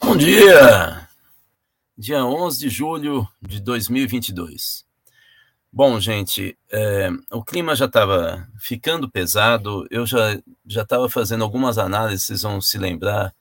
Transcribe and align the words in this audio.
Bom 0.00 0.16
dia! 0.16 1.08
Dia 1.96 2.24
11 2.24 2.58
de 2.58 2.68
julho 2.68 3.28
de 3.40 3.60
2022. 3.60 4.85
Bom, 5.72 6.00
gente, 6.00 6.56
é, 6.70 7.10
o 7.30 7.44
clima 7.44 7.74
já 7.76 7.84
estava 7.84 8.48
ficando 8.58 9.10
pesado, 9.10 9.86
eu 9.90 10.06
já 10.06 10.40
já 10.66 10.82
estava 10.82 11.08
fazendo 11.08 11.44
algumas 11.44 11.76
análises, 11.76 12.24
vocês 12.24 12.42
vão 12.42 12.60
se 12.60 12.78
lembrar, 12.78 13.34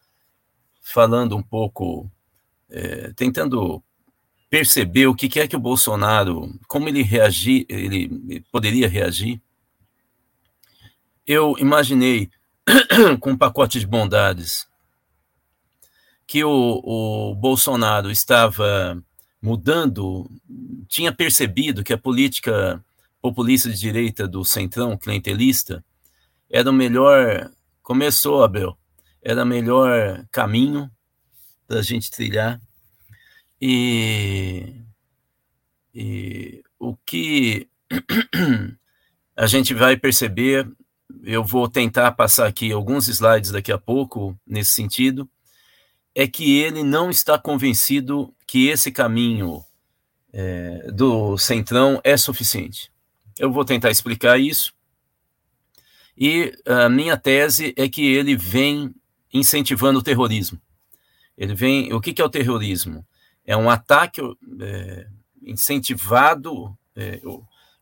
falando 0.81 1.35
um 1.35 1.43
pouco, 1.43 2.11
é, 2.70 3.13
tentando 3.13 3.81
perceber 4.49 5.07
o 5.07 5.15
que, 5.15 5.39
é 5.39 5.48
que 5.48 5.55
o 5.55 5.59
Bolsonaro, 5.59 6.53
como 6.67 6.88
ele 6.88 7.01
reagir, 7.01 7.65
ele 7.70 8.43
poderia 8.51 8.87
reagir. 8.87 9.41
Eu 11.26 11.55
imaginei 11.57 12.29
com 13.20 13.31
um 13.31 13.37
pacote 13.37 13.79
de 13.79 13.87
bondades 13.87 14.67
que 16.27 16.43
o, 16.43 16.81
o 16.84 17.35
Bolsonaro 17.35 18.09
estava 18.09 19.01
mudando, 19.41 20.30
tinha 20.88 21.12
percebido 21.12 21.84
que 21.84 21.93
a 21.93 21.98
política 21.98 22.84
populista 23.21 23.70
de 23.70 23.79
direita 23.79 24.27
do 24.27 24.46
centrão, 24.46 24.96
clientelista, 24.96 25.84
era 26.48 26.70
o 26.70 26.73
melhor, 26.73 27.51
começou, 27.82 28.43
Abel, 28.43 28.77
era 29.20 29.41
o 29.41 29.48
melhor 29.48 30.24
caminho 30.32 30.91
da 31.68 31.82
gente 31.82 32.12
trilhar. 32.12 32.62
E, 33.59 34.76
e 35.91 36.63
o 36.77 36.96
que 36.98 37.68
a 39.35 39.48
gente 39.48 39.74
vai 39.74 39.98
perceber, 39.98 40.71
eu 41.24 41.43
vou 41.43 41.68
tentar 41.68 42.12
passar 42.12 42.46
aqui 42.46 42.71
alguns 42.71 43.07
slides 43.07 43.49
daqui 43.49 43.71
a 43.71 43.77
pouco 43.79 44.40
nesse 44.46 44.74
sentido, 44.74 45.27
é 46.13 46.27
que 46.27 46.59
ele 46.59 46.84
não 46.84 47.09
está 47.09 47.40
convencido 47.40 48.31
que 48.48 48.68
esse 48.68 48.91
caminho 48.91 49.63
é, 50.32 50.91
do 50.91 51.38
centrão 51.38 51.99
é 52.04 52.18
suficiente. 52.18 52.91
Eu 53.37 53.52
vou 53.52 53.65
tentar 53.65 53.91
explicar 53.91 54.40
isso. 54.40 54.74
E 56.18 56.54
a 56.65 56.87
minha 56.90 57.18
tese 57.18 57.74
é 57.77 57.90
que 57.90 58.05
ele 58.05 58.35
vem 58.35 58.93
incentivando 59.34 59.99
o 59.99 60.04
terrorismo. 60.04 60.60
Ele 61.37 61.54
vem. 61.54 61.93
O 61.93 61.99
que, 61.99 62.13
que 62.13 62.21
é 62.21 62.26
o 62.26 62.29
terrorismo? 62.29 63.05
É 63.46 63.55
um 63.55 63.70
ataque 63.70 64.22
é, 64.62 65.07
incentivado, 65.44 66.75
é, 66.96 67.22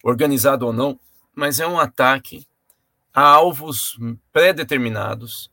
organizado 0.04 0.66
ou 0.66 0.74
não, 0.74 1.00
mas 1.36 1.60
é 1.60 1.68
um 1.68 1.80
ataque 1.80 2.46
a 3.14 3.22
alvos 3.22 3.98
pré-determinados, 4.32 5.52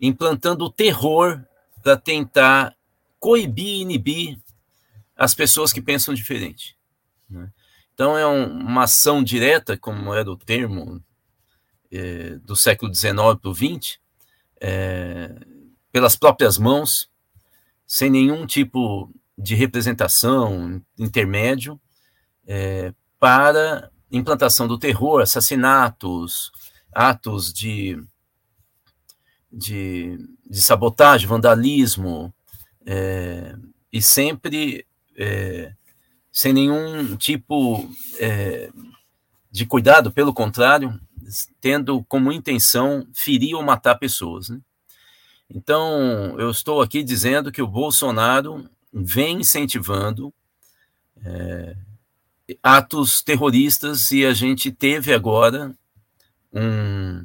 implantando 0.00 0.64
o 0.64 0.70
terror 0.70 1.42
para 1.82 1.96
tentar 1.96 2.74
coibir 3.18 3.80
inibir 3.80 4.38
as 5.20 5.34
pessoas 5.34 5.70
que 5.70 5.82
pensam 5.82 6.14
diferente. 6.14 6.74
Né? 7.28 7.52
Então, 7.92 8.16
é 8.16 8.26
um, 8.26 8.46
uma 8.46 8.84
ação 8.84 9.22
direta, 9.22 9.76
como 9.76 10.14
era 10.14 10.30
o 10.30 10.36
termo 10.36 11.04
é, 11.92 12.38
do 12.38 12.56
século 12.56 12.94
XIX 12.94 13.12
para 13.38 13.50
o 13.50 13.54
XX, 13.54 13.98
é, 14.58 15.30
pelas 15.92 16.16
próprias 16.16 16.56
mãos, 16.56 17.10
sem 17.86 18.08
nenhum 18.08 18.46
tipo 18.46 19.12
de 19.36 19.54
representação 19.54 20.80
intermédio, 20.98 21.78
é, 22.46 22.94
para 23.18 23.90
implantação 24.10 24.66
do 24.66 24.78
terror, 24.78 25.20
assassinatos, 25.20 26.50
atos 26.94 27.52
de 27.52 28.02
de, 29.52 30.16
de 30.48 30.62
sabotagem, 30.62 31.26
vandalismo, 31.26 32.32
é, 32.86 33.56
e 33.92 34.00
sempre 34.00 34.86
é, 35.16 35.72
sem 36.32 36.52
nenhum 36.52 37.16
tipo 37.16 37.88
é, 38.18 38.70
de 39.50 39.66
cuidado, 39.66 40.12
pelo 40.12 40.32
contrário, 40.32 40.98
tendo 41.60 42.04
como 42.04 42.32
intenção 42.32 43.06
ferir 43.12 43.54
ou 43.54 43.62
matar 43.62 43.96
pessoas. 43.96 44.48
Né? 44.48 44.60
Então, 45.48 46.38
eu 46.38 46.50
estou 46.50 46.80
aqui 46.80 47.02
dizendo 47.02 47.50
que 47.50 47.62
o 47.62 47.66
Bolsonaro 47.66 48.68
vem 48.92 49.40
incentivando 49.40 50.32
é, 51.24 51.76
atos 52.62 53.22
terroristas 53.22 54.10
e 54.10 54.24
a 54.24 54.32
gente 54.32 54.70
teve 54.70 55.12
agora 55.12 55.74
um, 56.52 57.24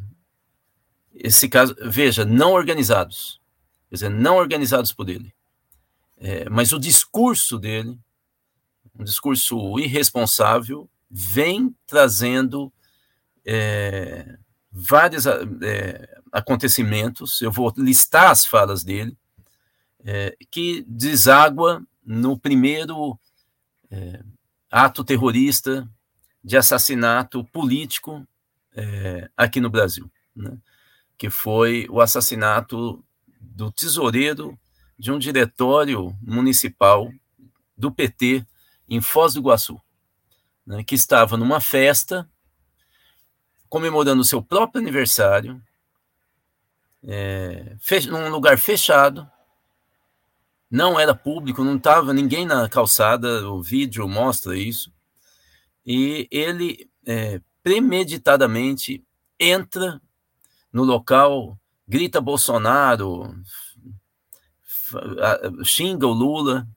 esse 1.13 1.49
caso, 1.49 1.75
veja, 1.81 2.25
não 2.25 2.53
organizados, 2.53 3.41
quer 3.89 3.95
dizer, 3.95 4.09
não 4.09 4.37
organizados 4.37 4.91
por 4.91 5.09
ele. 5.09 5.34
É, 6.17 6.49
mas 6.49 6.71
o 6.71 6.79
discurso 6.79 7.59
dele, 7.59 7.97
um 8.97 9.03
discurso 9.03 9.79
irresponsável, 9.79 10.89
vem 11.09 11.75
trazendo 11.85 12.71
é, 13.45 14.37
vários 14.71 15.25
é, 15.25 16.19
acontecimentos, 16.31 17.41
eu 17.41 17.51
vou 17.51 17.73
listar 17.77 18.31
as 18.31 18.45
falas 18.45 18.83
dele, 18.83 19.17
é, 20.03 20.35
que 20.49 20.83
deságua 20.87 21.85
no 22.05 22.37
primeiro 22.37 23.19
é, 23.89 24.23
ato 24.69 25.03
terrorista 25.03 25.89
de 26.43 26.55
assassinato 26.55 27.43
político 27.45 28.25
é, 28.75 29.29
aqui 29.35 29.59
no 29.59 29.69
Brasil. 29.69 30.09
Né? 30.35 30.57
que 31.17 31.29
foi 31.29 31.87
o 31.89 32.01
assassinato 32.01 33.03
do 33.39 33.71
tesoureiro 33.71 34.57
de 34.97 35.11
um 35.11 35.19
diretório 35.19 36.15
municipal 36.21 37.11
do 37.77 37.91
PT 37.91 38.45
em 38.87 39.01
Foz 39.01 39.33
do 39.33 39.39
Iguaçu, 39.39 39.79
né, 40.65 40.83
que 40.83 40.95
estava 40.95 41.37
numa 41.37 41.59
festa 41.59 42.29
comemorando 43.69 44.21
o 44.21 44.25
seu 44.25 44.41
próprio 44.41 44.81
aniversário, 44.81 45.61
é, 47.03 47.75
num 48.09 48.29
lugar 48.29 48.57
fechado, 48.57 49.29
não 50.69 50.99
era 50.99 51.13
público, 51.13 51.63
não 51.63 51.75
estava 51.75 52.13
ninguém 52.13 52.45
na 52.45 52.69
calçada, 52.69 53.49
o 53.49 53.61
vídeo 53.61 54.07
mostra 54.07 54.57
isso, 54.57 54.93
e 55.85 56.27
ele 56.31 56.89
é, 57.05 57.41
premeditadamente 57.61 59.03
entra 59.39 60.01
no 60.71 60.83
local, 60.83 61.59
grita 61.87 62.19
Bolsonaro, 62.19 63.35
xinga 65.63 66.07
o 66.07 66.13
Lula. 66.13 66.67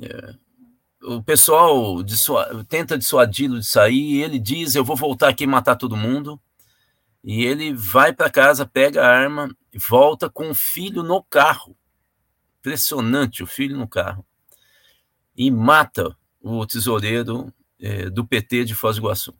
É, 0.00 0.34
o 1.02 1.22
pessoal 1.22 2.02
tenta 2.68 2.98
dissuadi-lo 2.98 3.58
de 3.58 3.66
sair, 3.66 4.22
ele 4.22 4.38
diz: 4.38 4.74
Eu 4.74 4.84
vou 4.84 4.96
voltar 4.96 5.28
aqui 5.28 5.44
e 5.44 5.46
matar 5.46 5.76
todo 5.76 5.96
mundo. 5.96 6.40
E 7.22 7.44
ele 7.44 7.74
vai 7.74 8.12
para 8.12 8.30
casa, 8.30 8.66
pega 8.66 9.04
a 9.04 9.08
arma 9.08 9.54
e 9.72 9.78
volta 9.78 10.30
com 10.30 10.50
o 10.50 10.54
filho 10.54 11.02
no 11.02 11.22
carro. 11.22 11.76
Impressionante, 12.60 13.42
o 13.42 13.46
filho 13.46 13.76
no 13.76 13.88
carro. 13.88 14.24
E 15.36 15.50
mata 15.50 16.16
o 16.40 16.66
tesoureiro 16.66 17.52
é, 17.78 18.08
do 18.08 18.26
PT 18.26 18.64
de 18.64 18.74
Foz 18.74 18.96
do 18.96 19.00
Iguaçu. 19.00 19.34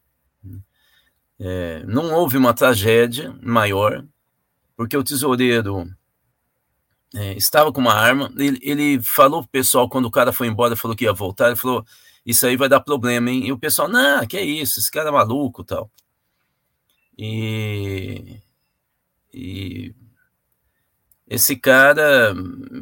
É, 1.39 1.83
não 1.87 2.13
houve 2.13 2.37
uma 2.37 2.53
tragédia 2.53 3.35
maior, 3.41 4.05
porque 4.77 4.95
o 4.95 5.03
tesoureiro 5.03 5.91
é, 7.15 7.35
estava 7.35 7.73
com 7.73 7.81
uma 7.81 7.95
arma. 7.95 8.33
Ele, 8.37 8.59
ele 8.63 9.03
falou 9.03 9.43
pro 9.43 9.51
pessoal, 9.51 9.89
quando 9.89 10.07
o 10.07 10.11
cara 10.11 10.33
foi 10.33 10.47
embora, 10.47 10.77
falou 10.77 10.97
que 10.97 11.05
ia 11.05 11.13
voltar, 11.13 11.49
ele 11.49 11.57
falou: 11.57 11.85
Isso 12.25 12.47
aí 12.47 12.57
vai 12.57 12.69
dar 12.69 12.81
problema, 12.81 13.31
hein? 13.31 13.47
E 13.47 13.53
o 13.53 13.59
pessoal, 13.59 13.89
não, 13.89 14.27
que 14.27 14.37
é 14.37 14.45
isso, 14.45 14.81
esse 14.81 14.91
cara 14.91 15.09
é 15.09 15.13
maluco 15.13 15.65
tal. 15.65 15.91
E, 17.19 18.41
e 19.33 19.95
esse 21.29 21.55
cara 21.57 22.35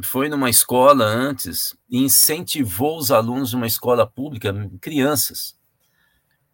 foi 0.02 0.28
numa 0.28 0.48
escola 0.48 1.04
antes 1.04 1.76
e 1.90 1.98
incentivou 1.98 2.96
os 2.98 3.10
alunos 3.10 3.50
de 3.50 3.56
uma 3.56 3.66
escola 3.66 4.06
pública, 4.06 4.54
crianças, 4.80 5.58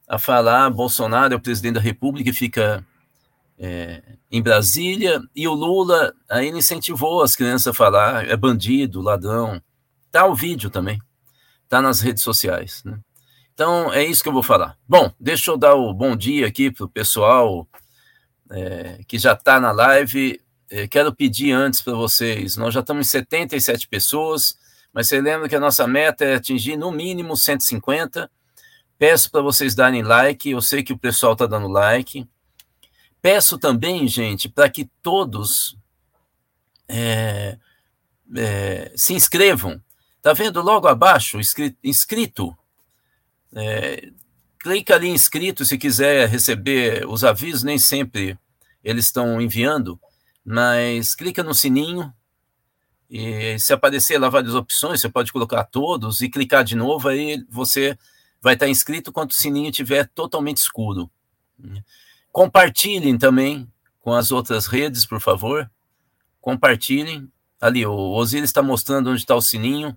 a 0.09 0.19
falar 0.19 0.71
Bolsonaro 0.71 1.35
é 1.35 1.37
o 1.37 1.41
presidente 1.41 1.75
da 1.75 1.81
República 1.81 2.31
e 2.31 2.33
fica 2.33 2.85
é, 3.59 4.03
em 4.31 4.43
Brasília, 4.43 5.21
e 5.35 5.47
o 5.47 5.55
Lula 5.55 6.13
ainda 6.29 6.59
incentivou 6.59 7.23
as 7.23 7.37
crianças 7.37 7.69
a 7.69 7.73
falar 7.73 8.29
é 8.29 8.37
bandido, 8.37 9.01
ladrão. 9.01 9.63
Tá 10.11 10.27
o 10.27 10.35
vídeo 10.35 10.71
também, 10.71 11.01
tá 11.69 11.81
nas 11.81 12.01
redes 12.01 12.23
sociais. 12.23 12.83
Né? 12.85 12.99
Então, 13.53 13.93
é 13.93 14.05
isso 14.05 14.23
que 14.23 14.29
eu 14.29 14.33
vou 14.33 14.43
falar. 14.43 14.77
Bom, 14.89 15.13
deixa 15.19 15.51
eu 15.51 15.57
dar 15.57 15.75
o 15.75 15.95
bom 15.95 16.17
dia 16.17 16.47
aqui 16.47 16.71
para 16.71 16.85
o 16.85 16.89
pessoal 16.89 17.69
é, 18.51 19.01
que 19.07 19.19
já 19.19 19.33
está 19.33 19.61
na 19.61 19.71
live. 19.71 20.41
É, 20.71 20.89
quero 20.89 21.15
pedir 21.15 21.53
antes 21.53 21.81
para 21.81 21.95
vocês, 21.95 22.57
nós 22.57 22.75
já 22.75 22.81
estamos 22.81 23.07
em 23.07 23.11
77 23.11 23.87
pessoas, 23.87 24.59
mas 24.93 25.07
você 25.09 25.21
lembra 25.21 25.49
que 25.49 25.55
a 25.55 25.61
nossa 25.61 25.87
meta 25.87 26.25
é 26.25 26.35
atingir 26.35 26.77
no 26.77 26.91
mínimo 26.91 27.37
150. 27.37 28.31
Peço 28.99 29.31
para 29.31 29.43
vocês 29.43 29.75
darem 29.75 30.03
like, 30.03 30.51
eu 30.51 30.63
sei 30.63 30.83
que 30.83 30.93
o 30.93 30.99
pessoal 30.99 31.35
está 31.35 31.47
dando 31.47 31.69
like. 31.69 32.27
Peço 33.25 33.57
também, 33.57 34.07
gente, 34.07 34.51
para 34.51 34.69
que 34.69 34.85
todos 35.03 35.79
é, 36.87 37.57
é, 38.37 38.93
se 38.95 39.15
inscrevam. 39.15 39.83
Tá 40.21 40.35
vendo 40.35 40.61
logo 40.61 40.87
abaixo, 40.87 41.41
inscrito, 41.41 41.79
inscrito 41.83 42.55
é, 43.57 44.11
clica 44.59 44.97
ali 44.97 45.09
inscrito 45.09 45.65
se 45.65 45.79
quiser 45.79 46.29
receber 46.29 47.09
os 47.09 47.25
avisos, 47.25 47.63
nem 47.63 47.79
sempre 47.79 48.39
eles 48.85 49.07
estão 49.07 49.41
enviando, 49.41 49.99
mas 50.45 51.15
clica 51.15 51.43
no 51.43 51.55
sininho 51.55 52.13
e 53.09 53.59
se 53.59 53.73
aparecer 53.73 54.19
lá 54.19 54.29
várias 54.29 54.55
opções, 54.55 55.01
você 55.01 55.09
pode 55.09 55.33
colocar 55.33 55.65
todos 55.65 56.21
e 56.21 56.29
clicar 56.29 56.63
de 56.63 56.77
novo, 56.77 57.09
aí 57.09 57.43
você 57.49 57.99
vai 58.43 58.53
estar 58.53 58.69
inscrito 58.69 59.11
quando 59.11 59.31
o 59.31 59.35
sininho 59.35 59.71
estiver 59.71 60.11
totalmente 60.15 60.59
escuro. 60.59 61.11
Compartilhem 62.35 63.17
também 63.17 63.73
com 64.01 64.13
as 64.13 64.33
outras 64.33 64.67
redes, 64.67 65.07
por 65.07 65.21
favor. 65.21 65.71
Compartilhem. 66.41 67.31
Ali, 67.61 67.87
o 67.87 67.95
Osiris 67.95 68.51
está 68.51 68.61
mostrando 68.61 69.09
onde 69.09 69.21
está 69.21 69.37
o 69.37 69.41
sininho 69.41 69.97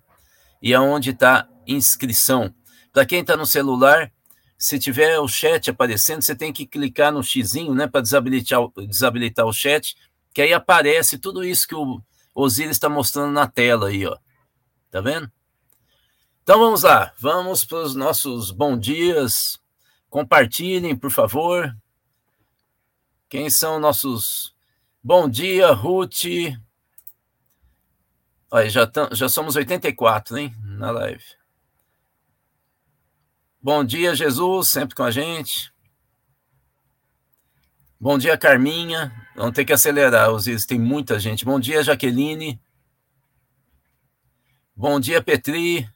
e 0.61 0.71
aonde 0.71 1.09
está 1.09 1.49
inscrição. 1.65 2.53
Para 2.93 3.07
quem 3.07 3.21
está 3.21 3.35
no 3.35 3.47
celular, 3.47 4.11
se 4.55 4.77
tiver 4.77 5.19
o 5.19 5.27
chat 5.27 5.71
aparecendo, 5.71 6.21
você 6.21 6.35
tem 6.35 6.53
que 6.53 6.67
clicar 6.67 7.11
no 7.11 7.23
xizinho, 7.23 7.73
né, 7.73 7.87
para 7.87 8.01
desabilitar, 8.01 8.59
desabilitar 8.87 9.47
o 9.47 9.51
chat, 9.51 9.97
que 10.31 10.43
aí 10.43 10.53
aparece 10.53 11.17
tudo 11.17 11.43
isso 11.43 11.67
que 11.67 11.73
o 11.73 11.99
Osiris 12.35 12.73
está 12.73 12.87
mostrando 12.87 13.31
na 13.31 13.47
tela 13.47 13.87
aí, 13.87 14.05
ó. 14.05 14.15
Tá 14.91 15.01
vendo? 15.01 15.27
Então 16.43 16.59
vamos 16.59 16.83
lá, 16.83 17.11
vamos 17.17 17.65
para 17.65 17.79
os 17.79 17.95
nossos 17.95 18.51
bom 18.51 18.77
dias. 18.77 19.59
Compartilhem, 20.07 20.95
por 20.95 21.09
favor. 21.09 21.75
Quem 23.29 23.49
são 23.49 23.79
nossos 23.79 24.55
bom 25.03 25.27
dia, 25.27 25.71
Ruth? 25.71 26.23
Olha, 28.49 28.69
já, 28.69 28.87
tam, 28.87 29.09
já 29.11 29.27
somos 29.27 29.57
84, 29.57 30.37
hein, 30.37 30.55
na 30.63 30.91
live. 30.91 31.23
Bom 33.61 33.83
dia, 33.83 34.15
Jesus, 34.15 34.69
sempre 34.69 34.95
com 34.95 35.03
a 35.03 35.11
gente. 35.11 35.73
Bom 37.99 38.17
dia, 38.17 38.37
Carminha. 38.37 39.11
Vamos 39.35 39.53
ter 39.53 39.65
que 39.65 39.73
acelerar, 39.73 40.31
os 40.31 40.45
tem 40.65 40.79
muita 40.79 41.19
gente. 41.19 41.43
Bom 41.43 41.59
dia, 41.59 41.83
Jaqueline. 41.83 42.61
Bom 44.73 45.01
dia, 45.01 45.21
Petri. 45.21 45.89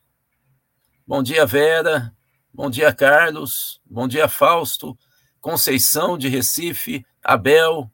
Bom 1.08 1.24
dia, 1.24 1.46
Vera. 1.46 2.14
Bom 2.54 2.70
dia, 2.70 2.94
Carlos. 2.94 3.80
Bom 3.86 4.06
dia, 4.06 4.28
Fausto. 4.28 4.98
Conceição 5.40 6.18
de 6.18 6.28
Recife. 6.28 7.06
Abel. 7.24 7.90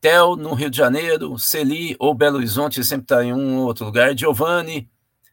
Tel, 0.00 0.36
no 0.36 0.54
Rio 0.54 0.70
de 0.70 0.76
Janeiro. 0.76 1.38
Celi 1.38 1.96
ou 1.98 2.14
Belo 2.14 2.36
Horizonte, 2.36 2.84
sempre 2.84 3.04
está 3.04 3.24
em 3.24 3.32
um 3.32 3.58
ou 3.58 3.66
outro 3.66 3.84
lugar. 3.84 4.16
Giovanni. 4.16 4.90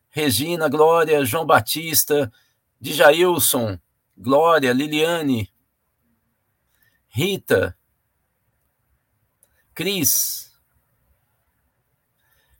Regina, 0.10 0.70
Glória. 0.70 1.24
João 1.26 1.46
Batista. 1.46 2.32
Djailson, 2.86 3.80
Glória, 4.18 4.72
Liliane, 4.74 5.52
Rita, 7.08 7.76
Cris, 9.74 10.52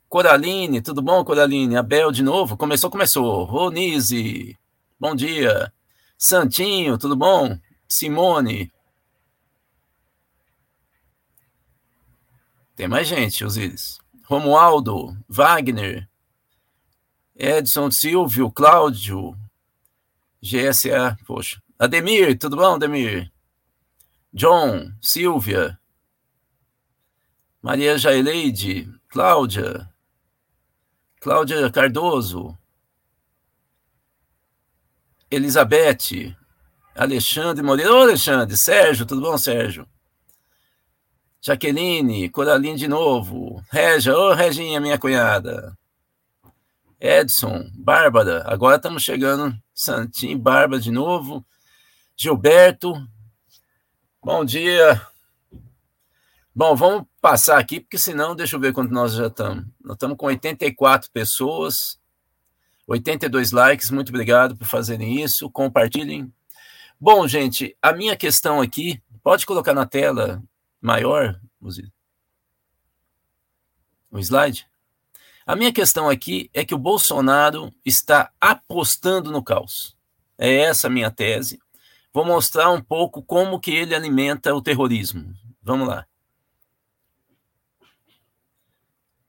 Coraline, 0.08 0.80
tudo 0.80 1.02
bom, 1.02 1.24
Coraline? 1.24 1.76
Abel 1.76 2.10
de 2.10 2.22
novo? 2.22 2.56
Começou, 2.56 2.90
começou. 2.90 3.44
Ronise, 3.44 4.58
bom 4.98 5.14
dia. 5.14 5.72
Santinho, 6.16 6.96
tudo 6.98 7.14
bom? 7.14 7.58
Simone. 7.86 8.72
Tem 12.76 12.86
mais 12.86 13.08
gente, 13.08 13.42
Osíris. 13.42 13.98
Romualdo, 14.24 15.16
Wagner, 15.26 16.06
Edson 17.34 17.90
Silvio, 17.90 18.50
Cláudio, 18.50 19.34
GSA, 20.42 21.16
poxa. 21.24 21.62
Ademir, 21.78 22.38
tudo 22.38 22.56
bom, 22.56 22.74
Ademir? 22.74 23.32
John, 24.32 24.92
Silvia, 25.00 25.78
Maria 27.62 27.96
Jaileide, 27.96 28.92
Cláudia, 29.08 29.88
Cláudia 31.18 31.70
Cardoso, 31.70 32.58
Elizabeth, 35.30 36.36
Alexandre 36.94 37.62
Moreira. 37.62 37.94
Ô, 37.94 38.02
Alexandre, 38.02 38.54
Sérgio, 38.56 39.06
tudo 39.06 39.22
bom, 39.22 39.38
Sérgio? 39.38 39.88
Jaqueline, 41.46 42.28
Coraline 42.28 42.76
de 42.76 42.88
novo, 42.88 43.62
Regia, 43.70 44.18
ô, 44.18 44.34
Reginha, 44.34 44.80
minha 44.80 44.98
cunhada. 44.98 45.78
Edson, 46.98 47.70
Bárbara, 47.72 48.42
agora 48.48 48.74
estamos 48.74 49.04
chegando 49.04 49.56
Santinho, 49.72 50.36
Barba 50.36 50.80
de 50.80 50.90
novo. 50.90 51.46
Gilberto, 52.16 52.94
bom 54.20 54.44
dia. 54.44 55.00
Bom, 56.52 56.74
vamos 56.74 57.06
passar 57.20 57.60
aqui, 57.60 57.78
porque 57.78 57.96
senão, 57.96 58.34
deixa 58.34 58.56
eu 58.56 58.60
ver 58.60 58.72
quanto 58.72 58.92
nós 58.92 59.12
já 59.12 59.28
estamos. 59.28 59.66
Nós 59.80 59.94
estamos 59.94 60.16
com 60.16 60.26
84 60.26 61.12
pessoas, 61.12 61.96
82 62.88 63.52
likes, 63.52 63.88
muito 63.92 64.08
obrigado 64.08 64.56
por 64.56 64.66
fazerem 64.66 65.22
isso, 65.22 65.48
compartilhem. 65.48 66.28
Bom, 67.00 67.28
gente, 67.28 67.76
a 67.80 67.92
minha 67.92 68.16
questão 68.16 68.60
aqui, 68.60 69.00
pode 69.22 69.46
colocar 69.46 69.74
na 69.74 69.86
tela 69.86 70.42
maior, 70.86 71.40
o 74.08 74.18
slide? 74.20 74.68
A 75.44 75.56
minha 75.56 75.72
questão 75.72 76.08
aqui 76.08 76.48
é 76.54 76.64
que 76.64 76.76
o 76.76 76.78
Bolsonaro 76.78 77.74
está 77.84 78.30
apostando 78.40 79.32
no 79.32 79.42
caos. 79.42 79.96
É 80.38 80.58
essa 80.58 80.86
a 80.86 80.90
minha 80.90 81.10
tese. 81.10 81.58
Vou 82.12 82.24
mostrar 82.24 82.70
um 82.70 82.80
pouco 82.80 83.20
como 83.20 83.58
que 83.58 83.72
ele 83.72 83.96
alimenta 83.96 84.54
o 84.54 84.62
terrorismo. 84.62 85.34
Vamos 85.60 85.88
lá. 85.88 86.06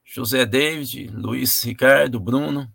José 0.04 0.46
David, 0.46 1.08
Luiz 1.08 1.60
Ricardo, 1.64 2.20
Bruno. 2.20 2.72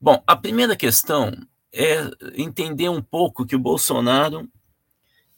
Bom, 0.00 0.22
a 0.26 0.34
primeira 0.34 0.74
questão 0.74 1.32
é 1.72 1.98
entender 2.34 2.88
um 2.88 3.00
pouco 3.00 3.46
que 3.46 3.54
o 3.54 3.60
Bolsonaro 3.60 4.50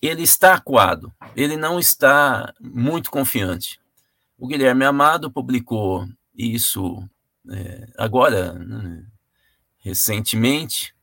ele 0.00 0.22
está 0.22 0.54
acuado, 0.54 1.12
ele 1.34 1.56
não 1.56 1.78
está 1.78 2.52
muito 2.60 3.10
confiante. 3.10 3.80
O 4.38 4.46
Guilherme 4.46 4.84
Amado 4.84 5.30
publicou 5.30 6.06
isso 6.34 7.02
é, 7.50 7.88
agora, 7.96 8.52
né, 8.52 9.04
recentemente, 9.78 10.94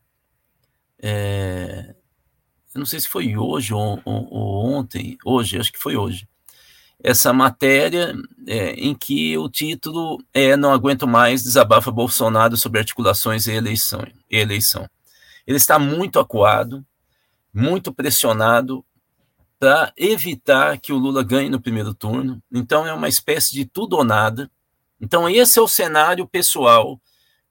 é, 1.01 1.95
eu 2.73 2.79
não 2.79 2.85
sei 2.85 2.99
se 2.99 3.07
foi 3.07 3.37
hoje 3.37 3.73
ou, 3.73 4.01
ou, 4.05 4.33
ou, 4.33 4.65
ontem, 4.65 5.17
hoje, 5.25 5.59
acho 5.59 5.71
que 5.71 5.79
foi 5.79 5.95
hoje, 5.95 6.27
essa 7.03 7.31
matéria 7.33 8.15
é, 8.47 8.71
em 8.73 8.95
que 8.95 9.37
o 9.37 9.49
título 9.49 10.17
é 10.33 10.55
Não 10.55 10.73
aguento 10.73 11.07
mais, 11.07 11.43
desabafa 11.43 11.91
Bolsonaro 11.91 12.57
sobre 12.57 12.79
articulações 12.79 13.47
e 13.47 13.51
eleição. 13.51 14.01
E 14.29 14.37
eleição. 14.37 14.89
Ele 15.45 15.57
está 15.57 15.77
muito 15.77 16.19
acuado, 16.19 16.85
muito 17.55 17.93
pressionado 17.93 18.85
para 19.57 19.93
evitar 19.95 20.77
que 20.77 20.91
o 20.91 20.97
Lula 20.97 21.24
ganhe 21.24 21.50
no 21.50 21.62
primeiro 21.62 21.93
turno. 21.93 22.43
Então 22.51 22.85
é 22.85 22.91
uma 22.91 23.07
espécie 23.07 23.53
de 23.53 23.65
tudo 23.65 23.95
ou 23.95 24.03
nada. 24.03 24.51
Então, 25.00 25.29
esse 25.29 25.57
é 25.57 25.62
o 25.62 25.67
cenário 25.67 26.27
pessoal 26.27 27.00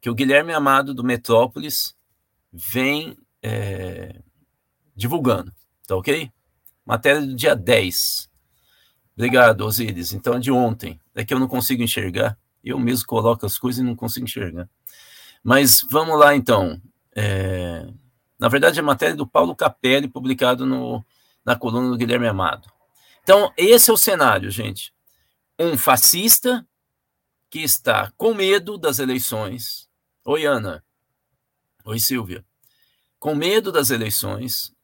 que 0.01 0.11
o 0.11 0.15
Guilherme 0.15 0.53
Amado 0.53 0.93
do 0.93 1.03
Metrópolis 1.03 1.95
vem 2.53 3.17
é, 3.43 4.21
divulgando, 4.95 5.53
tá 5.87 5.97
ok? 5.97 6.31
Matéria 6.85 7.23
do 7.23 7.35
dia 7.35 7.55
10. 7.55 8.31
Obrigado, 9.17 9.63
Osíris. 9.63 10.13
Então, 10.13 10.39
de 10.39 10.51
ontem. 10.51 11.01
É 11.15 11.25
que 11.25 11.33
eu 11.33 11.39
não 11.39 11.49
consigo 11.49 11.83
enxergar. 11.83 12.37
Eu 12.63 12.79
mesmo 12.79 13.07
coloco 13.07 13.47
as 13.47 13.57
coisas 13.57 13.81
e 13.81 13.87
não 13.87 13.95
consigo 13.95 14.25
enxergar. 14.25 14.69
Mas 15.43 15.81
vamos 15.89 16.19
lá, 16.19 16.35
então. 16.35 16.81
É, 17.15 17.87
na 18.39 18.49
verdade, 18.49 18.79
é 18.79 18.83
matéria 18.83 19.15
do 19.15 19.27
Paulo 19.27 19.55
Capelli, 19.55 20.09
publicado 20.09 20.67
no, 20.67 21.05
na 21.45 21.57
coluna 21.57 21.91
do 21.91 21.97
Guilherme 21.97 22.27
Amado. 22.27 22.71
Então, 23.23 23.53
esse 23.57 23.91
é 23.91 23.93
o 23.93 23.97
cenário, 23.97 24.51
gente. 24.51 24.93
Um 25.59 25.79
fascista 25.79 26.67
que 27.49 27.61
está 27.61 28.13
com 28.17 28.35
medo 28.35 28.77
das 28.77 28.99
eleições. 28.99 29.89
Oi, 30.25 30.45
Ana. 30.45 30.85
Oi, 31.85 31.99
Silvia. 31.99 32.45
com 33.19 33.35
medo 33.35 33.73
das 33.73 33.89
eleições 33.91 34.75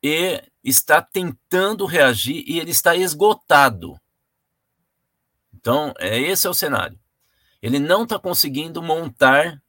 e 0.00 0.40
está 0.62 1.02
tentando 1.02 1.84
reagir 1.86 2.44
e 2.46 2.60
ele 2.60 2.70
está 2.70 2.94
esgotado. 2.94 3.98
Então, 5.52 5.92
é, 5.98 6.16
esse 6.18 6.46
é 6.46 6.50
o 6.50 6.54
cenário. 6.54 6.96
Ele 7.60 7.80
não 7.80 8.04
está 8.04 8.16
conseguindo 8.16 8.80
montar 8.80 9.60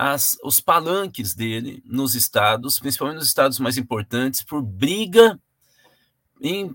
as, 0.00 0.38
os 0.42 0.60
palanques 0.60 1.34
dele 1.34 1.82
nos 1.84 2.14
estados, 2.14 2.78
principalmente 2.78 3.18
nos 3.18 3.26
estados 3.26 3.58
mais 3.58 3.76
importantes, 3.76 4.42
por 4.42 4.62
briga, 4.62 5.38
em, 6.40 6.74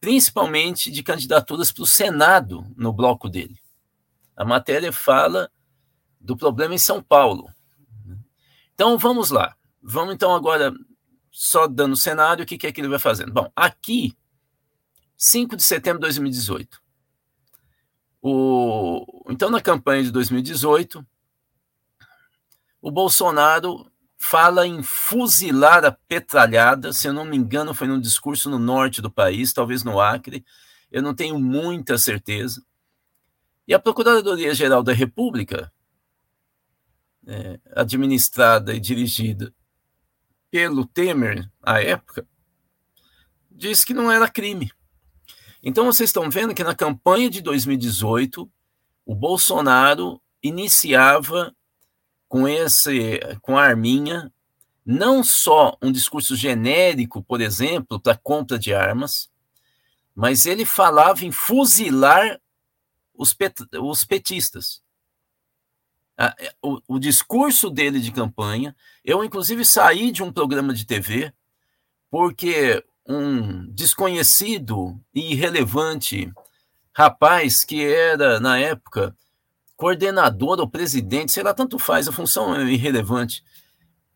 principalmente 0.00 0.90
de 0.90 1.02
candidaturas 1.02 1.70
para 1.70 1.82
o 1.82 1.86
Senado 1.86 2.66
no 2.74 2.90
bloco 2.90 3.28
dele. 3.28 3.60
A 4.34 4.42
matéria 4.42 4.90
fala 4.90 5.52
do 6.18 6.34
problema 6.34 6.74
em 6.74 6.78
São 6.78 7.02
Paulo. 7.02 7.46
Então 8.72 8.96
vamos 8.96 9.28
lá. 9.28 9.54
Vamos 9.82 10.14
então 10.14 10.34
agora, 10.34 10.72
só 11.30 11.66
dando 11.66 11.92
o 11.92 11.96
cenário, 11.96 12.42
o 12.42 12.46
que, 12.46 12.56
que 12.56 12.66
é 12.66 12.72
que 12.72 12.80
ele 12.80 12.88
vai 12.88 12.98
fazendo? 12.98 13.34
Bom, 13.34 13.52
aqui, 13.54 14.16
5 15.14 15.56
de 15.56 15.62
setembro 15.62 15.98
de 15.98 16.06
2018. 16.06 16.80
O, 18.22 19.26
então, 19.28 19.50
na 19.50 19.60
campanha 19.60 20.04
de 20.04 20.10
2018, 20.10 21.06
o 22.82 22.90
Bolsonaro 22.90 23.90
fala 24.18 24.66
em 24.66 24.82
fuzilar 24.82 25.84
a 25.84 25.92
petralhada, 25.92 26.92
se 26.92 27.06
eu 27.06 27.12
não 27.12 27.24
me 27.24 27.36
engano, 27.36 27.72
foi 27.72 27.86
num 27.86 28.00
discurso 28.00 28.50
no 28.50 28.58
norte 28.58 29.00
do 29.00 29.10
país, 29.10 29.52
talvez 29.52 29.84
no 29.84 30.00
Acre, 30.00 30.44
eu 30.90 31.00
não 31.00 31.14
tenho 31.14 31.38
muita 31.38 31.96
certeza. 31.96 32.62
E 33.66 33.72
a 33.72 33.78
Procuradoria-Geral 33.78 34.82
da 34.82 34.92
República, 34.92 35.72
é, 37.26 37.60
administrada 37.76 38.74
e 38.74 38.80
dirigida 38.80 39.54
pelo 40.50 40.84
Temer, 40.84 41.48
à 41.62 41.80
época, 41.80 42.26
disse 43.50 43.86
que 43.86 43.94
não 43.94 44.10
era 44.10 44.28
crime. 44.28 44.70
Então 45.62 45.84
vocês 45.84 46.10
estão 46.10 46.28
vendo 46.28 46.54
que 46.54 46.64
na 46.64 46.74
campanha 46.74 47.30
de 47.30 47.40
2018, 47.40 48.50
o 49.06 49.14
Bolsonaro 49.14 50.20
iniciava 50.42 51.54
com 52.32 52.48
esse 52.48 53.20
com 53.42 53.58
a 53.58 53.62
arminha 53.62 54.32
não 54.86 55.22
só 55.22 55.76
um 55.82 55.92
discurso 55.92 56.34
genérico, 56.34 57.22
por 57.22 57.42
exemplo, 57.42 58.00
para 58.00 58.16
compra 58.16 58.58
de 58.58 58.72
armas, 58.72 59.30
mas 60.14 60.46
ele 60.46 60.64
falava 60.64 61.26
em 61.26 61.30
fuzilar 61.30 62.40
os, 63.14 63.34
pet, 63.34 63.62
os 63.78 64.02
petistas. 64.02 64.82
É, 66.16 66.54
o, 66.62 66.80
o, 66.88 66.98
discurso 66.98 67.68
dele 67.68 68.00
de 68.00 68.10
campanha, 68.10 68.74
eu 69.04 69.22
inclusive 69.22 69.62
saí 69.62 70.10
de 70.10 70.22
um 70.22 70.32
programa 70.32 70.72
de 70.72 70.86
TV 70.86 71.34
porque 72.10 72.82
um 73.06 73.66
desconhecido 73.74 74.98
e 75.14 75.32
irrelevante 75.32 76.32
rapaz 76.94 77.62
que 77.62 77.84
era, 77.84 78.40
na 78.40 78.58
época, 78.58 79.14
coordenador 79.76 80.60
ou 80.60 80.68
presidente, 80.68 81.32
sei 81.32 81.42
lá, 81.42 81.52
tanto 81.52 81.78
faz, 81.78 82.06
a 82.06 82.12
função 82.12 82.54
é 82.54 82.62
irrelevante, 82.64 83.42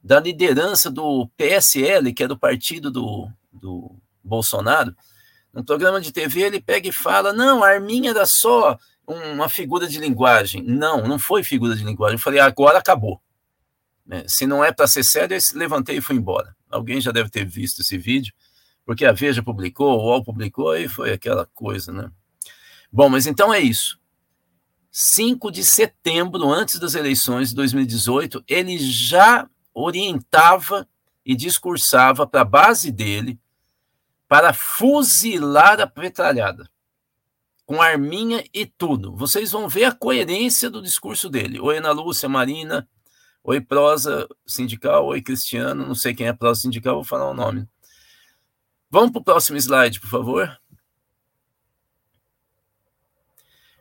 da 0.02 0.20
liderança 0.20 0.90
do 0.90 1.28
PSL, 1.36 2.12
que 2.12 2.22
é 2.22 2.28
do 2.28 2.38
partido 2.38 2.90
do, 2.90 3.28
do 3.52 3.96
Bolsonaro, 4.22 4.94
no 5.56 5.64
programa 5.64 6.00
de 6.00 6.12
TV 6.12 6.42
ele 6.42 6.60
pega 6.60 6.88
e 6.88 6.92
fala: 6.92 7.32
não, 7.32 7.64
a 7.64 7.68
Arminha 7.68 8.10
era 8.10 8.26
só 8.26 8.78
uma 9.06 9.48
figura 9.48 9.88
de 9.88 9.98
linguagem. 9.98 10.62
Não, 10.62 11.06
não 11.06 11.18
foi 11.18 11.42
figura 11.42 11.75
de 11.75 11.82
linguagem. 11.82 12.16
Eu 12.16 12.22
falei: 12.22 12.40
agora 12.40 12.78
acabou. 12.78 13.20
É, 14.10 14.28
se 14.28 14.46
não 14.46 14.62
é 14.62 14.70
para 14.70 14.86
ser 14.86 15.02
sério, 15.02 15.34
eu 15.34 15.58
levantei 15.58 15.96
e 15.96 16.00
fui 16.02 16.14
embora. 16.14 16.54
Alguém 16.70 17.00
já 17.00 17.10
deve 17.10 17.30
ter 17.30 17.46
visto 17.46 17.80
esse 17.80 17.96
vídeo, 17.96 18.34
porque 18.84 19.06
a 19.06 19.12
Veja 19.12 19.42
publicou, 19.42 19.98
o 19.98 20.04
UOL 20.04 20.22
publicou, 20.22 20.76
e 20.76 20.88
foi 20.88 21.12
aquela 21.12 21.46
coisa, 21.54 21.90
né? 21.90 22.10
Bom, 22.92 23.08
mas 23.08 23.26
então 23.26 23.52
é 23.52 23.58
isso. 23.58 23.98
5 24.98 25.50
de 25.50 25.62
setembro, 25.62 26.50
antes 26.50 26.78
das 26.78 26.94
eleições 26.94 27.50
de 27.50 27.54
2018, 27.56 28.42
ele 28.48 28.78
já 28.78 29.46
orientava 29.74 30.88
e 31.22 31.36
discursava 31.36 32.26
para 32.26 32.40
a 32.40 32.46
base 32.46 32.90
dele 32.90 33.38
para 34.26 34.54
fuzilar 34.54 35.78
a 35.82 35.86
petralhada, 35.86 36.70
com 37.66 37.82
arminha 37.82 38.42
e 38.54 38.64
tudo. 38.64 39.14
Vocês 39.14 39.52
vão 39.52 39.68
ver 39.68 39.84
a 39.84 39.92
coerência 39.92 40.70
do 40.70 40.80
discurso 40.80 41.28
dele. 41.28 41.60
Oi, 41.60 41.76
Ana 41.76 41.92
Lúcia, 41.92 42.26
Marina. 42.26 42.88
Oi, 43.44 43.60
prosa 43.60 44.26
sindical. 44.46 45.08
Oi, 45.08 45.20
Cristiano. 45.20 45.86
Não 45.86 45.94
sei 45.94 46.14
quem 46.14 46.26
é 46.26 46.32
prosa 46.32 46.62
sindical, 46.62 46.94
vou 46.94 47.04
falar 47.04 47.30
o 47.30 47.34
nome. 47.34 47.68
Vamos 48.90 49.10
para 49.10 49.20
o 49.20 49.24
próximo 49.24 49.58
slide, 49.58 50.00
por 50.00 50.08
favor. 50.08 50.58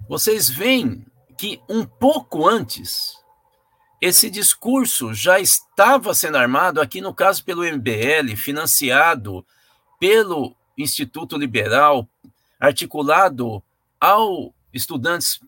Vocês 0.08 0.48
veem 0.50 1.04
que 1.38 1.60
um 1.68 1.84
pouco 1.84 2.48
antes, 2.48 3.18
esse 4.00 4.30
discurso 4.30 5.14
já 5.14 5.40
estava 5.40 6.14
sendo 6.14 6.38
armado, 6.38 6.80
aqui 6.80 7.02
no 7.02 7.14
caso 7.14 7.44
pelo 7.44 7.64
MBL, 7.64 8.36
financiado 8.38 9.46
pelo 10.00 10.56
Instituto 10.78 11.38
Liberal, 11.38 12.08
articulado 12.60 13.64
ao 14.00 14.54
Estudantes 14.72 15.40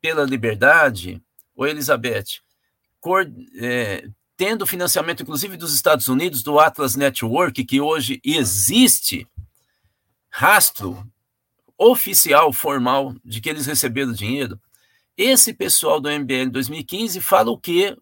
pela 0.00 0.24
Liberdade, 0.24 1.22
ou 1.54 1.66
Elizabeth, 1.66 2.40
cor, 3.00 3.30
é, 3.60 4.08
tendo 4.36 4.66
financiamento 4.66 5.22
inclusive 5.22 5.56
dos 5.56 5.74
Estados 5.74 6.08
Unidos, 6.08 6.42
do 6.42 6.58
Atlas 6.58 6.96
Network, 6.96 7.64
que 7.64 7.80
hoje 7.80 8.20
existe 8.24 9.28
rastro 10.30 11.06
oficial, 11.80 12.52
formal, 12.52 13.14
de 13.24 13.40
que 13.40 13.48
eles 13.48 13.64
receberam 13.64 14.12
dinheiro, 14.12 14.60
esse 15.16 15.54
pessoal 15.54 15.98
do 15.98 16.10
MBL 16.10 16.50
2015 16.50 17.22
fala 17.22 17.50
o 17.50 17.56
que 17.56 17.96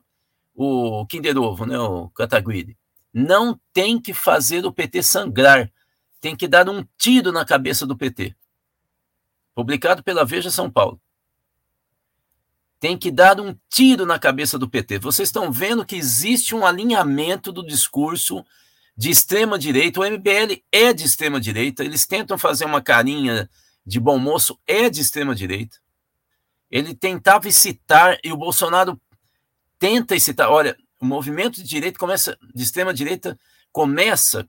o 0.52 1.06
Kinder 1.06 1.38
Ovo, 1.38 1.64
né, 1.64 1.78
o 1.78 2.08
Cataguiri, 2.10 2.76
não 3.14 3.58
tem 3.72 4.00
que 4.00 4.12
fazer 4.12 4.66
o 4.66 4.72
PT 4.72 5.04
sangrar, 5.04 5.70
tem 6.20 6.34
que 6.34 6.48
dar 6.48 6.68
um 6.68 6.84
tiro 6.98 7.30
na 7.30 7.44
cabeça 7.44 7.86
do 7.86 7.96
PT. 7.96 8.34
Publicado 9.54 10.02
pela 10.02 10.24
Veja 10.24 10.50
São 10.50 10.68
Paulo. 10.68 11.00
Tem 12.80 12.98
que 12.98 13.12
dar 13.12 13.40
um 13.40 13.56
tiro 13.68 14.04
na 14.04 14.18
cabeça 14.18 14.58
do 14.58 14.68
PT. 14.68 14.98
Vocês 14.98 15.28
estão 15.28 15.52
vendo 15.52 15.86
que 15.86 15.96
existe 15.96 16.54
um 16.54 16.66
alinhamento 16.66 17.52
do 17.52 17.64
discurso 17.64 18.44
de 18.96 19.10
extrema 19.10 19.58
direita. 19.58 20.00
O 20.00 20.04
MBL 20.04 20.62
é 20.70 20.92
de 20.92 21.04
extrema 21.04 21.40
direita. 21.40 21.84
Eles 21.84 22.06
tentam 22.06 22.38
fazer 22.38 22.64
uma 22.64 22.80
carinha 22.80 23.48
de 23.88 23.98
bom 23.98 24.18
moço 24.18 24.60
é 24.66 24.90
de 24.90 25.00
extrema 25.00 25.34
direita. 25.34 25.78
Ele 26.70 26.94
tentava 26.94 27.48
incitar 27.48 28.18
e 28.22 28.30
o 28.30 28.36
Bolsonaro 28.36 29.00
tenta 29.78 30.14
incitar. 30.14 30.50
Olha, 30.50 30.76
o 31.00 31.06
movimento 31.06 31.56
de 31.56 31.62
direita 31.62 31.98
começa 31.98 32.36
de 32.54 32.62
extrema 32.62 32.92
direita 32.92 33.40
começa 33.72 34.46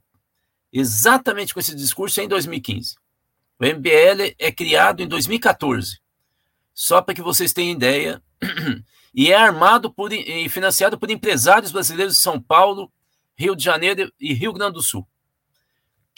exatamente 0.73 1.53
com 1.53 1.59
esse 1.61 1.73
discurso 1.73 2.19
em 2.19 2.27
2015. 2.27 2.95
O 3.57 3.65
MBL 3.65 4.35
é 4.37 4.51
criado 4.51 5.01
em 5.01 5.07
2014. 5.07 6.01
Só 6.73 7.01
para 7.01 7.15
que 7.15 7.21
vocês 7.21 7.53
tenham 7.53 7.75
ideia, 7.75 8.21
e 9.15 9.31
é 9.31 9.35
armado 9.35 9.93
por, 9.93 10.11
e 10.11 10.49
financiado 10.49 10.99
por 10.99 11.09
empresários 11.09 11.71
brasileiros 11.71 12.15
de 12.15 12.21
São 12.21 12.41
Paulo, 12.41 12.91
Rio 13.37 13.55
de 13.55 13.63
Janeiro 13.63 14.11
e 14.19 14.33
Rio 14.33 14.51
Grande 14.51 14.73
do 14.73 14.83
Sul 14.83 15.07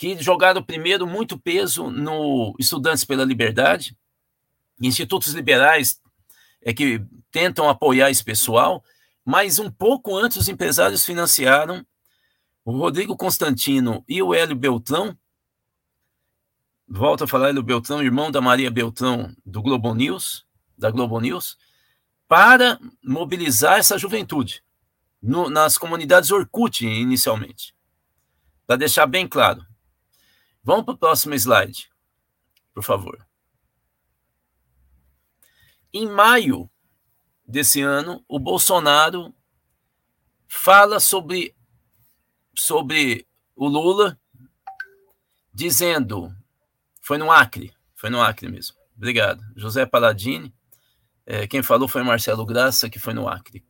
que 0.02 0.20
jogaram 0.20 0.64
primeiro 0.64 1.06
muito 1.06 1.38
peso 1.38 1.92
no 1.92 2.56
Estudantes 2.58 3.06
pela 3.06 3.24
Liberdade, 3.24 3.96
institutos 4.82 5.32
liberais 5.36 6.02
é 6.60 6.74
que 6.74 7.06
tentam 7.32 7.70
apoiar 7.70 8.10
esse 8.10 8.24
pessoal, 8.24 8.84
mas 9.24 9.60
um 9.60 9.70
pouco 9.70 10.18
antes 10.18 10.38
os 10.38 10.50
empresários 10.50 11.06
financiaram 11.06 11.86
o 12.66 12.72
Rodrigo 12.72 13.16
Constantino 13.16 14.04
e 14.10 14.24
o 14.24 14.34
Hélio 14.34 14.56
Beltrão, 14.56 15.16
volto 16.88 17.26
a 17.26 17.28
falar 17.28 17.50
Hélio 17.50 17.62
Beltrão, 17.62 18.02
irmão 18.02 18.32
da 18.32 18.42
Maria 18.42 18.72
Beltrão 18.72 19.32
do 19.46 19.62
Globo 19.62 19.94
News, 19.94 20.48
da 20.76 20.90
Globo 20.90 21.20
News, 21.20 21.60
para 22.28 22.80
mobilizar 23.04 23.78
essa 23.78 24.00
juventude 24.00 24.64
no, 25.22 25.48
nas 25.48 25.78
comunidades 25.78 26.32
Orkut 26.32 26.84
inicialmente. 26.84 27.76
Para 28.66 28.78
deixar 28.78 29.06
bem 29.06 29.28
claro, 29.28 29.64
Vamos 30.64 30.86
para 30.86 30.94
o 30.94 30.98
próximo 30.98 31.34
slide, 31.34 31.90
por 32.74 32.84
favor. 32.84 33.26
Em 35.94 36.08
maio 36.08 36.70
desse 37.46 37.82
ano, 37.82 38.24
o 38.28 38.40
Bolsonaro 38.40 39.34
fala 40.48 41.00
sobre, 41.00 41.56
sobre 42.56 43.28
o 43.56 43.68
Lula, 43.68 44.20
dizendo, 45.54 46.34
foi 47.02 47.18
no 47.18 47.32
Acre, 47.32 47.74
foi 47.96 48.10
no 48.10 48.22
Acre 48.22 48.48
mesmo. 48.48 48.78
Obrigado. 48.96 49.44
José 49.56 49.86
Paladini, 49.86 50.54
é, 51.26 51.48
quem 51.48 51.64
falou 51.64 51.88
foi 51.88 52.04
Marcelo 52.04 52.46
Graça, 52.46 52.90
que 52.90 53.00
foi 53.00 53.14
no 53.14 53.28
Acre. 53.28 53.66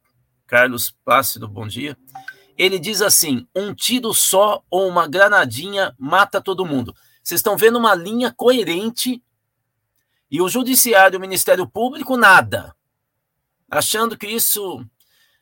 Carlos 0.46 0.92
Plácido, 0.92 1.48
bom 1.48 1.66
dia. 1.66 1.98
Ele 2.58 2.80
diz 2.80 3.02
assim: 3.02 3.48
um 3.56 3.74
tiro 3.74 4.14
só 4.14 4.64
ou 4.70 4.88
uma 4.88 5.08
granadinha 5.08 5.96
mata 5.98 6.42
todo 6.42 6.66
mundo. 6.66 6.96
Vocês 7.24 7.40
estão 7.40 7.58
vendo 7.58 7.78
uma 7.78 7.96
linha 7.96 8.32
coerente 8.32 9.24
e 10.30 10.42
o 10.42 10.50
Judiciário 10.50 11.18
o 11.18 11.22
Ministério 11.22 11.68
Público 11.68 12.16
nada, 12.18 12.76
achando 13.70 14.18
que 14.18 14.28
isso 14.28 14.86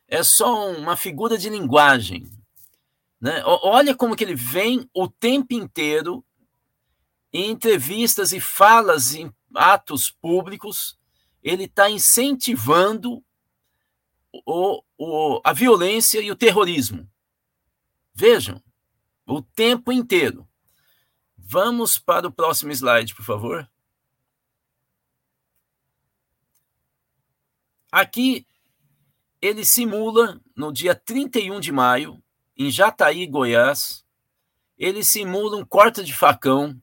é 0.08 0.22
só 0.22 0.70
uma 0.72 0.96
figura 0.96 1.38
de 1.38 1.48
linguagem. 1.48 2.28
Né? 3.20 3.42
Olha 3.44 3.94
como 3.94 4.16
que 4.16 4.24
ele 4.24 4.34
vem 4.34 4.88
o 4.94 5.06
tempo 5.08 5.54
inteiro 5.54 6.24
em 7.32 7.50
entrevistas 7.50 8.32
e 8.32 8.40
falas 8.40 9.14
em 9.14 9.32
atos 9.54 10.10
públicos, 10.10 10.98
ele 11.42 11.64
está 11.64 11.88
incentivando 11.88 13.22
o, 14.46 14.82
o, 15.02 15.40
a 15.42 15.54
violência 15.54 16.20
e 16.20 16.30
o 16.30 16.36
terrorismo. 16.36 17.10
Vejam, 18.12 18.62
o 19.26 19.40
tempo 19.40 19.90
inteiro. 19.90 20.46
Vamos 21.38 21.98
para 21.98 22.28
o 22.28 22.32
próximo 22.32 22.70
slide, 22.70 23.14
por 23.14 23.24
favor. 23.24 23.66
Aqui 27.90 28.46
ele 29.40 29.64
simula 29.64 30.38
no 30.54 30.70
dia 30.70 30.94
31 30.94 31.60
de 31.60 31.72
maio, 31.72 32.22
em 32.54 32.70
Jataí, 32.70 33.26
Goiás, 33.26 34.04
ele 34.76 35.02
simula 35.02 35.56
um 35.56 35.64
corte 35.64 36.04
de 36.04 36.12
facão. 36.12 36.78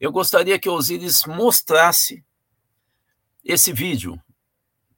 Eu 0.00 0.10
gostaria 0.10 0.58
que 0.58 0.68
o 0.68 0.72
Osiris 0.72 1.26
mostrasse 1.26 2.24
esse 3.44 3.70
vídeo, 3.70 4.18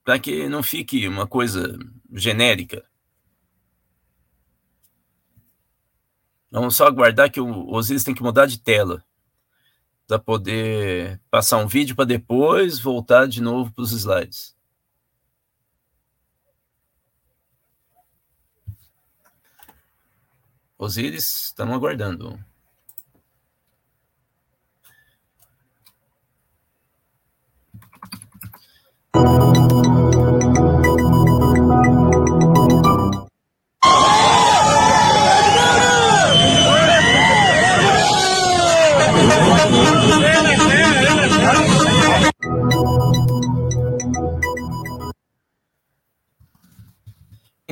para 0.05 0.17
que 0.21 0.49
não 0.49 0.62
fique 0.62 1.09
uma 1.09 1.26
coisa 1.26 1.76
genérica. 2.19 2.85
Vamos 6.51 6.77
só 6.77 6.87
aguardar 6.87 7.31
que 7.31 7.41
o 7.41 7.71
Osiris 7.73 8.05
tem 8.05 8.15
que 8.15 8.23
mudar 8.23 8.47
de 8.47 8.59
tela 8.59 9.05
para 10.07 10.19
poder 10.19 11.21
passar 11.31 11.59
um 11.59 11.67
vídeo 11.67 11.95
para 11.97 12.05
depois 12.05 12.79
voltar 12.79 13.27
de 13.29 13.43
novo 13.43 13.73
para 13.73 13.83
os 13.83 13.93
slides. 13.93 14.57
Osiris, 20.79 21.47
estamos 21.47 21.75
aguardando. 21.75 22.39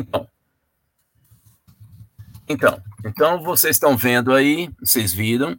Então, 0.05 0.29
então, 2.49 2.83
então 3.05 3.43
vocês 3.43 3.77
estão 3.77 3.97
vendo 3.97 4.33
aí, 4.33 4.71
vocês 4.81 5.13
viram, 5.13 5.59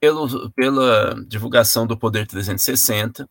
pelo, 0.00 0.50
pela 0.52 1.14
divulgação 1.26 1.86
do 1.86 1.98
Poder 1.98 2.26
360, 2.26 3.28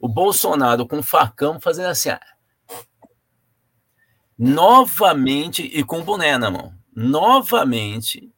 o 0.00 0.08
Bolsonaro 0.08 0.86
com 0.86 1.02
facão 1.02 1.60
fazendo 1.60 1.86
assim, 1.86 2.10
ah, 2.10 2.20
novamente, 4.36 5.62
e 5.62 5.84
com 5.84 6.02
boné 6.02 6.36
na 6.36 6.50
mão, 6.50 6.74
novamente 6.94 8.32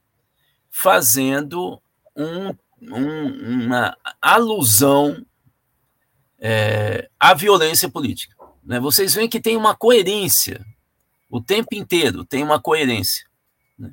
fazendo 0.71 1.81
um, 2.15 2.49
um, 2.83 3.65
uma 3.65 3.97
alusão 4.21 5.25
é, 6.39 7.09
à 7.19 7.33
violência 7.33 7.89
política. 7.89 8.37
Né? 8.63 8.79
Vocês 8.79 9.15
veem 9.15 9.29
que 9.29 9.41
tem 9.41 9.57
uma 9.57 9.75
coerência 9.75 10.65
o 11.35 11.41
tempo 11.41 11.75
inteiro, 11.75 12.25
tem 12.25 12.45
uma 12.45 12.63
coerência. 12.63 13.27
Né? 13.77 13.91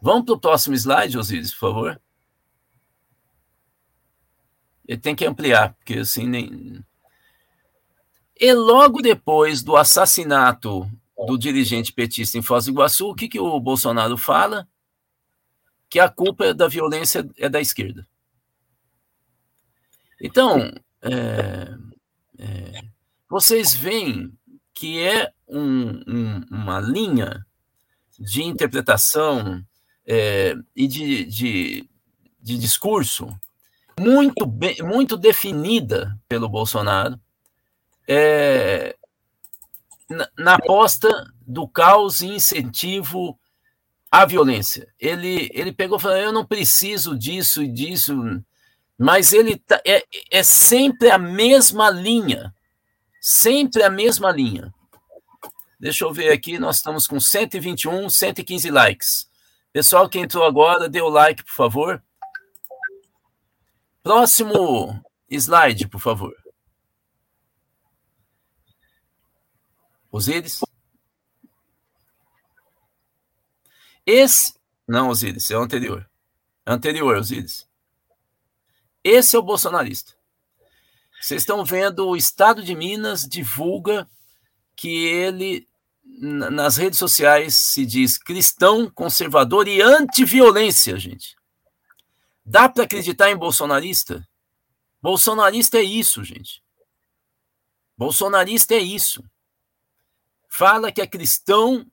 Vamos 0.00 0.24
para 0.24 0.34
o 0.34 0.40
próximo 0.40 0.76
slide, 0.76 1.18
Osiris, 1.18 1.52
por 1.52 1.58
favor. 1.58 2.00
Ele 4.86 5.00
tem 5.00 5.16
que 5.16 5.26
ampliar, 5.26 5.74
porque 5.74 5.94
assim 5.94 6.28
nem. 6.28 6.80
E 8.38 8.52
logo 8.52 9.02
depois 9.02 9.64
do 9.64 9.76
assassinato 9.76 10.88
do 11.26 11.36
dirigente 11.36 11.92
petista 11.92 12.38
em 12.38 12.42
Foz 12.42 12.66
do 12.66 12.70
Iguaçu, 12.70 13.10
o 13.10 13.16
que, 13.16 13.26
que 13.26 13.40
o 13.40 13.58
Bolsonaro 13.58 14.16
fala? 14.16 14.68
Que 15.90 15.98
a 15.98 16.08
culpa 16.08 16.54
da 16.54 16.68
violência 16.68 17.28
é 17.36 17.48
da 17.48 17.60
esquerda. 17.60 18.06
Então, 20.20 20.72
é, 21.02 21.76
é, 22.38 22.82
vocês 23.28 23.74
veem 23.74 24.35
que 24.76 25.02
é 25.02 25.32
um, 25.48 26.02
um, 26.06 26.46
uma 26.50 26.78
linha 26.78 27.44
de 28.18 28.44
interpretação 28.44 29.64
é, 30.06 30.54
e 30.76 30.86
de, 30.86 31.24
de, 31.24 31.90
de 32.40 32.58
discurso 32.58 33.26
muito, 33.98 34.44
bem, 34.44 34.76
muito 34.82 35.16
definida 35.16 36.14
pelo 36.28 36.46
Bolsonaro, 36.46 37.18
é, 38.06 38.94
na, 40.10 40.28
na 40.38 40.54
aposta 40.56 41.08
do 41.40 41.66
caos 41.66 42.20
e 42.20 42.26
incentivo 42.26 43.38
à 44.10 44.26
violência. 44.26 44.92
Ele, 45.00 45.50
ele 45.54 45.72
pegou 45.72 45.96
e 45.96 46.02
falou: 46.02 46.18
eu 46.18 46.32
não 46.32 46.44
preciso 46.44 47.16
disso 47.16 47.62
e 47.62 47.72
disso, 47.72 48.14
mas 48.98 49.32
ele 49.32 49.56
tá, 49.56 49.80
é, 49.86 50.04
é 50.30 50.42
sempre 50.42 51.10
a 51.10 51.16
mesma 51.16 51.88
linha, 51.88 52.54
sempre 53.26 53.82
a 53.82 53.90
mesma 53.90 54.30
linha. 54.30 54.72
Deixa 55.80 56.04
eu 56.04 56.12
ver 56.12 56.30
aqui, 56.30 56.60
nós 56.60 56.76
estamos 56.76 57.08
com 57.08 57.18
121, 57.18 58.08
115 58.08 58.70
likes. 58.70 59.28
Pessoal 59.72 60.08
que 60.08 60.20
entrou 60.20 60.44
agora, 60.44 60.88
dê 60.88 61.00
o 61.00 61.08
like, 61.08 61.42
por 61.44 61.52
favor. 61.52 62.04
Próximo 64.00 65.04
slide, 65.28 65.88
por 65.88 66.00
favor. 66.00 66.34
Osíris? 70.08 70.60
Esse. 74.06 74.54
Não, 74.86 75.08
Osíris, 75.08 75.50
é 75.50 75.58
o 75.58 75.62
anterior. 75.62 76.08
Anterior, 76.64 77.16
Osíris. 77.16 77.68
Esse 79.02 79.34
é 79.34 79.38
o 79.38 79.42
bolsonarista. 79.42 80.15
Vocês 81.20 81.42
estão 81.42 81.64
vendo 81.64 82.06
o 82.06 82.16
Estado 82.16 82.62
de 82.62 82.74
Minas 82.74 83.22
divulga 83.22 84.08
que 84.74 85.06
ele, 85.06 85.66
nas 86.04 86.76
redes 86.76 86.98
sociais, 86.98 87.56
se 87.56 87.84
diz 87.86 88.18
cristão, 88.18 88.90
conservador 88.90 89.66
e 89.66 89.80
anti-violência, 89.80 90.98
gente. 90.98 91.36
Dá 92.44 92.68
para 92.68 92.84
acreditar 92.84 93.30
em 93.30 93.36
bolsonarista? 93.36 94.26
Bolsonarista 95.02 95.78
é 95.78 95.82
isso, 95.82 96.22
gente. 96.22 96.62
Bolsonarista 97.96 98.74
é 98.74 98.80
isso 98.80 99.24
fala 100.56 100.90
que 100.90 101.02
é 101.02 101.06
cristão, 101.06 101.86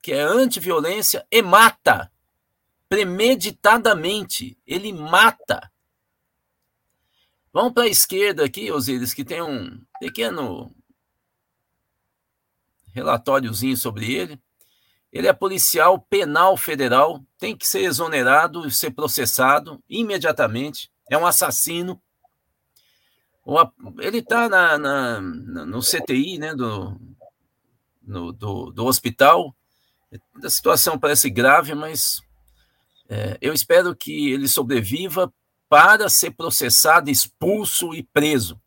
que 0.00 0.10
é 0.10 0.22
anti-violência 0.22 1.26
e 1.30 1.42
mata 1.42 2.10
premeditadamente. 2.88 4.56
Ele 4.66 4.94
mata. 4.94 5.70
Vamos 7.56 7.72
para 7.72 7.84
a 7.84 7.88
esquerda 7.88 8.44
aqui, 8.44 8.70
Osíris, 8.70 9.14
que 9.14 9.24
tem 9.24 9.40
um 9.40 9.80
pequeno 9.98 10.70
relatóriozinho 12.92 13.78
sobre 13.78 14.12
ele. 14.12 14.38
Ele 15.10 15.26
é 15.26 15.32
policial 15.32 15.98
penal 15.98 16.54
federal, 16.58 17.24
tem 17.38 17.56
que 17.56 17.66
ser 17.66 17.80
exonerado 17.80 18.66
e 18.66 18.70
ser 18.70 18.90
processado 18.90 19.82
imediatamente. 19.88 20.92
É 21.10 21.16
um 21.16 21.24
assassino. 21.24 21.98
Ele 24.00 24.18
está 24.18 24.50
na, 24.50 24.76
na, 24.76 25.20
no 25.22 25.80
CTI, 25.80 26.36
né, 26.36 26.54
do, 26.54 27.00
no, 28.02 28.34
do, 28.34 28.70
do 28.70 28.84
hospital. 28.84 29.56
A 30.44 30.50
situação 30.50 30.98
parece 30.98 31.30
grave, 31.30 31.74
mas 31.74 32.20
é, 33.08 33.38
eu 33.40 33.54
espero 33.54 33.96
que 33.96 34.30
ele 34.30 34.46
sobreviva 34.46 35.32
para 35.68 36.08
ser 36.08 36.32
processado, 36.32 37.10
expulso 37.10 37.94
e 37.94 38.02
preso. 38.02 38.60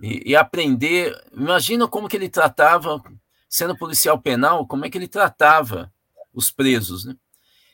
E, 0.00 0.30
e, 0.30 0.36
aprender. 0.36 1.14
Imagina 1.32 1.86
como 1.86 2.08
que 2.08 2.16
ele 2.16 2.28
tratava, 2.28 3.02
sendo 3.48 3.76
policial 3.76 4.20
penal, 4.20 4.66
como 4.66 4.84
é 4.84 4.90
que 4.90 4.98
ele 4.98 5.08
tratava 5.08 5.92
os 6.32 6.50
presos. 6.50 7.04
Né? 7.04 7.16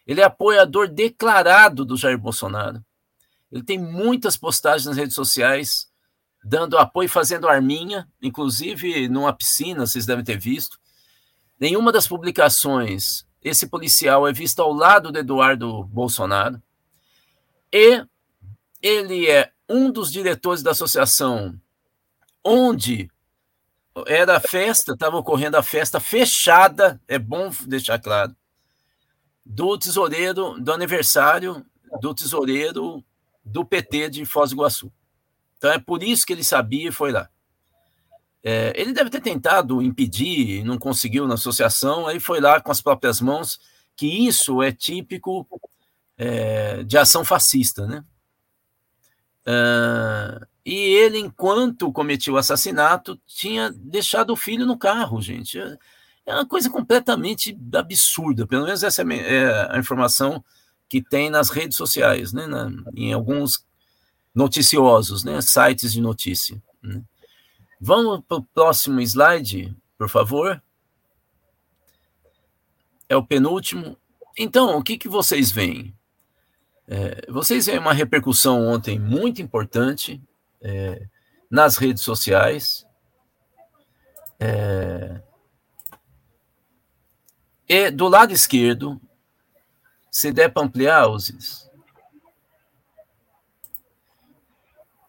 Ele 0.07 0.21
é 0.21 0.25
apoiador 0.25 0.89
declarado 0.89 1.85
do 1.85 1.97
Jair 1.97 2.19
Bolsonaro. 2.19 2.85
Ele 3.51 3.63
tem 3.63 3.79
muitas 3.79 4.37
postagens 4.37 4.87
nas 4.87 4.97
redes 4.97 5.15
sociais 5.15 5.91
dando 6.43 6.79
apoio, 6.79 7.09
fazendo 7.09 7.49
arminha, 7.49 8.09
inclusive 8.23 9.09
numa 9.09 9.33
piscina, 9.33 9.87
vocês 9.87 10.07
devem 10.07 10.25
ter 10.25 10.39
visto. 10.39 10.79
nenhuma 11.59 11.93
das 11.93 12.07
publicações 12.07 13.27
esse 13.43 13.67
policial 13.67 14.29
é 14.29 14.33
visto 14.33 14.61
ao 14.61 14.73
lado 14.73 15.11
de 15.11 15.21
Eduardo 15.21 15.85
Bolsonaro 15.85 16.63
e 17.73 18.05
ele 18.83 19.29
é 19.29 19.53
um 19.69 19.91
dos 19.91 20.11
diretores 20.11 20.63
da 20.63 20.73
associação 20.73 21.61
onde 22.45 23.11
era 24.07 24.37
a 24.37 24.41
festa, 24.41 24.93
estava 24.93 25.17
ocorrendo 25.17 25.57
a 25.57 25.63
festa 25.63 26.01
fechada, 26.01 27.01
é 27.07 27.19
bom 27.19 27.51
deixar 27.67 27.99
claro, 27.99 28.35
do 29.45 29.77
tesoureiro, 29.79 30.61
do 30.61 30.73
aniversário 30.73 31.65
do 32.01 32.15
tesoureiro 32.15 33.05
do 33.45 33.65
PT 33.65 34.11
de 34.11 34.25
Foz 34.25 34.51
do 34.51 34.57
Iguaçu. 34.57 34.93
Então 35.57 35.73
é 35.73 35.79
por 35.79 36.03
isso 36.03 36.25
que 36.25 36.33
ele 36.33 36.45
sabia 36.45 36.89
e 36.89 36.93
foi 36.93 37.11
lá. 37.11 37.29
É, 38.43 38.73
ele 38.75 38.93
deve 38.93 39.11
ter 39.11 39.21
tentado 39.21 39.83
impedir, 39.83 40.65
não 40.65 40.79
conseguiu 40.79 41.27
na 41.27 41.35
associação, 41.35 42.07
aí 42.07 42.19
foi 42.19 42.41
lá 42.41 42.61
com 42.61 42.71
as 42.71 42.81
próprias 42.81 43.21
mãos, 43.21 43.59
que 43.97 44.07
isso 44.07 44.63
é 44.63 44.73
típico 44.73 45.47
é, 46.23 46.83
de 46.85 46.99
ação 46.99 47.25
fascista, 47.25 47.87
né? 47.87 48.05
Uh, 49.47 50.47
e 50.67 50.75
ele, 50.75 51.19
enquanto 51.19 51.91
cometia 51.91 52.31
o 52.31 52.37
assassinato, 52.37 53.19
tinha 53.27 53.71
deixado 53.71 54.31
o 54.31 54.37
filho 54.37 54.67
no 54.67 54.77
carro, 54.77 55.23
gente. 55.23 55.59
É, 55.59 55.79
é 56.27 56.35
uma 56.35 56.47
coisa 56.47 56.69
completamente 56.69 57.59
absurda. 57.75 58.47
Pelo 58.47 58.67
menos 58.67 58.83
essa 58.83 59.03
é, 59.03 59.35
é 59.35 59.69
a 59.75 59.79
informação 59.79 60.45
que 60.87 61.01
tem 61.03 61.31
nas 61.31 61.49
redes 61.49 61.79
sociais, 61.79 62.35
né? 62.35 62.47
Na, 62.47 62.71
em 62.95 63.15
alguns 63.15 63.65
noticiosos, 64.35 65.25
né? 65.25 65.41
Sites 65.41 65.91
de 65.91 66.03
notícia. 66.03 66.63
Né? 66.83 67.03
Vamos 67.81 68.23
para 68.29 68.37
o 68.37 68.45
próximo 68.45 69.01
slide, 69.01 69.75
por 69.97 70.11
favor. 70.11 70.63
É 73.09 73.17
o 73.17 73.25
penúltimo. 73.25 73.97
Então, 74.39 74.77
o 74.77 74.83
que, 74.83 74.99
que 74.99 75.09
vocês 75.09 75.51
veem? 75.51 75.95
É, 76.93 77.31
vocês 77.31 77.67
veem 77.67 77.79
uma 77.79 77.93
repercussão 77.93 78.67
ontem 78.67 78.99
muito 78.99 79.41
importante 79.41 80.21
é, 80.61 81.07
nas 81.49 81.77
redes 81.77 82.03
sociais. 82.03 82.85
É, 84.41 85.23
e 87.69 87.93
do 87.93 88.09
lado 88.09 88.33
esquerdo, 88.33 89.01
se 90.11 90.33
der 90.33 90.49
para 90.49 90.65
ampliar, 90.65 91.07
Osiris. 91.07 91.71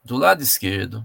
Do 0.05 0.17
lado 0.17 0.43
esquerdo, 0.43 1.03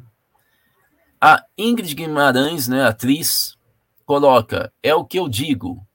a 1.18 1.42
Ingrid 1.56 1.94
Guimarães, 1.94 2.68
né, 2.68 2.84
atriz, 2.84 3.56
coloca: 4.04 4.70
é 4.82 4.94
o 4.94 5.06
que 5.06 5.18
eu 5.18 5.26
digo. 5.26 5.86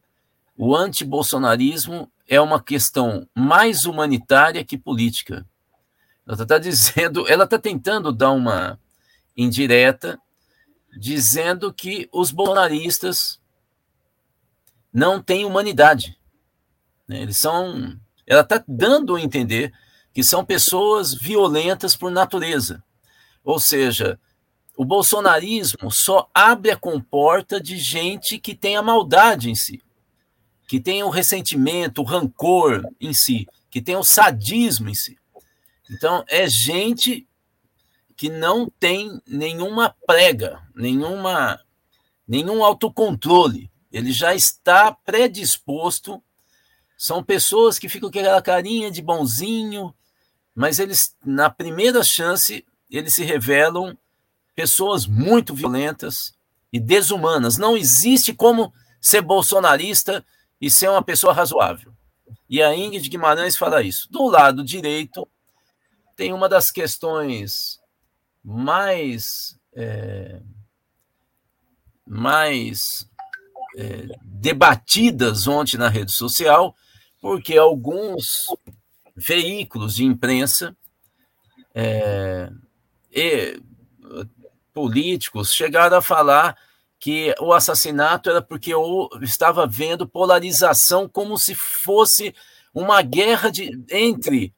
O 0.57 0.75
antibolsonarismo 0.75 2.11
é 2.31 2.39
uma 2.39 2.63
questão 2.63 3.27
mais 3.35 3.83
humanitária 3.83 4.63
que 4.63 4.77
política. 4.77 5.45
Ela 6.25 6.41
está 6.41 6.57
dizendo, 6.57 7.27
ela 7.27 7.43
está 7.43 7.59
tentando 7.59 8.09
dar 8.09 8.31
uma 8.31 8.79
indireta, 9.35 10.17
dizendo 10.97 11.73
que 11.73 12.07
os 12.09 12.31
bolsonaristas 12.31 13.41
não 14.93 15.21
têm 15.21 15.43
humanidade. 15.43 16.17
Né? 17.05 17.21
Eles 17.21 17.37
são. 17.37 17.99
Ela 18.25 18.41
está 18.41 18.63
dando 18.65 19.17
a 19.17 19.21
entender 19.21 19.73
que 20.13 20.23
são 20.23 20.45
pessoas 20.45 21.13
violentas 21.13 21.97
por 21.97 22.09
natureza. 22.09 22.81
Ou 23.43 23.59
seja, 23.59 24.17
o 24.77 24.85
bolsonarismo 24.85 25.91
só 25.91 26.29
abre 26.33 26.71
a 26.71 26.77
comporta 26.77 27.59
de 27.59 27.77
gente 27.77 28.39
que 28.39 28.55
tem 28.55 28.77
a 28.77 28.81
maldade 28.81 29.49
em 29.49 29.55
si, 29.55 29.83
que 30.71 30.79
tem 30.79 31.03
o 31.03 31.09
ressentimento, 31.09 32.01
o 32.01 32.05
rancor 32.05 32.81
em 32.97 33.11
si, 33.11 33.45
que 33.69 33.81
tem 33.81 33.97
o 33.97 34.05
sadismo 34.05 34.89
em 34.89 34.93
si. 34.93 35.17
Então, 35.89 36.23
é 36.29 36.47
gente 36.47 37.27
que 38.15 38.29
não 38.29 38.69
tem 38.79 39.21
nenhuma 39.27 39.93
prega, 40.07 40.65
nenhuma, 40.73 41.59
nenhum 42.25 42.63
autocontrole. 42.63 43.69
Ele 43.91 44.13
já 44.13 44.33
está 44.33 44.93
predisposto. 44.93 46.23
São 46.97 47.21
pessoas 47.21 47.77
que 47.77 47.89
ficam 47.89 48.09
com 48.09 48.17
aquela 48.17 48.41
carinha 48.41 48.89
de 48.89 49.01
bonzinho, 49.01 49.93
mas 50.55 50.79
eles, 50.79 51.13
na 51.25 51.49
primeira 51.49 52.01
chance, 52.01 52.65
eles 52.89 53.13
se 53.13 53.25
revelam 53.25 53.97
pessoas 54.55 55.05
muito 55.05 55.53
violentas 55.53 56.33
e 56.71 56.79
desumanas. 56.79 57.57
Não 57.57 57.75
existe 57.75 58.33
como 58.33 58.73
ser 59.01 59.21
bolsonarista 59.21 60.25
e 60.61 60.69
ser 60.69 60.89
uma 60.89 61.03
pessoa 61.03 61.33
razoável. 61.33 61.91
E 62.47 62.61
a 62.61 62.75
Ingrid 62.75 63.09
Guimarães 63.09 63.57
fala 63.57 63.81
isso. 63.81 64.11
Do 64.11 64.27
lado 64.27 64.63
direito, 64.63 65.27
tem 66.15 66.31
uma 66.33 66.47
das 66.47 66.69
questões 66.69 67.79
mais. 68.43 69.59
É, 69.73 70.41
mais 72.05 73.09
é, 73.77 74.07
debatidas 74.21 75.47
ontem 75.47 75.77
na 75.77 75.87
rede 75.87 76.11
social, 76.11 76.75
porque 77.21 77.57
alguns 77.57 78.47
veículos 79.15 79.95
de 79.95 80.03
imprensa 80.03 80.75
é, 81.73 82.51
e 83.09 83.61
políticos 84.73 85.53
chegaram 85.53 85.97
a 85.97 86.01
falar 86.01 86.57
que 87.01 87.33
o 87.39 87.51
assassinato 87.51 88.29
era 88.29 88.43
porque 88.43 88.71
eu 88.71 89.09
estava 89.23 89.65
vendo 89.65 90.07
polarização 90.07 91.09
como 91.09 91.35
se 91.35 91.55
fosse 91.55 92.33
uma 92.71 93.01
guerra 93.01 93.49
de, 93.49 93.83
entre 93.89 94.53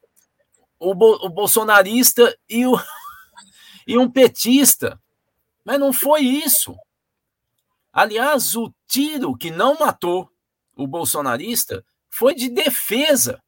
o, 0.78 0.92
o 0.92 1.30
bolsonarista 1.30 2.38
e, 2.50 2.68
o, 2.68 2.78
e 3.88 3.98
um 3.98 4.12
petista. 4.12 5.02
Mas 5.64 5.80
não 5.80 5.94
foi 5.94 6.20
isso. 6.20 6.76
Aliás, 7.94 8.58
o 8.58 8.74
tiro 8.88 9.38
que 9.38 9.50
não 9.50 9.80
matou 9.80 10.30
o 10.76 10.86
bolsonarista 10.86 11.86
foi 12.10 12.36
de 12.36 12.50
defesa. 12.50 13.42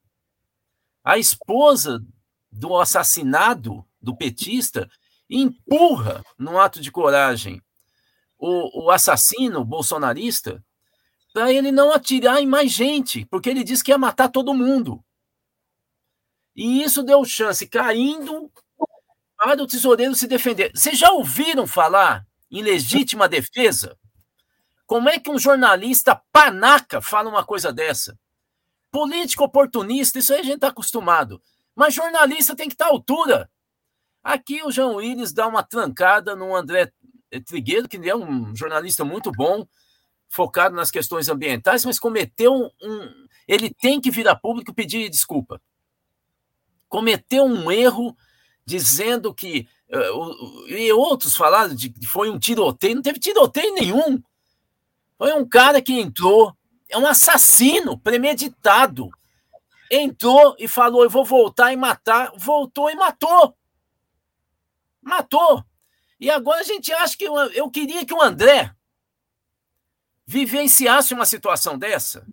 A 1.03 1.17
esposa 1.17 2.01
do 2.49 2.79
assassinado 2.79 3.85
do 4.01 4.15
petista 4.15 4.89
empurra, 5.29 6.23
num 6.39 6.57
ato 6.57 6.79
de 6.79 6.89
coragem, 6.89 7.61
o, 8.37 8.85
o 8.85 8.91
assassino 8.91 9.63
bolsonarista 9.63 10.63
para 11.33 11.51
ele 11.51 11.71
não 11.71 11.91
atirar 11.91 12.41
em 12.41 12.47
mais 12.47 12.71
gente, 12.71 13.25
porque 13.25 13.49
ele 13.49 13.63
disse 13.63 13.83
que 13.83 13.91
ia 13.91 13.97
matar 13.97 14.29
todo 14.29 14.53
mundo. 14.53 15.03
E 16.55 16.81
isso 16.81 17.03
deu 17.03 17.25
chance, 17.25 17.67
caindo 17.67 18.49
para 19.37 19.61
o 19.61 19.67
tesoureiro 19.67 20.15
se 20.15 20.27
defender. 20.27 20.71
Vocês 20.73 20.97
já 20.97 21.11
ouviram 21.11 21.67
falar 21.67 22.25
em 22.49 22.63
legítima 22.63 23.27
defesa? 23.27 23.97
Como 24.85 25.09
é 25.09 25.19
que 25.19 25.29
um 25.29 25.37
jornalista 25.37 26.21
panaca 26.31 27.01
fala 27.01 27.29
uma 27.29 27.43
coisa 27.43 27.73
dessa? 27.73 28.17
Político 28.89 29.43
oportunista, 29.43 30.19
isso 30.19 30.33
aí 30.33 30.39
a 30.39 30.43
gente 30.43 30.55
está 30.55 30.69
acostumado. 30.69 31.41
Mas 31.75 31.93
jornalista 31.93 32.55
tem 32.55 32.69
que 32.69 32.75
estar 32.75 32.85
tá 32.85 32.91
à 32.91 32.93
altura. 32.93 33.51
Aqui 34.23 34.63
o 34.63 34.71
João 34.71 34.95
Willis 34.95 35.33
dá 35.33 35.47
uma 35.47 35.63
trancada 35.63 36.33
no 36.33 36.55
André 36.55 36.91
Trigueiro, 37.41 37.87
que 37.87 37.97
é 38.09 38.15
um 38.15 38.55
jornalista 38.55 39.03
muito 39.03 39.31
bom, 39.31 39.65
focado 40.27 40.75
nas 40.75 40.91
questões 40.91 41.29
ambientais, 41.29 41.85
mas 41.85 41.99
cometeu 41.99 42.53
um, 42.53 42.69
um 42.81 43.25
ele 43.47 43.73
tem 43.73 44.01
que 44.01 44.11
vir 44.11 44.27
a 44.27 44.35
público 44.35 44.73
pedir 44.73 45.09
desculpa. 45.09 45.61
Cometeu 46.89 47.45
um 47.45 47.71
erro 47.71 48.15
dizendo 48.65 49.33
que 49.33 49.67
uh, 49.89 50.67
e 50.67 50.91
outros 50.91 51.35
falaram 51.35 51.75
de 51.75 51.89
que 51.89 52.05
foi 52.07 52.29
um 52.29 52.39
tiroteio, 52.39 52.95
não 52.95 53.01
teve 53.01 53.19
tiroteio 53.19 53.73
nenhum. 53.73 54.21
Foi 55.17 55.31
um 55.33 55.47
cara 55.47 55.81
que 55.81 55.93
entrou, 55.93 56.55
é 56.89 56.97
um 56.97 57.05
assassino 57.05 57.97
premeditado. 57.97 59.09
Entrou 59.91 60.55
e 60.57 60.67
falou: 60.67 61.03
"Eu 61.03 61.09
vou 61.09 61.23
voltar 61.23 61.71
e 61.71 61.77
matar", 61.77 62.31
voltou 62.35 62.89
e 62.89 62.95
matou. 62.95 63.55
Matou. 65.01 65.63
E 66.25 66.29
agora 66.31 66.61
a 66.61 66.63
gente 66.63 66.91
acha 66.91 67.15
que 67.15 67.23
eu, 67.23 67.35
eu 67.51 67.69
queria 67.69 68.03
que 68.03 68.11
o 68.11 68.19
André 68.19 68.75
vivenciasse 70.25 71.13
uma 71.13 71.23
situação 71.23 71.77
dessa, 71.77 72.25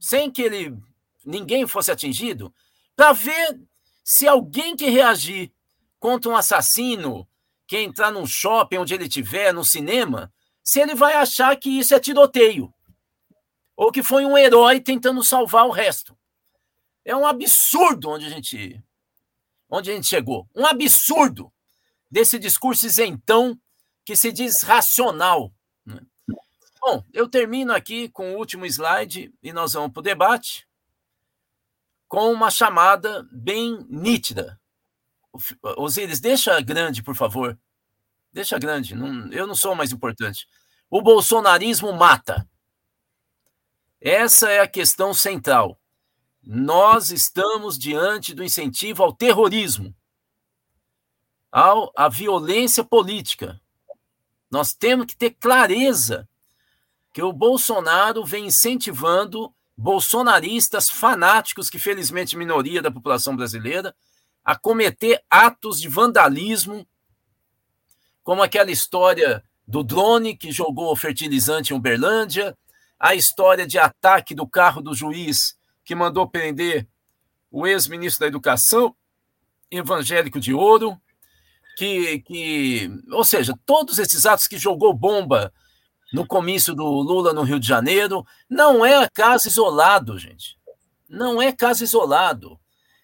sem 0.00 0.30
que 0.30 0.40
ele 0.40 0.74
ninguém 1.22 1.66
fosse 1.66 1.92
atingido, 1.92 2.50
para 2.96 3.12
ver 3.12 3.60
se 4.02 4.26
alguém 4.26 4.74
que 4.74 4.88
reagir 4.88 5.52
contra 6.00 6.30
um 6.30 6.34
assassino 6.34 7.28
que 7.66 7.76
entrar 7.76 8.10
num 8.10 8.26
shopping 8.26 8.78
onde 8.78 8.94
ele 8.94 9.04
estiver, 9.04 9.52
no 9.52 9.66
cinema, 9.66 10.32
se 10.62 10.80
ele 10.80 10.94
vai 10.94 11.12
achar 11.12 11.54
que 11.56 11.68
isso 11.68 11.94
é 11.94 12.00
tiroteio. 12.00 12.72
Ou 13.76 13.92
que 13.92 14.02
foi 14.02 14.24
um 14.24 14.38
herói 14.38 14.80
tentando 14.80 15.22
salvar 15.22 15.66
o 15.66 15.72
resto. 15.72 16.16
É 17.04 17.14
um 17.14 17.26
absurdo 17.26 18.08
onde 18.08 18.24
a 18.24 18.30
gente 18.30 18.82
onde 19.68 19.90
a 19.90 19.94
gente 19.94 20.06
chegou. 20.06 20.48
Um 20.54 20.64
absurdo 20.64 21.52
desse 22.16 22.38
discurso 22.38 22.86
isentão 22.86 23.60
que 24.02 24.16
se 24.16 24.32
diz 24.32 24.62
racional. 24.62 25.52
Né? 25.84 26.00
Bom, 26.80 27.04
eu 27.12 27.28
termino 27.28 27.74
aqui 27.74 28.08
com 28.08 28.32
o 28.32 28.38
último 28.38 28.64
slide 28.64 29.34
e 29.42 29.52
nós 29.52 29.74
vamos 29.74 29.92
para 29.92 30.00
o 30.00 30.02
debate 30.02 30.66
com 32.08 32.32
uma 32.32 32.50
chamada 32.50 33.22
bem 33.30 33.84
nítida. 33.90 34.58
Osíris, 35.76 36.18
deixa 36.18 36.58
grande, 36.62 37.02
por 37.02 37.14
favor. 37.14 37.58
Deixa 38.32 38.58
grande. 38.58 38.94
Não, 38.94 39.30
eu 39.30 39.46
não 39.46 39.54
sou 39.54 39.74
mais 39.74 39.92
importante. 39.92 40.48
O 40.88 41.02
bolsonarismo 41.02 41.92
mata. 41.92 42.48
Essa 44.00 44.50
é 44.50 44.60
a 44.60 44.66
questão 44.66 45.12
central. 45.12 45.78
Nós 46.42 47.10
estamos 47.10 47.78
diante 47.78 48.32
do 48.32 48.42
incentivo 48.42 49.02
ao 49.02 49.12
terrorismo, 49.12 49.94
ao, 51.56 51.90
à 51.96 52.06
violência 52.06 52.84
política. 52.84 53.58
Nós 54.50 54.74
temos 54.74 55.06
que 55.06 55.16
ter 55.16 55.30
clareza 55.30 56.28
que 57.14 57.22
o 57.22 57.32
Bolsonaro 57.32 58.26
vem 58.26 58.48
incentivando 58.48 59.50
bolsonaristas 59.74 60.90
fanáticos, 60.90 61.70
que 61.70 61.78
felizmente 61.78 62.36
minoria 62.36 62.82
da 62.82 62.90
população 62.90 63.34
brasileira, 63.34 63.96
a 64.44 64.54
cometer 64.54 65.24
atos 65.30 65.80
de 65.80 65.88
vandalismo, 65.88 66.86
como 68.22 68.42
aquela 68.42 68.70
história 68.70 69.42
do 69.66 69.82
drone 69.82 70.36
que 70.36 70.52
jogou 70.52 70.94
fertilizante 70.94 71.72
em 71.72 71.76
Uberlândia, 71.76 72.54
a 73.00 73.14
história 73.14 73.66
de 73.66 73.78
ataque 73.78 74.34
do 74.34 74.46
carro 74.46 74.82
do 74.82 74.94
juiz 74.94 75.56
que 75.82 75.94
mandou 75.94 76.28
prender 76.28 76.86
o 77.50 77.66
ex-ministro 77.66 78.20
da 78.20 78.26
Educação, 78.26 78.94
evangélico 79.70 80.38
de 80.38 80.52
ouro, 80.52 81.00
que, 81.76 82.20
que, 82.20 82.90
ou 83.12 83.22
seja, 83.22 83.54
todos 83.66 83.98
esses 83.98 84.24
atos 84.24 84.48
que 84.48 84.58
jogou 84.58 84.94
bomba 84.94 85.52
no 86.12 86.26
comício 86.26 86.74
do 86.74 86.84
Lula 86.84 87.32
no 87.32 87.42
Rio 87.42 87.60
de 87.60 87.66
Janeiro, 87.66 88.24
não 88.48 88.84
é 88.84 89.08
caso 89.08 89.48
isolado, 89.48 90.18
gente. 90.18 90.58
Não 91.08 91.40
é 91.40 91.52
caso 91.52 91.84
isolado. 91.84 92.58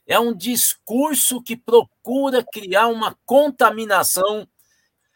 É 0.06 0.18
um 0.18 0.34
discurso 0.34 1.42
que 1.42 1.56
procura 1.56 2.44
criar 2.52 2.88
uma 2.88 3.16
contaminação 3.24 4.48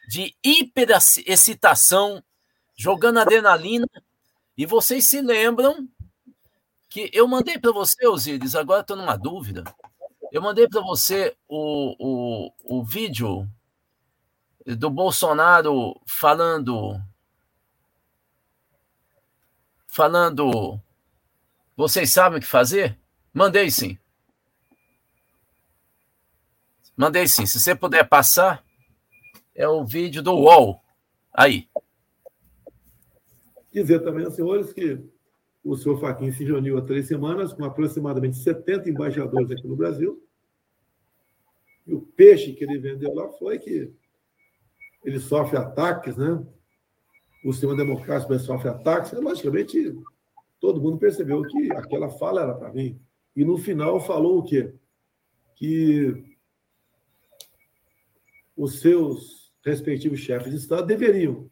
de 0.07 0.33
hiperexcitação, 0.43 2.23
jogando 2.77 3.19
adrenalina 3.19 3.87
e 4.57 4.65
vocês 4.65 5.05
se 5.05 5.21
lembram 5.21 5.87
que 6.89 7.09
eu 7.13 7.27
mandei 7.27 7.59
para 7.59 7.71
você, 7.71 8.07
Osíris, 8.07 8.55
agora 8.55 8.81
estou 8.81 8.95
numa 8.95 9.17
dúvida. 9.17 9.63
Eu 10.37 10.41
mandei 10.43 10.67
para 10.67 10.81
você 10.81 11.35
o, 11.47 11.95
o, 11.97 12.79
o 12.79 12.83
vídeo 12.83 13.49
do 14.63 14.87
Bolsonaro 14.87 15.99
falando. 16.05 17.01
Falando. 19.87 20.79
Vocês 21.75 22.11
sabem 22.13 22.37
o 22.37 22.41
que 22.41 22.45
fazer? 22.45 22.99
Mandei 23.33 23.71
sim. 23.71 23.97
Mandei 26.95 27.27
sim. 27.27 27.47
Se 27.47 27.59
você 27.59 27.75
puder 27.75 28.07
passar, 28.07 28.63
é 29.55 29.67
o 29.67 29.83
vídeo 29.83 30.21
do 30.21 30.35
UOL. 30.35 30.79
Aí. 31.33 31.67
Dizer 33.73 34.01
também 34.01 34.23
aos 34.23 34.35
senhores 34.35 34.71
que 34.71 35.03
o 35.63 35.75
senhor 35.75 35.99
Faquin 35.99 36.31
se 36.31 36.45
reuniu 36.45 36.77
há 36.77 36.83
três 36.83 37.07
semanas 37.07 37.53
com 37.53 37.65
aproximadamente 37.65 38.37
70 38.37 38.87
embaixadores 38.87 39.49
aqui 39.49 39.67
no 39.67 39.75
Brasil. 39.75 40.26
E 41.87 41.93
o 41.93 42.01
peixe 42.01 42.53
que 42.53 42.63
ele 42.63 42.77
vendeu 42.77 43.13
lá 43.13 43.29
foi 43.29 43.57
que 43.57 43.93
ele 45.03 45.19
sofre 45.19 45.57
ataques, 45.57 46.17
né? 46.17 46.45
O 47.45 47.53
sistema 47.53 47.75
democrático 47.75 48.37
sofre 48.39 48.69
ataques. 48.69 49.13
E, 49.13 49.15
logicamente, 49.15 49.95
todo 50.59 50.81
mundo 50.81 50.97
percebeu 50.97 51.41
que 51.43 51.71
aquela 51.71 52.09
fala 52.09 52.41
era 52.41 52.53
para 52.53 52.73
mim. 52.73 52.99
E 53.35 53.45
no 53.45 53.57
final 53.57 53.99
falou 53.99 54.39
o 54.39 54.43
quê? 54.43 54.73
Que 55.55 56.35
os 58.55 58.79
seus 58.81 59.53
respectivos 59.63 60.19
chefes 60.19 60.51
de 60.51 60.57
Estado 60.57 60.85
deveriam 60.87 61.49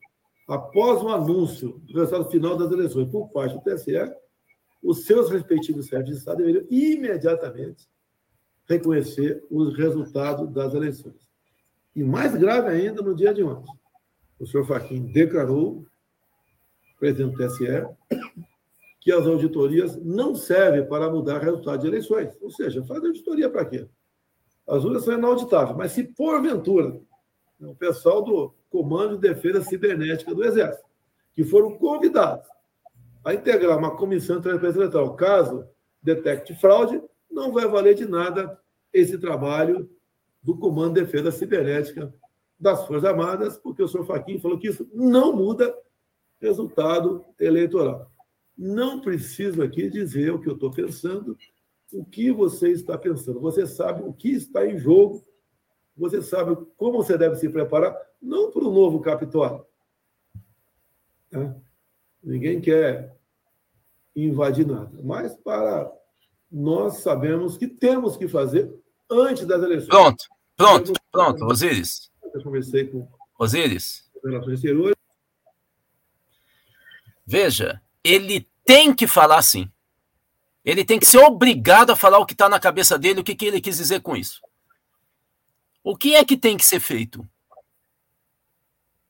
após 0.47 1.01
o 1.01 1.09
anúncio 1.09 1.79
do 1.85 1.99
resultado 1.99 2.29
final 2.29 2.57
das 2.57 2.71
eleições 2.71 3.09
por 3.09 3.29
parte 3.29 3.55
do 3.55 3.61
TSE, 3.61 3.93
os 4.83 5.05
seus 5.05 5.29
respectivos 5.31 5.87
chefes 5.87 6.05
de 6.05 6.13
Estado 6.13 6.37
deveriam 6.37 6.65
imediatamente 6.69 7.87
reconhecer 8.67 9.43
os 9.49 9.75
resultados 9.77 10.51
das 10.51 10.73
eleições. 10.73 11.15
E 11.95 12.03
mais 12.03 12.35
grave 12.35 12.69
ainda, 12.69 13.01
no 13.01 13.15
dia 13.15 13.33
de 13.33 13.43
ontem, 13.43 13.71
o 14.39 14.45
senhor 14.45 14.65
Fachin 14.65 15.05
declarou, 15.11 15.85
presidente 16.99 17.35
do 17.35 17.47
TSE, 17.47 17.87
que 18.99 19.11
as 19.11 19.25
auditorias 19.25 19.95
não 20.03 20.35
servem 20.35 20.85
para 20.85 21.09
mudar 21.09 21.39
resultado 21.39 21.81
de 21.81 21.87
eleições. 21.87 22.35
Ou 22.41 22.49
seja, 22.49 22.83
fazer 22.85 23.07
auditoria 23.07 23.49
para 23.49 23.65
quê? 23.65 23.87
As 24.67 24.83
urnas 24.83 25.03
são 25.03 25.13
inauditáveis, 25.13 25.77
mas 25.77 25.91
se 25.91 26.03
porventura 26.03 26.99
o 27.59 27.75
pessoal 27.75 28.23
do 28.23 28.53
Comando 28.69 29.17
de 29.17 29.29
Defesa 29.29 29.61
Cibernética 29.61 30.33
do 30.33 30.43
Exército, 30.43 30.89
que 31.33 31.43
foram 31.43 31.77
convidados 31.77 32.47
a 33.23 33.33
integrar 33.33 33.77
uma 33.77 33.95
comissão 33.95 34.37
de 34.37 34.43
transparência 34.43 34.79
eleitoral. 34.79 35.15
Caso 35.15 35.65
detecte 36.01 36.53
fraude, 36.55 37.01
não 37.35 37.51
vai 37.51 37.67
valer 37.67 37.93
de 37.93 38.05
nada 38.05 38.59
esse 38.91 39.17
trabalho 39.17 39.89
do 40.41 40.57
Comando 40.57 40.95
de 40.95 41.01
Defesa 41.01 41.31
Cibernética 41.31 42.13
das 42.59 42.87
Forças 42.87 43.05
Armadas, 43.05 43.57
porque 43.57 43.83
o 43.83 43.87
senhor 43.87 44.05
Faquim 44.05 44.39
falou 44.39 44.57
que 44.57 44.69
isso 44.69 44.89
não 44.93 45.35
muda 45.35 45.75
resultado 46.39 47.25
eleitoral. 47.39 48.09
Não 48.57 49.01
preciso 49.01 49.61
aqui 49.61 49.89
dizer 49.89 50.31
o 50.31 50.39
que 50.39 50.47
eu 50.47 50.53
estou 50.53 50.71
pensando, 50.71 51.37
o 51.91 52.05
que 52.05 52.31
você 52.31 52.71
está 52.71 52.97
pensando. 52.97 53.39
Você 53.41 53.67
sabe 53.67 54.01
o 54.03 54.13
que 54.13 54.31
está 54.31 54.65
em 54.65 54.77
jogo 54.77 55.21
você 55.97 56.21
sabe 56.21 56.55
como 56.75 56.97
você 56.97 57.17
deve 57.17 57.35
se 57.37 57.47
preparar, 57.47 57.95
não 58.21 58.51
para 58.51 58.63
o 58.65 58.71
novo 58.71 58.99
Capitólio. 58.99 59.65
Né? 61.31 61.55
Ninguém 62.21 62.59
quer 62.59 63.17
invadir 64.15 64.67
nada, 64.67 64.99
mas 65.03 65.35
para 65.35 65.91
nós 66.55 66.99
sabemos 66.99 67.57
que 67.57 67.67
temos 67.67 68.15
que 68.15 68.29
fazer 68.29 68.73
antes 69.11 69.45
das 69.45 69.61
eleições. 69.61 69.89
Pronto, 69.89 70.23
pronto, 70.55 70.93
pronto, 71.11 71.45
Osíris. 71.45 72.09
Eu 72.33 72.41
conversei 72.41 72.87
com 72.87 73.05
Osíris. 73.37 74.09
Relações 74.23 74.53
Exteriores. 74.53 74.95
Veja, 77.25 77.81
ele 78.01 78.47
tem 78.63 78.95
que 78.95 79.05
falar 79.05 79.41
sim. 79.41 79.69
Ele 80.63 80.85
tem 80.85 80.97
que 80.97 81.05
ser 81.05 81.17
obrigado 81.17 81.89
a 81.89 81.95
falar 81.95 82.19
o 82.19 82.25
que 82.25 82.33
está 82.33 82.47
na 82.47 82.59
cabeça 82.59 82.97
dele, 82.97 83.19
o 83.19 83.23
que, 83.23 83.35
que 83.35 83.45
ele 83.45 83.59
quis 83.59 83.75
dizer 83.75 83.99
com 83.99 84.15
isso. 84.15 84.41
O 85.83 85.97
que 85.97 86.15
é 86.15 86.23
que 86.23 86.37
tem 86.37 86.55
que 86.55 86.65
ser 86.65 86.79
feito? 86.79 87.27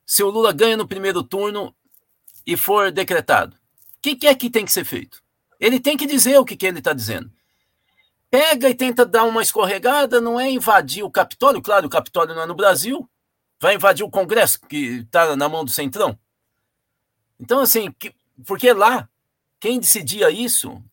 Se 0.03 0.23
o 0.23 0.31
Lula 0.31 0.51
ganha 0.51 0.75
no 0.75 0.87
primeiro 0.87 1.21
turno 1.21 1.75
e 2.43 2.57
for 2.57 2.91
decretado, 2.91 3.55
o 3.55 4.01
que 4.01 4.25
é 4.25 4.33
que 4.33 4.49
tem 4.49 4.65
que 4.65 4.71
ser 4.71 4.83
feito? 4.83 5.23
Ele 5.59 5.79
tem 5.79 5.95
que 5.95 6.07
dizer 6.07 6.39
o 6.39 6.45
que, 6.45 6.57
que 6.57 6.65
ele 6.65 6.79
está 6.79 6.91
dizendo. 6.91 7.34
Pega 8.35 8.69
e 8.69 8.75
tenta 8.75 9.05
dar 9.05 9.23
uma 9.23 9.41
escorregada, 9.41 10.19
não 10.19 10.37
é 10.37 10.51
invadir 10.51 11.05
o 11.05 11.09
Capitólio, 11.09 11.61
claro, 11.61 11.87
o 11.87 11.89
Capitólio 11.89 12.35
não 12.35 12.41
é 12.41 12.45
no 12.45 12.53
Brasil, 12.53 13.09
vai 13.61 13.75
invadir 13.75 14.03
o 14.03 14.09
Congresso, 14.09 14.59
que 14.59 15.05
está 15.05 15.37
na 15.37 15.47
mão 15.47 15.63
do 15.63 15.71
Centrão. 15.71 16.19
Então, 17.39 17.61
assim, 17.61 17.93
que, 17.93 18.13
porque 18.45 18.73
lá, 18.73 19.07
quem 19.57 19.79
decidia 19.79 20.29
isso 20.29 20.83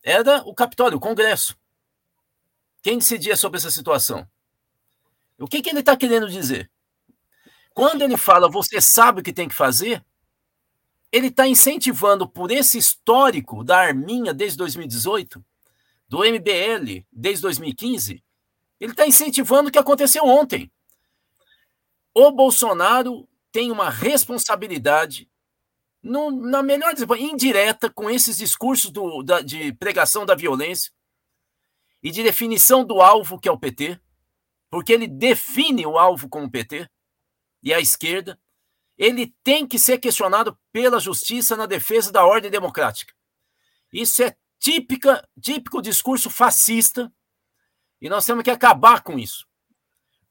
era 0.00 0.44
o 0.46 0.54
Capitólio, 0.54 0.98
o 0.98 1.00
Congresso. 1.00 1.58
Quem 2.80 2.98
decidia 2.98 3.34
sobre 3.34 3.58
essa 3.58 3.72
situação? 3.72 4.24
O 5.40 5.48
que, 5.48 5.60
que 5.60 5.70
ele 5.70 5.80
está 5.80 5.96
querendo 5.96 6.28
dizer? 6.28 6.70
Quando 7.74 8.02
ele 8.02 8.16
fala 8.16 8.48
você 8.48 8.80
sabe 8.80 9.22
o 9.22 9.24
que 9.24 9.32
tem 9.32 9.48
que 9.48 9.56
fazer, 9.56 10.04
ele 11.10 11.26
está 11.26 11.48
incentivando 11.48 12.28
por 12.28 12.52
esse 12.52 12.78
histórico 12.78 13.64
da 13.64 13.78
Arminha 13.78 14.32
desde 14.32 14.56
2018, 14.58 15.44
do 16.12 16.18
MBL 16.18 17.06
desde 17.10 17.40
2015, 17.40 18.22
ele 18.78 18.92
está 18.92 19.06
incentivando 19.06 19.70
o 19.70 19.72
que 19.72 19.78
aconteceu 19.78 20.26
ontem. 20.26 20.70
O 22.14 22.30
Bolsonaro 22.30 23.26
tem 23.50 23.70
uma 23.70 23.88
responsabilidade, 23.88 25.26
no, 26.02 26.30
na 26.30 26.62
melhor 26.62 26.92
indireta, 27.18 27.88
com 27.88 28.10
esses 28.10 28.36
discursos 28.36 28.90
do, 28.90 29.22
da, 29.22 29.40
de 29.40 29.72
pregação 29.72 30.26
da 30.26 30.34
violência 30.34 30.92
e 32.02 32.10
de 32.10 32.22
definição 32.22 32.84
do 32.84 33.00
alvo 33.00 33.40
que 33.40 33.48
é 33.48 33.52
o 33.52 33.58
PT 33.58 33.98
porque 34.70 34.92
ele 34.92 35.06
define 35.06 35.86
o 35.86 35.98
alvo 35.98 36.30
como 36.30 36.50
PT 36.50 36.88
e 37.62 37.74
a 37.74 37.78
esquerda, 37.78 38.40
ele 38.96 39.34
tem 39.42 39.66
que 39.66 39.78
ser 39.78 39.98
questionado 39.98 40.58
pela 40.70 40.98
justiça 41.00 41.56
na 41.58 41.66
defesa 41.66 42.10
da 42.10 42.24
ordem 42.24 42.50
democrática. 42.50 43.14
Isso 43.92 44.22
é 44.22 44.34
típica, 44.62 45.28
típico 45.40 45.82
discurso 45.82 46.30
fascista, 46.30 47.12
e 48.00 48.08
nós 48.08 48.24
temos 48.24 48.44
que 48.44 48.50
acabar 48.50 49.02
com 49.02 49.18
isso. 49.18 49.44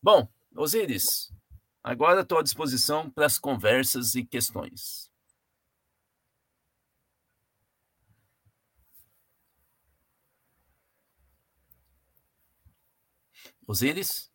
Bom, 0.02 0.26
Osiris, 0.56 1.34
agora 1.84 2.22
estou 2.22 2.40
à 2.40 2.42
disposição 2.42 3.10
para 3.10 3.26
as 3.26 3.38
conversas 3.38 4.16
e 4.16 4.24
questões. 4.24 5.12
Osiris? 13.68 14.32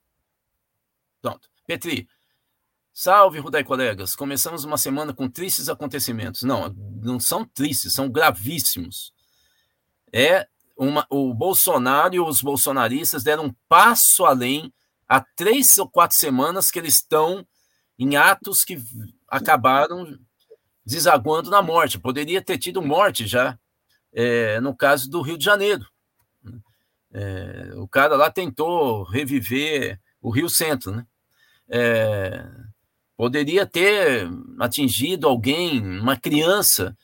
Pronto. 1.22 1.50
Petri, 1.66 2.08
Salve, 2.92 3.38
Rudai 3.38 3.64
colegas. 3.64 4.14
Começamos 4.14 4.64
uma 4.64 4.78
semana 4.78 5.12
com 5.14 5.28
tristes 5.28 5.68
acontecimentos. 5.68 6.42
Não, 6.42 6.68
não 7.02 7.18
são 7.18 7.44
tristes, 7.46 7.94
são 7.94 8.10
gravíssimos. 8.10 9.15
É 10.12 10.46
uma, 10.76 11.06
o 11.10 11.32
Bolsonaro 11.32 12.14
e 12.14 12.20
os 12.20 12.42
bolsonaristas 12.42 13.22
deram 13.22 13.46
um 13.46 13.54
passo 13.68 14.24
além 14.24 14.72
há 15.08 15.20
três 15.20 15.78
ou 15.78 15.88
quatro 15.88 16.16
semanas 16.18 16.70
que 16.70 16.78
eles 16.78 16.96
estão 16.96 17.46
em 17.98 18.16
atos 18.16 18.62
que 18.64 18.78
acabaram 19.28 20.18
desaguando 20.84 21.50
na 21.50 21.62
morte. 21.62 21.98
Poderia 21.98 22.42
ter 22.42 22.58
tido 22.58 22.82
morte 22.82 23.26
já, 23.26 23.58
é, 24.12 24.60
no 24.60 24.76
caso 24.76 25.10
do 25.10 25.22
Rio 25.22 25.38
de 25.38 25.44
Janeiro. 25.44 25.86
É, 27.12 27.72
o 27.76 27.88
cara 27.88 28.16
lá 28.16 28.30
tentou 28.30 29.02
reviver 29.04 29.98
o 30.20 30.30
Rio 30.30 30.48
Centro, 30.48 30.92
né? 30.92 31.06
É, 31.68 32.46
poderia 33.16 33.66
ter 33.66 34.28
atingido 34.60 35.26
alguém, 35.26 35.80
uma 35.98 36.16
criança, 36.16 36.96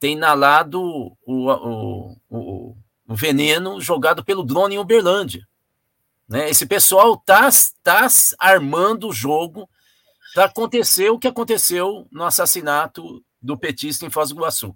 ter 0.00 0.08
inalado 0.08 0.82
o, 0.82 1.14
o, 1.26 2.16
o, 2.28 2.76
o 3.06 3.14
veneno 3.14 3.80
jogado 3.80 4.24
pelo 4.24 4.42
drone 4.42 4.76
em 4.76 4.78
Uberlândia. 4.78 5.46
Né? 6.26 6.48
Esse 6.48 6.66
pessoal 6.66 7.14
está 7.14 7.48
tá 7.82 8.08
armando 8.38 9.08
o 9.08 9.12
jogo 9.12 9.68
para 10.34 10.46
acontecer 10.46 11.10
o 11.10 11.18
que 11.18 11.28
aconteceu 11.28 12.08
no 12.10 12.24
assassinato 12.24 13.22
do 13.42 13.58
petista 13.58 14.06
em 14.06 14.10
Foz 14.10 14.30
do 14.30 14.36
Iguaçu. 14.36 14.74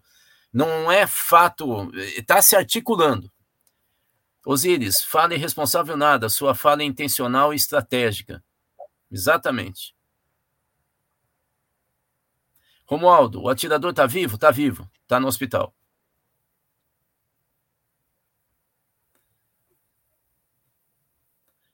Não 0.52 0.92
é 0.92 1.06
fato, 1.06 1.90
está 2.16 2.42
se 2.42 2.54
articulando. 2.54 3.30
Osíris, 4.44 5.02
fala 5.02 5.34
irresponsável 5.34 5.96
nada, 5.96 6.28
sua 6.28 6.54
fala 6.54 6.82
é 6.82 6.84
intencional 6.84 7.52
e 7.52 7.56
estratégica. 7.56 8.44
Exatamente. 9.10 9.94
Romualdo, 12.86 13.42
o 13.42 13.48
atirador 13.48 13.90
está 13.90 14.06
vivo? 14.06 14.34
Está 14.34 14.50
vivo, 14.50 14.88
está 15.02 15.18
no 15.18 15.26
hospital. 15.26 15.74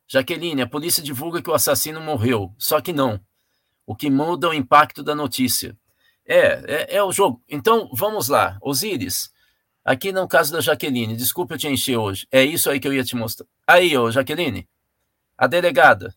Jaqueline, 0.07 0.62
a 0.62 0.66
polícia 0.66 1.03
divulga 1.03 1.40
que 1.40 1.49
o 1.49 1.55
assassino 1.55 2.01
morreu, 2.01 2.53
só 2.59 2.81
que 2.81 2.92
não. 2.92 3.20
O 3.87 3.94
que 3.94 4.11
muda 4.11 4.49
é 4.49 4.51
o 4.51 4.55
impacto 4.55 5.05
da 5.05 5.14
notícia. 5.14 5.77
É, 6.27 6.94
é, 6.94 6.96
é 6.96 7.03
o 7.03 7.12
jogo. 7.12 7.42
Então, 7.49 7.88
vamos 7.92 8.29
lá. 8.29 8.59
Osíris, 8.61 9.33
aqui 9.85 10.12
no 10.12 10.27
caso 10.27 10.53
da 10.53 10.61
Jaqueline, 10.61 11.16
desculpa 11.16 11.55
eu 11.55 11.59
te 11.59 11.68
encher 11.68 11.96
hoje. 11.96 12.27
É 12.31 12.42
isso 12.42 12.68
aí 12.68 12.81
que 12.81 12.88
eu 12.88 12.94
ia 12.94 13.05
te 13.05 13.14
mostrar. 13.14 13.46
Aí, 13.66 13.96
ô 13.96 14.11
Jaqueline, 14.11 14.68
a 15.38 15.46
delegada 15.46 16.14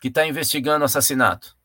que 0.00 0.08
está 0.08 0.26
investigando 0.26 0.82
o 0.82 0.84
assassinato. 0.86 1.56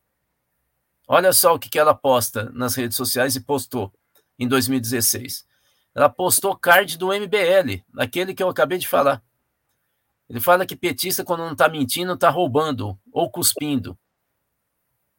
Olha 1.12 1.32
só 1.32 1.56
o 1.56 1.58
que, 1.58 1.76
ela 1.76 1.92
posta 1.92 2.52
nas 2.52 2.76
redes 2.76 2.96
sociais 2.96 3.34
e 3.34 3.40
postou 3.40 3.92
em 4.38 4.46
2016. 4.46 5.44
Ela 5.92 6.08
postou 6.08 6.56
card 6.56 6.96
do 6.96 7.08
MBL, 7.08 7.82
aquele 7.98 8.32
que 8.32 8.40
eu 8.40 8.48
acabei 8.48 8.78
de 8.78 8.86
falar. 8.86 9.20
Ele 10.28 10.38
fala 10.38 10.64
que 10.64 10.76
petista, 10.76 11.24
quando 11.24 11.40
não 11.40 11.50
está 11.50 11.68
mentindo, 11.68 12.12
está 12.12 12.30
roubando 12.30 12.96
ou 13.12 13.28
cuspindo. 13.28 13.98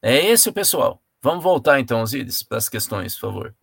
É 0.01 0.15
esse 0.27 0.47
o 0.47 0.53
pessoal. 0.53 1.03
Vamos 1.21 1.43
voltar 1.43 1.77
então, 1.81 2.01
Osíris, 2.01 2.41
para 2.41 2.57
as 2.57 2.69
questões, 2.69 3.15
por 3.15 3.27
favor. 3.27 3.55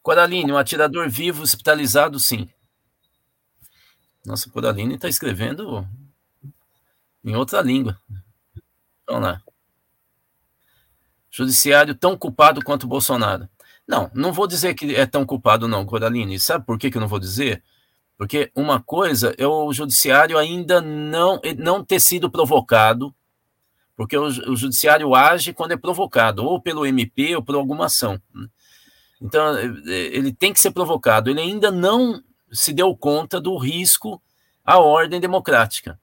Coraline, 0.00 0.52
um 0.52 0.56
atirador 0.56 1.10
vivo 1.10 1.42
hospitalizado, 1.42 2.20
sim. 2.20 2.48
Nossa, 4.24 4.48
Coraline 4.50 4.94
está 4.94 5.08
escrevendo 5.08 5.86
em 7.24 7.34
outra 7.34 7.60
língua. 7.60 7.98
Vamos 9.06 9.22
lá. 9.22 9.42
Judiciário 11.30 11.94
tão 11.94 12.16
culpado 12.16 12.62
quanto 12.62 12.86
Bolsonaro. 12.86 13.48
Não, 13.86 14.10
não 14.14 14.32
vou 14.32 14.46
dizer 14.46 14.74
que 14.74 14.94
é 14.94 15.06
tão 15.06 15.26
culpado, 15.26 15.66
não, 15.66 15.84
Coraline. 15.84 16.38
Sabe 16.38 16.64
por 16.64 16.78
que, 16.78 16.90
que 16.90 16.96
eu 16.96 17.00
não 17.00 17.08
vou 17.08 17.18
dizer? 17.18 17.62
Porque 18.16 18.52
uma 18.54 18.80
coisa 18.80 19.34
é 19.36 19.46
o 19.46 19.72
judiciário 19.72 20.38
ainda 20.38 20.80
não, 20.80 21.40
não 21.58 21.84
ter 21.84 22.00
sido 22.00 22.30
provocado, 22.30 23.12
porque 23.96 24.16
o, 24.16 24.26
o 24.26 24.56
judiciário 24.56 25.14
age 25.14 25.52
quando 25.52 25.72
é 25.72 25.76
provocado, 25.76 26.44
ou 26.44 26.60
pelo 26.60 26.86
MP 26.86 27.34
ou 27.34 27.42
por 27.42 27.56
alguma 27.56 27.86
ação. 27.86 28.20
Então, 29.20 29.58
ele 29.58 30.32
tem 30.32 30.52
que 30.52 30.60
ser 30.60 30.70
provocado. 30.70 31.30
Ele 31.30 31.40
ainda 31.40 31.70
não 31.70 32.22
se 32.52 32.72
deu 32.72 32.94
conta 32.94 33.40
do 33.40 33.56
risco 33.56 34.22
à 34.64 34.78
ordem 34.78 35.18
democrática. 35.18 35.98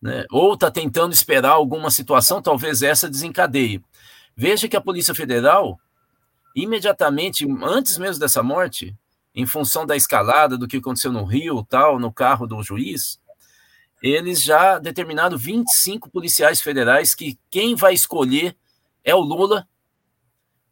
Né? 0.00 0.24
Ou 0.30 0.54
está 0.54 0.70
tentando 0.70 1.12
esperar 1.12 1.52
alguma 1.52 1.90
situação, 1.90 2.42
talvez 2.42 2.82
essa 2.82 3.08
desencadeie. 3.08 3.82
Veja 4.36 4.68
que 4.68 4.76
a 4.76 4.80
Polícia 4.80 5.14
Federal, 5.14 5.80
imediatamente, 6.54 7.46
antes 7.62 7.96
mesmo 7.96 8.20
dessa 8.20 8.42
morte, 8.42 8.94
em 9.34 9.46
função 9.46 9.86
da 9.86 9.96
escalada 9.96 10.56
do 10.56 10.68
que 10.68 10.76
aconteceu 10.76 11.10
no 11.10 11.24
Rio, 11.24 11.64
tal, 11.64 11.98
no 11.98 12.12
carro 12.12 12.46
do 12.46 12.62
juiz, 12.62 13.18
eles 14.02 14.42
já 14.42 14.78
determinaram 14.78 15.38
25 15.38 16.10
policiais 16.10 16.60
federais 16.60 17.14
que 17.14 17.38
quem 17.50 17.74
vai 17.74 17.94
escolher 17.94 18.54
é 19.02 19.14
o 19.14 19.20
Lula 19.20 19.66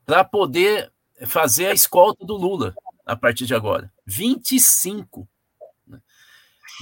para 0.05 0.23
poder 0.23 0.93
fazer 1.27 1.67
a 1.67 1.73
escolta 1.73 2.25
do 2.25 2.37
Lula 2.37 2.75
a 3.05 3.17
partir 3.17 3.47
de 3.47 3.55
agora. 3.55 3.93
25. 4.07 5.29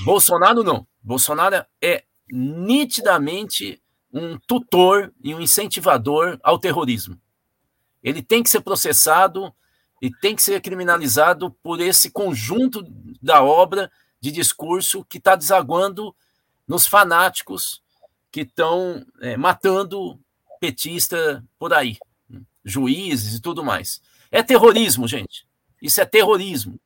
Bolsonaro 0.05 0.63
não. 0.63 0.87
Bolsonaro 1.03 1.65
é 1.81 2.05
nitidamente 2.31 3.83
um 4.13 4.39
tutor 4.39 5.13
e 5.23 5.35
um 5.35 5.41
incentivador 5.41 6.39
ao 6.43 6.59
terrorismo. 6.59 7.21
Ele 8.03 8.23
tem 8.23 8.43
que 8.43 8.51
ser 8.51 8.61
processado 8.61 9.53
e 10.01 10.11
tem 10.11 10.35
que 10.35 10.43
ser 10.43 10.61
criminalizado 10.61 11.51
por 11.63 11.81
esse 11.81 12.11
conjunto 12.11 12.85
da 13.23 13.43
obra 13.43 13.91
de 14.21 14.31
discurso 14.31 15.05
que 15.05 15.19
está 15.19 15.37
desaguando 15.37 16.15
nos 16.67 16.87
fanáticos 16.87 17.83
que 18.31 18.41
estão 18.41 19.05
é, 19.21 19.37
matando 19.37 20.19
petista 20.59 21.45
por 21.59 21.73
aí, 21.73 21.99
juízes 22.65 23.35
e 23.35 23.41
tudo 23.41 23.65
mais. 23.65 24.01
É 24.31 24.43
terrorismo, 24.43 25.07
gente. 25.07 25.47
Isso 25.83 26.01
é 26.01 26.05
terrorismo. 26.07 26.81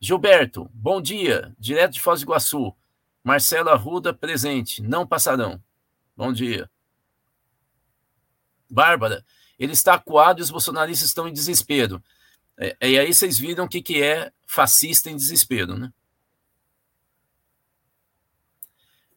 Gilberto, 0.00 0.70
bom 0.72 1.02
dia, 1.02 1.52
direto 1.58 1.94
de 1.94 2.00
Foz 2.00 2.20
do 2.20 2.26
Iguaçu. 2.26 2.72
Marcelo 3.24 3.70
Arruda, 3.70 4.14
presente. 4.14 4.80
Não 4.80 5.04
passarão. 5.04 5.60
Bom 6.16 6.32
dia. 6.32 6.70
Bárbara, 8.70 9.26
ele 9.58 9.72
está 9.72 9.94
acuado 9.94 10.38
e 10.38 10.42
os 10.42 10.50
bolsonaristas 10.50 11.08
estão 11.08 11.26
em 11.26 11.32
desespero. 11.32 12.00
É, 12.56 12.76
e 12.88 12.96
aí 12.96 13.12
vocês 13.12 13.36
viram 13.36 13.64
o 13.64 13.68
que, 13.68 13.82
que 13.82 14.00
é 14.00 14.32
fascista 14.46 15.10
em 15.10 15.16
desespero, 15.16 15.76
né? 15.76 15.92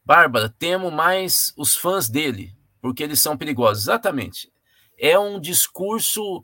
Bárbara, 0.03 0.49
temo 0.57 0.89
mais 0.89 1.53
os 1.55 1.75
fãs 1.75 2.09
dele, 2.09 2.57
porque 2.81 3.03
eles 3.03 3.21
são 3.21 3.37
perigosos. 3.37 3.83
Exatamente. 3.83 4.51
É 4.97 5.17
um 5.19 5.39
discurso 5.39 6.43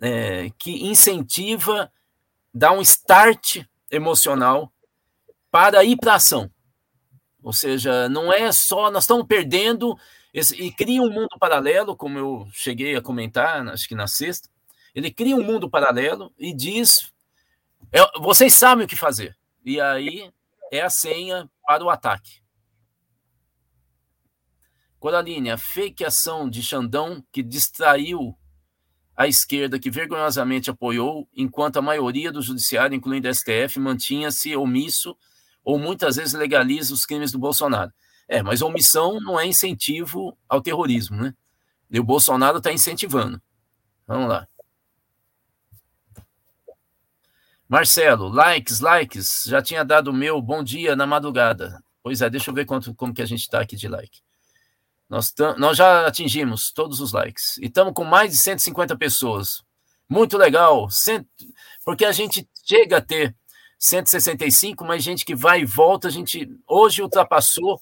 é, 0.00 0.50
que 0.58 0.86
incentiva, 0.86 1.90
dá 2.52 2.72
um 2.72 2.80
start 2.80 3.64
emocional 3.90 4.72
para 5.50 5.84
ir 5.84 5.96
para 5.96 6.12
a 6.12 6.16
ação. 6.16 6.50
Ou 7.42 7.52
seja, 7.52 8.08
não 8.08 8.32
é 8.32 8.50
só 8.52 8.90
nós 8.90 9.04
estamos 9.04 9.26
perdendo 9.26 9.96
esse, 10.34 10.54
e 10.60 10.70
cria 10.70 11.00
um 11.00 11.10
mundo 11.10 11.38
paralelo, 11.38 11.96
como 11.96 12.18
eu 12.18 12.46
cheguei 12.52 12.94
a 12.94 13.00
comentar, 13.00 13.66
acho 13.68 13.88
que 13.88 13.94
na 13.94 14.06
sexta. 14.06 14.50
Ele 14.94 15.10
cria 15.10 15.36
um 15.36 15.42
mundo 15.42 15.70
paralelo 15.70 16.32
e 16.38 16.54
diz: 16.54 17.12
é, 17.92 18.00
vocês 18.18 18.54
sabem 18.54 18.84
o 18.84 18.88
que 18.88 18.96
fazer. 18.96 19.36
E 19.64 19.80
aí 19.80 20.30
é 20.70 20.82
a 20.82 20.90
senha 20.90 21.48
para 21.66 21.84
o 21.84 21.88
ataque. 21.88 22.42
Coraline, 24.98 25.50
a 25.50 25.58
fake 25.58 26.04
ação 26.04 26.50
de 26.50 26.62
Xandão 26.62 27.24
que 27.32 27.42
distraiu 27.42 28.36
a 29.16 29.26
esquerda 29.26 29.78
que 29.78 29.90
vergonhosamente 29.90 30.70
apoiou, 30.70 31.26
enquanto 31.34 31.78
a 31.78 31.82
maioria 31.82 32.30
do 32.30 32.42
judiciário, 32.42 32.94
incluindo 32.94 33.28
o 33.28 33.34
STF, 33.34 33.80
mantinha-se 33.80 34.54
omisso 34.54 35.16
ou 35.64 35.78
muitas 35.78 36.16
vezes 36.16 36.34
legaliza 36.34 36.92
os 36.92 37.06
crimes 37.06 37.32
do 37.32 37.38
Bolsonaro. 37.38 37.92
É, 38.28 38.42
mas 38.42 38.60
omissão 38.60 39.20
não 39.20 39.38
é 39.38 39.46
incentivo 39.46 40.36
ao 40.48 40.60
terrorismo, 40.60 41.16
né? 41.16 41.34
E 41.90 41.98
o 41.98 42.04
Bolsonaro 42.04 42.58
está 42.58 42.72
incentivando. 42.72 43.40
Vamos 44.06 44.28
lá. 44.28 44.46
Marcelo, 47.68 48.28
likes, 48.28 48.80
likes. 48.80 49.44
Já 49.46 49.62
tinha 49.62 49.84
dado 49.84 50.08
o 50.08 50.14
meu 50.14 50.40
bom 50.42 50.62
dia 50.62 50.94
na 50.94 51.06
madrugada. 51.06 51.82
Pois 52.02 52.20
é, 52.20 52.30
deixa 52.30 52.50
eu 52.50 52.54
ver 52.54 52.64
quanto, 52.64 52.94
como 52.94 53.14
que 53.14 53.22
a 53.22 53.26
gente 53.26 53.40
está 53.40 53.60
aqui 53.60 53.76
de 53.76 53.88
like. 53.88 54.20
Nós, 55.08 55.32
nós 55.56 55.76
já 55.76 56.06
atingimos 56.06 56.72
todos 56.72 57.00
os 57.00 57.12
likes. 57.12 57.56
E 57.58 57.66
estamos 57.66 57.92
com 57.94 58.04
mais 58.04 58.32
de 58.32 58.38
150 58.38 58.96
pessoas. 58.96 59.62
Muito 60.08 60.36
legal. 60.36 60.88
Porque 61.84 62.04
a 62.04 62.12
gente 62.12 62.48
chega 62.64 62.98
a 62.98 63.00
ter 63.00 63.34
165, 63.78 64.84
mas 64.84 65.04
gente 65.04 65.24
que 65.24 65.34
vai 65.34 65.60
e 65.60 65.64
volta, 65.64 66.08
a 66.08 66.10
gente 66.10 66.48
hoje 66.66 67.02
ultrapassou 67.02 67.80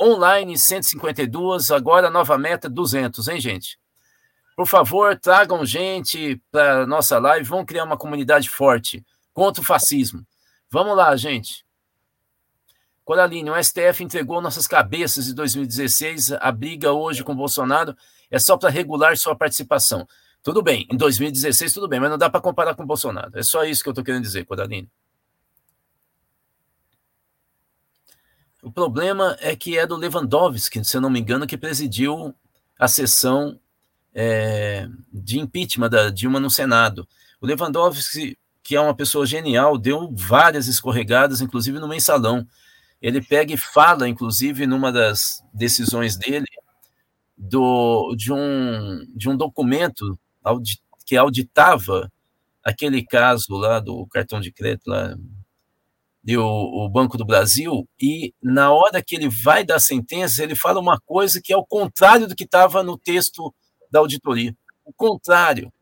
online 0.00 0.58
152, 0.58 1.70
agora 1.70 2.08
a 2.08 2.10
nova 2.10 2.36
meta 2.36 2.68
200, 2.68 3.28
hein, 3.28 3.40
gente? 3.40 3.78
Por 4.54 4.66
favor, 4.66 5.18
tragam 5.18 5.64
gente 5.64 6.40
para 6.50 6.86
nossa 6.86 7.18
live, 7.18 7.48
vamos 7.48 7.66
criar 7.66 7.84
uma 7.84 7.96
comunidade 7.96 8.48
forte 8.48 9.04
contra 9.32 9.62
o 9.62 9.64
fascismo. 9.64 10.26
Vamos 10.70 10.96
lá, 10.96 11.14
gente. 11.16 11.65
Coraline, 13.06 13.48
o 13.48 13.62
STF 13.62 14.02
entregou 14.02 14.42
nossas 14.42 14.66
cabeças 14.66 15.28
em 15.28 15.34
2016, 15.34 16.32
a 16.32 16.50
briga 16.50 16.90
hoje 16.90 17.22
com 17.22 17.30
o 17.30 17.36
Bolsonaro 17.36 17.96
é 18.28 18.36
só 18.36 18.56
para 18.56 18.68
regular 18.68 19.16
sua 19.16 19.36
participação. 19.36 20.08
Tudo 20.42 20.60
bem, 20.60 20.88
em 20.90 20.96
2016 20.96 21.72
tudo 21.72 21.86
bem, 21.86 22.00
mas 22.00 22.10
não 22.10 22.18
dá 22.18 22.28
para 22.28 22.40
comparar 22.40 22.74
com 22.74 22.82
o 22.82 22.86
Bolsonaro. 22.86 23.30
É 23.38 23.44
só 23.44 23.62
isso 23.62 23.84
que 23.84 23.88
eu 23.88 23.92
estou 23.92 24.02
querendo 24.02 24.24
dizer, 24.24 24.44
Coraline. 24.44 24.90
O 28.60 28.72
problema 28.72 29.36
é 29.38 29.54
que 29.54 29.78
é 29.78 29.86
do 29.86 29.94
Lewandowski, 29.94 30.84
se 30.84 30.96
eu 30.96 31.00
não 31.00 31.08
me 31.08 31.20
engano, 31.20 31.46
que 31.46 31.56
presidiu 31.56 32.34
a 32.76 32.88
sessão 32.88 33.60
é, 34.12 34.88
de 35.12 35.38
impeachment 35.38 35.90
da 35.90 36.10
Dilma 36.10 36.40
no 36.40 36.50
Senado. 36.50 37.06
O 37.40 37.46
Lewandowski, 37.46 38.36
que 38.64 38.74
é 38.74 38.80
uma 38.80 38.96
pessoa 38.96 39.24
genial, 39.24 39.78
deu 39.78 40.12
várias 40.12 40.66
escorregadas, 40.66 41.40
inclusive 41.40 41.78
no 41.78 41.86
mensalão. 41.86 42.44
Ele 43.00 43.20
pega 43.20 43.52
e 43.52 43.56
fala, 43.56 44.08
inclusive, 44.08 44.66
numa 44.66 44.90
das 44.90 45.42
decisões 45.52 46.16
dele, 46.16 46.46
do, 47.36 48.14
de, 48.16 48.32
um, 48.32 49.06
de 49.14 49.28
um 49.28 49.36
documento 49.36 50.18
que 51.04 51.16
auditava 51.16 52.10
aquele 52.64 53.04
caso 53.04 53.54
lá 53.56 53.78
do 53.78 54.06
cartão 54.06 54.40
de 54.40 54.50
crédito, 54.50 54.88
lá, 54.88 55.14
e 56.26 56.36
o, 56.36 56.44
o, 56.44 56.88
Banco 56.88 57.16
do 57.16 57.24
Brasil, 57.24 57.88
e 58.00 58.34
na 58.42 58.72
hora 58.72 59.00
que 59.00 59.14
ele 59.14 59.28
vai 59.28 59.62
dar 59.64 59.78
sentença, 59.78 60.42
ele 60.42 60.56
fala 60.56 60.80
uma 60.80 60.98
coisa 60.98 61.40
que 61.40 61.52
é 61.52 61.56
o 61.56 61.64
contrário 61.64 62.26
do 62.26 62.34
que 62.34 62.42
estava 62.42 62.82
no 62.82 62.98
texto 62.98 63.54
da 63.92 64.00
auditoria. 64.00 64.52
O 64.84 64.92
contrário. 64.92 65.72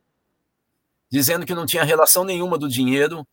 Dizendo 1.10 1.46
que 1.46 1.54
não 1.54 1.64
tinha 1.64 1.82
relação 1.82 2.24
nenhuma 2.24 2.58
do 2.58 2.68
dinheiro 2.68 3.26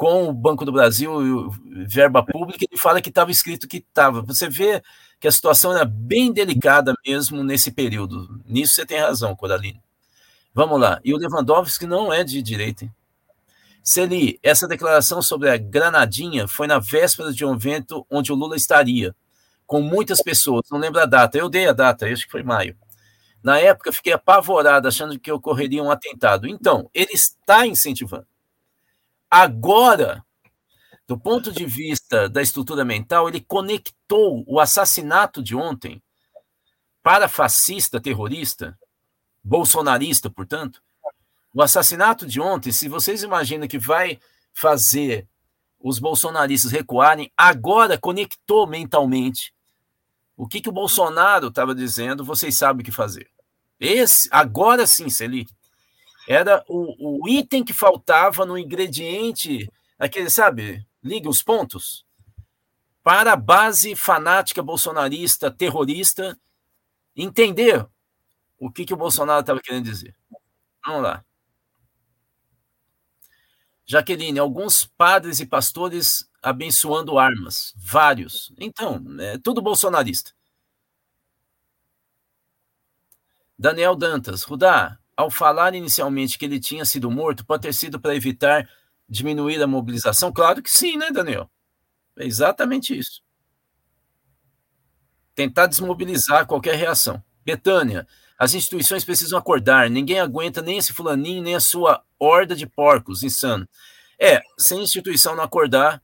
com 0.00 0.30
o 0.30 0.32
Banco 0.32 0.64
do 0.64 0.72
Brasil 0.72 1.52
e 1.62 1.84
verba 1.84 2.24
pública, 2.24 2.64
ele 2.64 2.80
fala 2.80 3.02
que 3.02 3.10
estava 3.10 3.30
escrito 3.30 3.68
que 3.68 3.84
estava. 3.86 4.22
Você 4.22 4.48
vê 4.48 4.82
que 5.20 5.28
a 5.28 5.30
situação 5.30 5.72
era 5.72 5.84
bem 5.84 6.32
delicada 6.32 6.94
mesmo 7.06 7.44
nesse 7.44 7.70
período. 7.70 8.40
Nisso 8.46 8.72
você 8.72 8.86
tem 8.86 8.98
razão, 8.98 9.36
Coraline. 9.36 9.78
Vamos 10.54 10.80
lá. 10.80 10.98
E 11.04 11.12
o 11.12 11.18
Lewandowski 11.18 11.84
não 11.84 12.10
é 12.10 12.24
de 12.24 12.40
direita. 12.40 12.86
Hein? 12.86 12.94
Celi, 13.82 14.40
essa 14.42 14.66
declaração 14.66 15.20
sobre 15.20 15.50
a 15.50 15.58
Granadinha 15.58 16.48
foi 16.48 16.66
na 16.66 16.78
véspera 16.78 17.30
de 17.30 17.44
um 17.44 17.52
evento 17.52 18.06
onde 18.10 18.32
o 18.32 18.34
Lula 18.34 18.56
estaria, 18.56 19.14
com 19.66 19.82
muitas 19.82 20.22
pessoas, 20.22 20.62
não 20.70 20.78
lembro 20.78 21.02
a 21.02 21.04
data, 21.04 21.36
eu 21.36 21.50
dei 21.50 21.68
a 21.68 21.74
data, 21.74 22.06
acho 22.06 22.24
que 22.24 22.32
foi 22.32 22.42
maio. 22.42 22.74
Na 23.42 23.58
época, 23.58 23.92
fiquei 23.92 24.14
apavorado, 24.14 24.88
achando 24.88 25.18
que 25.18 25.30
ocorreria 25.30 25.82
um 25.82 25.90
atentado. 25.90 26.48
Então, 26.48 26.88
ele 26.94 27.12
está 27.12 27.66
incentivando. 27.66 28.29
Agora, 29.30 30.24
do 31.06 31.18
ponto 31.18 31.52
de 31.52 31.64
vista 31.64 32.28
da 32.28 32.42
estrutura 32.42 32.84
mental, 32.84 33.28
ele 33.28 33.40
conectou 33.40 34.44
o 34.46 34.58
assassinato 34.58 35.42
de 35.42 35.54
ontem 35.54 36.02
para 37.02 37.28
fascista, 37.28 38.00
terrorista, 38.00 38.78
bolsonarista, 39.42 40.28
portanto, 40.28 40.82
o 41.54 41.62
assassinato 41.62 42.26
de 42.26 42.40
ontem, 42.40 42.72
se 42.72 42.88
vocês 42.88 43.22
imaginam 43.22 43.66
que 43.66 43.78
vai 43.78 44.18
fazer 44.52 45.26
os 45.80 45.98
bolsonaristas 45.98 46.70
recuarem, 46.70 47.32
agora 47.36 47.98
conectou 47.98 48.66
mentalmente. 48.66 49.54
O 50.36 50.46
que, 50.46 50.60
que 50.60 50.68
o 50.68 50.72
Bolsonaro 50.72 51.48
estava 51.48 51.74
dizendo, 51.74 52.24
vocês 52.24 52.56
sabem 52.56 52.82
o 52.82 52.84
que 52.84 52.92
fazer. 52.92 53.28
Esse, 53.78 54.28
agora 54.30 54.86
sim, 54.86 55.08
Celi, 55.08 55.48
era 56.32 56.64
o, 56.68 57.24
o 57.24 57.28
item 57.28 57.64
que 57.64 57.72
faltava 57.72 58.46
no 58.46 58.56
ingrediente, 58.56 59.68
aquele, 59.98 60.30
sabe, 60.30 60.86
liga 61.02 61.28
os 61.28 61.42
pontos, 61.42 62.06
para 63.02 63.32
a 63.32 63.36
base 63.36 63.96
fanática 63.96 64.62
bolsonarista, 64.62 65.50
terrorista, 65.50 66.38
entender 67.16 67.84
o 68.56 68.70
que, 68.70 68.84
que 68.84 68.94
o 68.94 68.96
Bolsonaro 68.96 69.40
estava 69.40 69.60
querendo 69.60 69.86
dizer. 69.86 70.14
Vamos 70.86 71.02
lá. 71.02 71.24
Jaqueline, 73.84 74.38
alguns 74.38 74.86
padres 74.86 75.40
e 75.40 75.46
pastores 75.46 76.30
abençoando 76.40 77.18
armas, 77.18 77.74
vários. 77.76 78.52
Então, 78.56 79.04
é 79.18 79.36
tudo 79.36 79.60
bolsonarista. 79.60 80.30
Daniel 83.58 83.96
Dantas, 83.96 84.44
Rudá, 84.44 84.99
ao 85.20 85.30
falar 85.30 85.74
inicialmente 85.74 86.38
que 86.38 86.46
ele 86.46 86.58
tinha 86.58 86.82
sido 86.84 87.10
morto, 87.10 87.44
pode 87.44 87.62
ter 87.62 87.74
sido 87.74 88.00
para 88.00 88.14
evitar 88.14 88.66
diminuir 89.06 89.62
a 89.62 89.66
mobilização? 89.66 90.32
Claro 90.32 90.62
que 90.62 90.70
sim, 90.70 90.96
né, 90.96 91.10
Daniel? 91.10 91.50
É 92.18 92.24
exatamente 92.24 92.98
isso. 92.98 93.22
Tentar 95.34 95.66
desmobilizar 95.66 96.46
qualquer 96.46 96.74
reação. 96.74 97.22
Betânia, 97.44 98.08
as 98.38 98.54
instituições 98.54 99.04
precisam 99.04 99.38
acordar. 99.38 99.90
Ninguém 99.90 100.20
aguenta 100.20 100.62
nem 100.62 100.78
esse 100.78 100.94
fulaninho, 100.94 101.42
nem 101.42 101.54
a 101.54 101.60
sua 101.60 102.02
horda 102.18 102.56
de 102.56 102.66
porcos, 102.66 103.22
insano. 103.22 103.68
É, 104.18 104.40
se 104.58 104.72
a 104.72 104.78
instituição 104.78 105.36
não 105.36 105.44
acordar. 105.44 106.02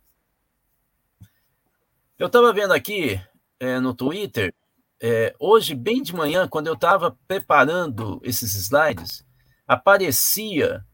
Eu 2.18 2.26
estava 2.26 2.52
vendo 2.52 2.72
aqui 2.72 3.18
é, 3.58 3.80
no 3.80 3.94
Twitter, 3.94 4.54
é, 5.00 5.34
hoje, 5.38 5.74
bem 5.74 6.02
de 6.02 6.14
manhã, 6.14 6.48
quando 6.48 6.68
eu 6.68 6.74
estava 6.74 7.16
preparando 7.28 8.20
esses 8.22 8.54
slides, 8.54 9.24
aparecia 9.66 10.84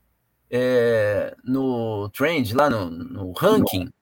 é, 0.51 1.37
no 1.45 2.09
trend, 2.11 2.55
lá 2.55 2.69
no, 2.69 2.91
no 2.91 3.33
ranking 3.33 3.93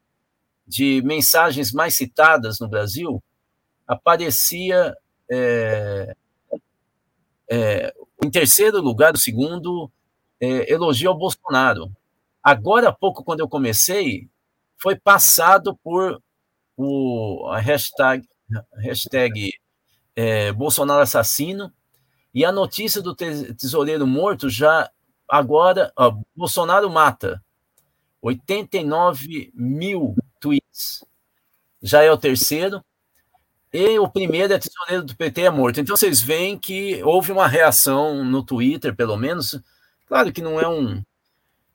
de 0.67 1.03
mensagens 1.03 1.73
mais 1.73 1.95
citadas 1.95 2.59
no 2.61 2.69
Brasil, 2.69 3.23
aparecia 3.87 4.97
é, 5.31 6.15
é, 7.51 7.95
em 8.25 8.31
terceiro 8.31 8.81
lugar, 8.81 9.15
o 9.15 9.19
segundo, 9.19 9.91
é, 10.41 10.73
elogio 10.73 11.11
ao 11.11 11.19
Bolsonaro. 11.19 11.91
Agora 12.43 12.89
há 12.89 12.93
pouco, 12.93 13.25
quando 13.25 13.41
eu 13.41 13.49
comecei, 13.49 14.29
foi 14.79 14.97
passado 14.97 15.77
por 15.83 16.23
o, 16.77 17.49
a 17.51 17.59
hashtag, 17.59 18.27
hashtag 18.79 19.53
é, 20.15 20.53
Bolsonaro 20.53 21.03
assassino, 21.03 21.73
e 22.33 22.45
a 22.45 22.53
notícia 22.53 23.03
do 23.03 23.15
tesoureiro 23.15 24.07
morto 24.07 24.49
já 24.49 24.91
agora, 25.29 25.93
ó, 25.97 26.17
Bolsonaro 26.35 26.89
mata. 26.89 27.43
89 28.23 29.51
mil 29.55 30.15
tweets. 30.39 31.05
Já 31.83 32.03
é 32.03 32.11
o 32.11 32.19
terceiro. 32.19 32.85
E 33.73 33.99
o 33.99 34.09
primeiro 34.09 34.53
é 34.53 34.59
tesoureiro 34.59 35.05
do 35.05 35.17
PT 35.17 35.43
é 35.43 35.51
morto. 35.51 35.81
Então 35.81 35.97
vocês 35.97 36.21
veem 36.21 36.59
que 36.59 37.03
houve 37.03 37.33
uma 37.33 37.47
reação 37.47 38.25
no 38.25 38.45
Twitter, 38.45 38.95
pelo 38.95 39.17
menos. 39.17 39.61
Claro 40.07 40.33
que 40.33 40.43
não 40.43 40.61
é 40.61 40.69
um, 40.69 41.03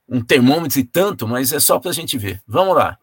um 0.07 0.21
termômetro 0.21 0.79
e 0.79 0.83
tanto, 0.83 1.27
mas 1.27 1.51
é 1.51 1.59
só 1.59 1.79
para 1.79 1.91
a 1.91 1.93
gente 1.93 2.17
ver. 2.17 2.41
Vamos 2.45 2.75
lá. 2.75 2.97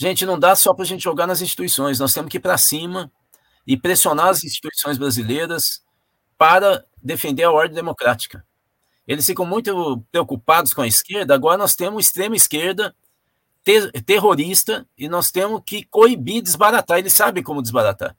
Gente, 0.00 0.24
não 0.24 0.38
dá 0.38 0.54
só 0.54 0.72
para 0.72 0.84
a 0.84 0.86
gente 0.86 1.02
jogar 1.02 1.26
nas 1.26 1.40
instituições, 1.40 1.98
nós 1.98 2.14
temos 2.14 2.30
que 2.30 2.36
ir 2.36 2.40
para 2.40 2.56
cima 2.56 3.10
e 3.66 3.76
pressionar 3.76 4.28
as 4.28 4.44
instituições 4.44 4.96
brasileiras 4.96 5.82
para 6.38 6.84
defender 7.02 7.42
a 7.42 7.50
ordem 7.50 7.74
democrática. 7.74 8.46
Eles 9.08 9.26
ficam 9.26 9.44
muito 9.44 10.00
preocupados 10.12 10.72
com 10.72 10.82
a 10.82 10.86
esquerda, 10.86 11.34
agora 11.34 11.58
nós 11.58 11.74
temos 11.74 12.06
extrema 12.06 12.36
esquerda 12.36 12.94
ter, 13.64 13.90
terrorista 14.04 14.86
e 14.96 15.08
nós 15.08 15.32
temos 15.32 15.62
que 15.66 15.82
coibir, 15.84 16.42
desbaratar. 16.42 16.98
Eles 16.98 17.12
sabem 17.12 17.42
como 17.42 17.60
desbaratar. 17.60 18.16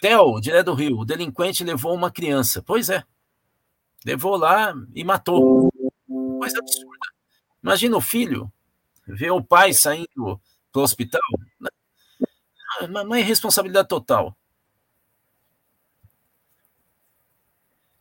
Theo, 0.00 0.40
direto 0.40 0.66
do 0.66 0.74
Rio, 0.74 0.98
o 0.98 1.04
delinquente 1.04 1.64
levou 1.64 1.94
uma 1.94 2.10
criança. 2.10 2.62
Pois 2.62 2.90
é. 2.90 3.02
Levou 4.04 4.36
lá 4.36 4.74
e 4.94 5.04
matou. 5.04 5.72
Coisa 6.38 6.58
absurda. 6.58 7.06
Imagina 7.62 7.96
o 7.96 8.00
filho 8.00 8.52
ver 9.06 9.30
o 9.30 9.42
pai 9.42 9.72
saindo 9.72 10.40
do 10.72 10.80
hospital. 10.80 11.20
Uma 12.88 13.20
irresponsabilidade 13.20 13.88
total. 13.88 14.36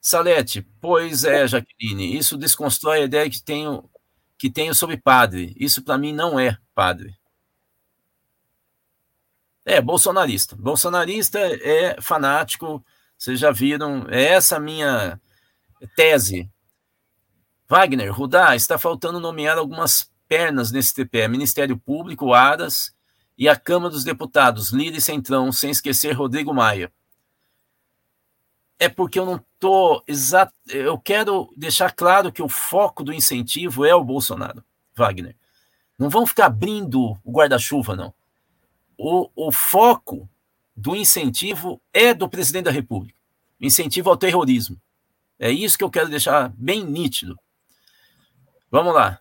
Salete, 0.01 0.63
pois 0.81 1.23
é, 1.23 1.47
Jaqueline, 1.47 2.17
isso 2.17 2.35
desconstrói 2.35 3.01
a 3.01 3.05
ideia 3.05 3.29
que 3.29 3.41
tenho 3.41 3.87
que 4.37 4.49
tenho 4.49 4.73
sobre 4.73 4.97
padre. 4.97 5.55
Isso 5.55 5.83
para 5.83 5.99
mim 5.99 6.11
não 6.11 6.39
é 6.39 6.57
padre. 6.73 7.15
É 9.63 9.79
bolsonarista. 9.79 10.55
Bolsonarista 10.55 11.37
é 11.39 12.01
fanático, 12.01 12.83
Vocês 13.15 13.39
já 13.39 13.51
viram, 13.51 14.07
é 14.09 14.23
essa 14.29 14.59
minha 14.59 15.21
tese. 15.95 16.49
Wagner, 17.69 18.11
Rudá, 18.11 18.55
está 18.55 18.79
faltando 18.79 19.19
nomear 19.19 19.59
algumas 19.59 20.10
pernas 20.31 20.71
nesse 20.71 20.93
TPE, 20.93 21.27
Ministério 21.27 21.77
Público, 21.77 22.33
Aras 22.33 22.95
e 23.37 23.49
a 23.49 23.55
Câmara 23.57 23.91
dos 23.91 24.05
Deputados, 24.05 24.71
Lira 24.71 24.95
e 24.95 25.01
Centrão, 25.01 25.51
sem 25.51 25.71
esquecer 25.71 26.13
Rodrigo 26.13 26.53
Maia. 26.53 26.89
É 28.79 28.87
porque 28.87 29.19
eu 29.19 29.25
não 29.25 29.35
estou 29.35 30.01
exato. 30.07 30.53
Eu 30.69 30.97
quero 30.97 31.53
deixar 31.57 31.91
claro 31.91 32.31
que 32.31 32.41
o 32.41 32.47
foco 32.47 33.03
do 33.03 33.11
incentivo 33.11 33.83
é 33.83 33.93
o 33.93 34.05
Bolsonaro, 34.05 34.63
Wagner. 34.95 35.35
Não 35.99 36.09
vão 36.09 36.25
ficar 36.25 36.45
abrindo 36.45 37.19
o 37.25 37.31
guarda-chuva, 37.31 37.93
não. 37.93 38.13
O, 38.97 39.29
o 39.35 39.51
foco 39.51 40.29
do 40.73 40.95
incentivo 40.95 41.81
é 41.93 42.13
do 42.13 42.29
presidente 42.29 42.65
da 42.65 42.71
República 42.71 43.21
incentivo 43.61 44.09
ao 44.09 44.17
terrorismo. 44.17 44.81
É 45.37 45.51
isso 45.51 45.77
que 45.77 45.83
eu 45.83 45.89
quero 45.89 46.09
deixar 46.09 46.49
bem 46.57 46.83
nítido. 46.83 47.37
Vamos 48.71 48.93
lá. 48.93 49.20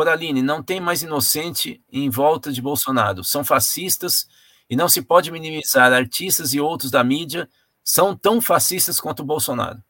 Coraline, 0.00 0.40
não 0.40 0.62
tem 0.62 0.80
mais 0.80 1.02
inocente 1.02 1.84
em 1.92 2.08
volta 2.08 2.50
de 2.50 2.62
Bolsonaro. 2.62 3.22
São 3.22 3.44
fascistas 3.44 4.26
e 4.68 4.74
não 4.74 4.88
se 4.88 5.02
pode 5.02 5.30
minimizar 5.30 5.92
artistas 5.92 6.54
e 6.54 6.60
outros 6.60 6.90
da 6.90 7.04
mídia 7.04 7.46
são 7.84 8.16
tão 8.16 8.40
fascistas 8.40 8.98
quanto 8.98 9.20
o 9.20 9.26
Bolsonaro. 9.26 9.84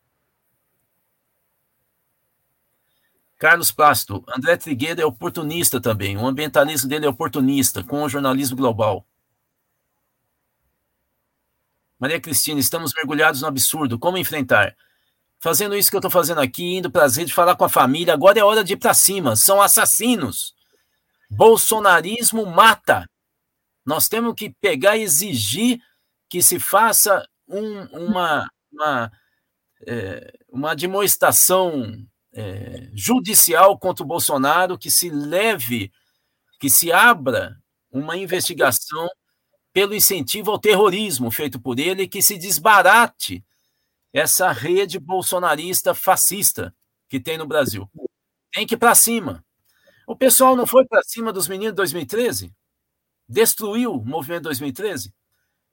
Carlos 3.39 3.71
Plácido, 3.71 4.25
André 4.37 4.57
Trigueiro 4.57 5.01
é 5.01 5.07
oportunista 5.07 5.81
também. 5.81 6.17
O 6.17 6.27
ambientalismo 6.27 6.89
dele 6.89 7.07
é 7.07 7.09
oportunista, 7.09 7.85
com 7.85 8.03
o 8.03 8.09
jornalismo 8.09 8.57
global. 8.57 9.07
Maria 12.01 12.21
Cristina, 12.21 12.59
estamos 12.59 12.93
mergulhados 12.97 13.43
no 13.43 13.47
absurdo. 13.47 13.97
Como 13.97 14.19
enfrentar? 14.19 14.75
Fazendo 15.43 15.75
isso 15.75 15.91
que 15.91 15.97
eu 15.97 16.01
estou 16.01 16.11
fazendo 16.11 16.41
aqui, 16.41 16.77
indo 16.77 16.91
para 16.91 17.05
as 17.05 17.17
redes, 17.17 17.33
falar 17.33 17.57
com 17.57 17.65
a 17.65 17.69
família. 17.69 18.13
Agora 18.13 18.39
é 18.39 18.45
hora 18.45 18.63
de 18.63 18.75
ir 18.75 18.77
para 18.77 18.93
cima. 18.93 19.35
São 19.37 19.61
assassinos. 19.61 20.55
Bolsonarismo 21.31 22.45
mata. 22.45 23.09
Nós 23.85 24.07
temos 24.07 24.35
que 24.35 24.51
pegar 24.61 24.99
e 24.99 25.03
exigir 25.03 25.81
que 26.29 26.43
se 26.43 26.61
faça 26.61 27.27
um, 27.49 27.85
uma, 27.87 28.49
uma, 28.71 29.13
é, 29.87 30.33
uma 30.51 30.77
demonstração 30.77 31.97
é, 32.35 32.91
judicial 32.93 33.79
contra 33.79 34.05
o 34.05 34.07
Bolsonaro, 34.07 34.79
que 34.79 34.91
se 34.91 35.09
leve, 35.09 35.91
que 36.61 36.69
se 36.69 36.93
abra 36.93 37.57
uma 37.91 38.17
investigação 38.17 39.09
pelo 39.73 39.95
incentivo 39.95 40.51
ao 40.51 40.59
terrorismo 40.59 41.31
feito 41.31 41.59
por 41.59 41.79
ele, 41.79 42.07
que 42.07 42.21
se 42.21 42.37
desbarate 42.37 43.43
essa 44.13 44.51
rede 44.51 44.99
bolsonarista 44.99 45.95
fascista 45.95 46.75
que 47.09 47.21
tem 47.21 47.39
no 47.39 47.47
Brasil. 47.47 47.89
Tem 48.53 48.67
que 48.67 48.75
ir 48.75 48.79
para 48.79 48.95
cima. 48.95 49.45
O 50.07 50.17
pessoal 50.17 50.57
não 50.57 50.67
foi 50.67 50.85
para 50.87 51.03
cima 51.05 51.33
dos 51.33 51.47
meninos 51.47 51.73
de 51.73 51.77
2013? 51.77 52.53
Destruiu 53.29 53.95
o 53.95 54.05
movimento 54.05 54.45
2013? 54.45 55.15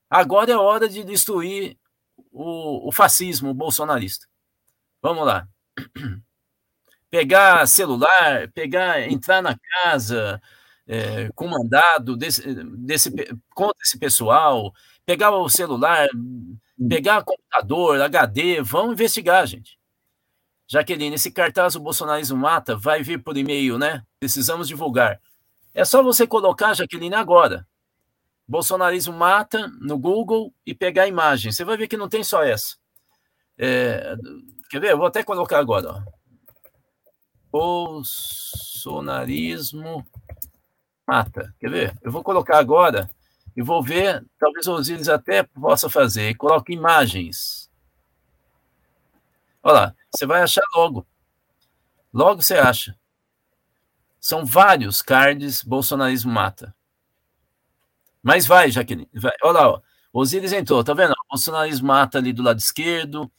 Agora 0.09 0.51
é 0.51 0.55
hora 0.57 0.87
de 0.87 1.03
destruir 1.03 1.77
o, 2.31 2.87
o 2.87 2.91
fascismo 2.91 3.53
bolsonarista. 3.53 4.27
Vamos 5.01 5.25
lá. 5.25 5.47
Pegar 7.09 7.65
celular, 7.67 8.51
pegar, 8.53 9.01
entrar 9.09 9.41
na 9.41 9.57
casa, 9.57 10.41
é, 10.85 11.29
com 11.33 11.47
mandado 11.47 12.17
desse, 12.17 12.53
desse, 12.75 13.09
contra 13.55 13.81
esse 13.81 13.97
pessoal, 13.97 14.73
pegar 15.07 15.31
o 15.31 15.47
celular, 15.47 16.09
pegar 16.89 17.19
o 17.19 17.25
computador, 17.25 18.01
HD, 18.01 18.61
vão 18.61 18.91
investigar, 18.91 19.47
gente. 19.47 19.79
Jaqueline, 20.67 21.15
esse 21.15 21.31
cartaz 21.31 21.77
o 21.77 21.79
bolsonarismo 21.79 22.37
mata 22.37 22.75
vai 22.75 23.01
vir 23.01 23.23
por 23.23 23.37
e-mail, 23.37 23.77
né? 23.77 24.03
Precisamos 24.19 24.67
divulgar. 24.67 25.21
É 25.73 25.85
só 25.85 26.03
você 26.03 26.27
colocar, 26.27 26.73
Jaqueline, 26.73 27.15
agora. 27.15 27.65
Bolsonarismo 28.45 29.13
mata 29.13 29.69
no 29.79 29.97
Google 29.97 30.53
e 30.65 30.75
pegar 30.75 31.03
a 31.03 31.07
imagem. 31.07 31.53
Você 31.53 31.63
vai 31.63 31.77
ver 31.77 31.87
que 31.87 31.95
não 31.95 32.09
tem 32.09 32.21
só 32.21 32.43
essa. 32.43 32.75
É, 33.57 34.13
quer 34.69 34.81
ver? 34.81 34.91
Eu 34.91 34.97
vou 34.97 35.07
até 35.07 35.23
colocar 35.23 35.59
agora. 35.59 35.89
Ó. 35.89 36.01
Bolsonarismo 37.49 40.05
mata. 41.07 41.55
Quer 41.61 41.69
ver? 41.69 41.97
Eu 42.01 42.11
vou 42.11 42.23
colocar 42.23 42.57
agora 42.57 43.09
e 43.57 43.61
vou 43.63 43.81
ver, 43.81 44.23
talvez 44.37 44.67
o 44.67 44.73
Osiris 44.73 45.09
até 45.09 45.41
possa 45.41 45.89
fazer. 45.89 46.35
Coloque 46.35 46.71
imagens. 46.71 47.71
Olha 49.63 49.73
lá, 49.73 49.95
você 50.13 50.27
vai 50.27 50.43
achar 50.43 50.61
logo. 50.75 51.07
Logo 52.13 52.43
você 52.43 52.53
acha. 52.53 52.95
São 54.19 54.45
vários 54.45 55.01
cards 55.01 55.63
bolsonarismo 55.63 56.31
mata. 56.31 56.75
Mas 58.21 58.45
vai, 58.45 58.69
Jaqueline. 58.69 59.09
Vai. 59.11 59.33
Olha 59.41 59.59
lá, 59.59 59.69
ó. 59.71 59.81
Osiris 60.13 60.53
entrou, 60.53 60.83
tá 60.83 60.93
vendo? 60.93 61.15
Bolsonarismo 61.27 61.87
mata 61.87 62.19
ali 62.19 62.31
do 62.31 62.43
lado 62.43 62.59
esquerdo. 62.59 63.31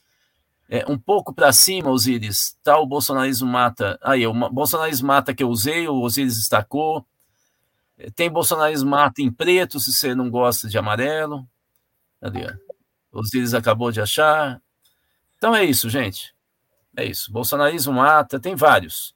É, 0.67 0.85
um 0.85 0.97
pouco 0.97 1.33
para 1.33 1.53
cima, 1.53 1.89
Osiris, 1.91 2.57
tá 2.61 2.77
o 2.77 2.85
bolsonarismo 2.85 3.47
mata. 3.47 3.97
Aí, 4.03 4.27
o 4.27 4.33
bolsonarismo 4.33 5.07
mata 5.07 5.33
que 5.33 5.43
eu 5.43 5.49
usei, 5.49 5.87
o 5.87 6.01
Osiris 6.01 6.35
destacou. 6.35 7.07
Tem 8.15 8.29
bolsonarismo 8.29 8.89
mata 8.89 9.21
em 9.21 9.31
preto, 9.31 9.79
se 9.79 9.91
você 9.91 10.15
não 10.15 10.29
gosta 10.29 10.69
de 10.69 10.77
amarelo. 10.77 11.47
Ali, 12.21 12.45
ó. 12.45 13.19
Osiris 13.19 13.53
acabou 13.53 13.91
de 13.91 13.99
achar. 13.99 14.61
Então 15.37 15.55
é 15.55 15.65
isso, 15.65 15.89
gente. 15.89 16.33
É 16.95 17.03
isso. 17.03 17.31
Bolsonarismo 17.31 17.93
mata, 17.93 18.39
tem 18.39 18.55
vários. 18.55 19.15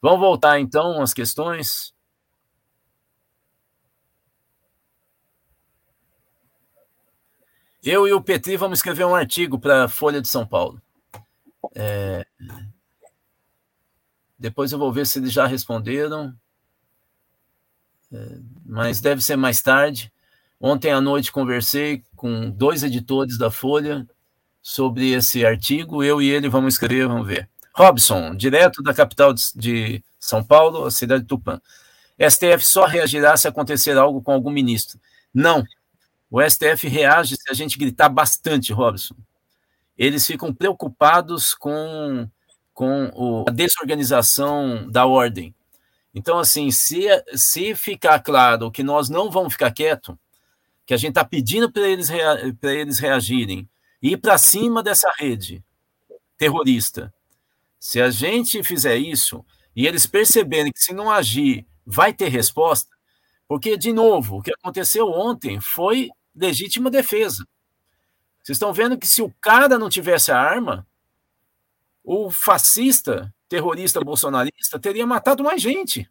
Vamos 0.00 0.20
voltar 0.20 0.60
então 0.60 1.00
às 1.00 1.14
questões. 1.14 1.94
Eu 7.82 8.06
e 8.06 8.12
o 8.12 8.22
Petri 8.22 8.56
vamos 8.56 8.78
escrever 8.78 9.04
um 9.04 9.14
artigo 9.14 9.58
para 9.58 9.84
a 9.84 9.88
Folha 9.88 10.20
de 10.20 10.28
São 10.28 10.46
Paulo. 10.46 10.80
É... 11.74 12.26
Depois 14.38 14.72
eu 14.72 14.78
vou 14.78 14.92
ver 14.92 15.06
se 15.06 15.18
eles 15.18 15.32
já 15.32 15.46
responderam 15.46 16.36
mas 18.64 19.00
deve 19.00 19.22
ser 19.22 19.36
mais 19.36 19.60
tarde. 19.60 20.12
Ontem 20.60 20.92
à 20.92 21.00
noite 21.00 21.32
conversei 21.32 22.02
com 22.14 22.50
dois 22.50 22.82
editores 22.82 23.36
da 23.36 23.50
Folha 23.50 24.06
sobre 24.62 25.10
esse 25.12 25.44
artigo. 25.44 26.04
Eu 26.04 26.22
e 26.22 26.30
ele 26.30 26.48
vamos 26.48 26.74
escrever, 26.74 27.08
vamos 27.08 27.26
ver. 27.26 27.48
Robson, 27.74 28.34
direto 28.36 28.82
da 28.82 28.94
capital 28.94 29.34
de 29.56 30.02
São 30.20 30.44
Paulo, 30.44 30.84
a 30.84 30.90
cidade 30.90 31.22
de 31.22 31.28
Tupã. 31.28 31.60
STF 32.18 32.64
só 32.64 32.86
reagirá 32.86 33.36
se 33.36 33.48
acontecer 33.48 33.96
algo 33.96 34.22
com 34.22 34.32
algum 34.32 34.50
ministro. 34.50 35.00
Não. 35.34 35.64
O 36.30 36.40
STF 36.40 36.86
reage 36.86 37.36
se 37.36 37.50
a 37.50 37.54
gente 37.54 37.78
gritar 37.78 38.08
bastante, 38.08 38.72
Robson. 38.72 39.14
Eles 39.98 40.26
ficam 40.26 40.54
preocupados 40.54 41.54
com, 41.54 42.28
com 42.72 43.10
o, 43.14 43.44
a 43.48 43.50
desorganização 43.50 44.88
da 44.90 45.06
ordem. 45.06 45.54
Então, 46.14 46.38
assim, 46.38 46.70
se, 46.70 47.06
se 47.34 47.74
ficar 47.74 48.18
claro 48.20 48.70
que 48.70 48.82
nós 48.82 49.08
não 49.08 49.30
vamos 49.30 49.54
ficar 49.54 49.70
quietos, 49.70 50.14
que 50.84 50.92
a 50.92 50.96
gente 50.96 51.10
está 51.10 51.24
pedindo 51.24 51.70
para 51.70 51.88
eles, 51.88 52.10
para 52.60 52.74
eles 52.74 52.98
reagirem, 52.98 53.68
ir 54.00 54.18
para 54.18 54.36
cima 54.36 54.82
dessa 54.82 55.10
rede 55.18 55.64
terrorista, 56.36 57.12
se 57.78 58.00
a 58.00 58.10
gente 58.10 58.62
fizer 58.62 58.96
isso 58.96 59.44
e 59.74 59.86
eles 59.86 60.06
perceberem 60.06 60.72
que 60.72 60.82
se 60.82 60.92
não 60.92 61.10
agir 61.10 61.66
vai 61.86 62.12
ter 62.12 62.28
resposta, 62.28 62.94
porque, 63.48 63.76
de 63.76 63.92
novo, 63.92 64.38
o 64.38 64.42
que 64.42 64.52
aconteceu 64.52 65.10
ontem 65.10 65.60
foi 65.60 66.10
legítima 66.34 66.90
defesa. 66.90 67.46
Vocês 68.42 68.56
estão 68.56 68.72
vendo 68.72 68.98
que 68.98 69.06
se 69.06 69.22
o 69.22 69.32
cara 69.40 69.78
não 69.78 69.88
tivesse 69.88 70.32
a 70.32 70.38
arma, 70.38 70.86
o 72.02 72.30
fascista 72.30 73.32
terrorista 73.52 74.00
bolsonarista 74.00 74.80
teria 74.80 75.06
matado 75.06 75.44
mais 75.44 75.60
gente. 75.60 76.08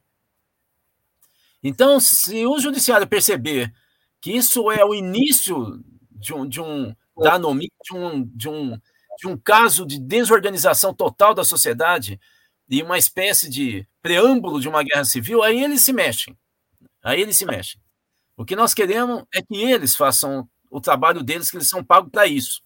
Então, 1.63 1.99
se 1.99 2.45
o 2.45 2.59
judiciário 2.59 3.07
perceber 3.07 3.73
que 4.21 4.31
isso 4.31 4.69
é 4.69 4.85
o 4.85 4.93
início 4.93 5.83
de 6.11 6.35
um, 6.35 6.47
de 6.47 6.61
um 6.61 6.95
da 7.17 7.33
anomia, 7.33 7.67
de 7.83 7.95
um, 7.95 8.23
de, 8.23 8.47
um, 8.47 8.79
de 9.17 9.27
um 9.27 9.35
caso 9.35 9.87
de 9.87 9.99
desorganização 9.99 10.93
total 10.93 11.33
da 11.33 11.43
sociedade 11.43 12.19
e 12.69 12.83
uma 12.83 12.99
espécie 12.99 13.49
de 13.49 13.87
preâmbulo 14.03 14.61
de 14.61 14.69
uma 14.69 14.83
guerra 14.83 15.03
civil, 15.03 15.41
aí 15.41 15.63
eles 15.63 15.81
se 15.81 15.91
mexem. 15.91 16.37
Aí 17.03 17.21
eles 17.21 17.39
se 17.39 17.45
mexem. 17.45 17.81
O 18.37 18.45
que 18.45 18.55
nós 18.55 18.75
queremos 18.75 19.23
é 19.33 19.41
que 19.41 19.55
eles 19.55 19.95
façam 19.95 20.47
o 20.69 20.79
trabalho 20.79 21.23
deles, 21.23 21.49
que 21.49 21.57
eles 21.57 21.69
são 21.69 21.83
pagos 21.83 22.11
para 22.11 22.27
isso. 22.27 22.61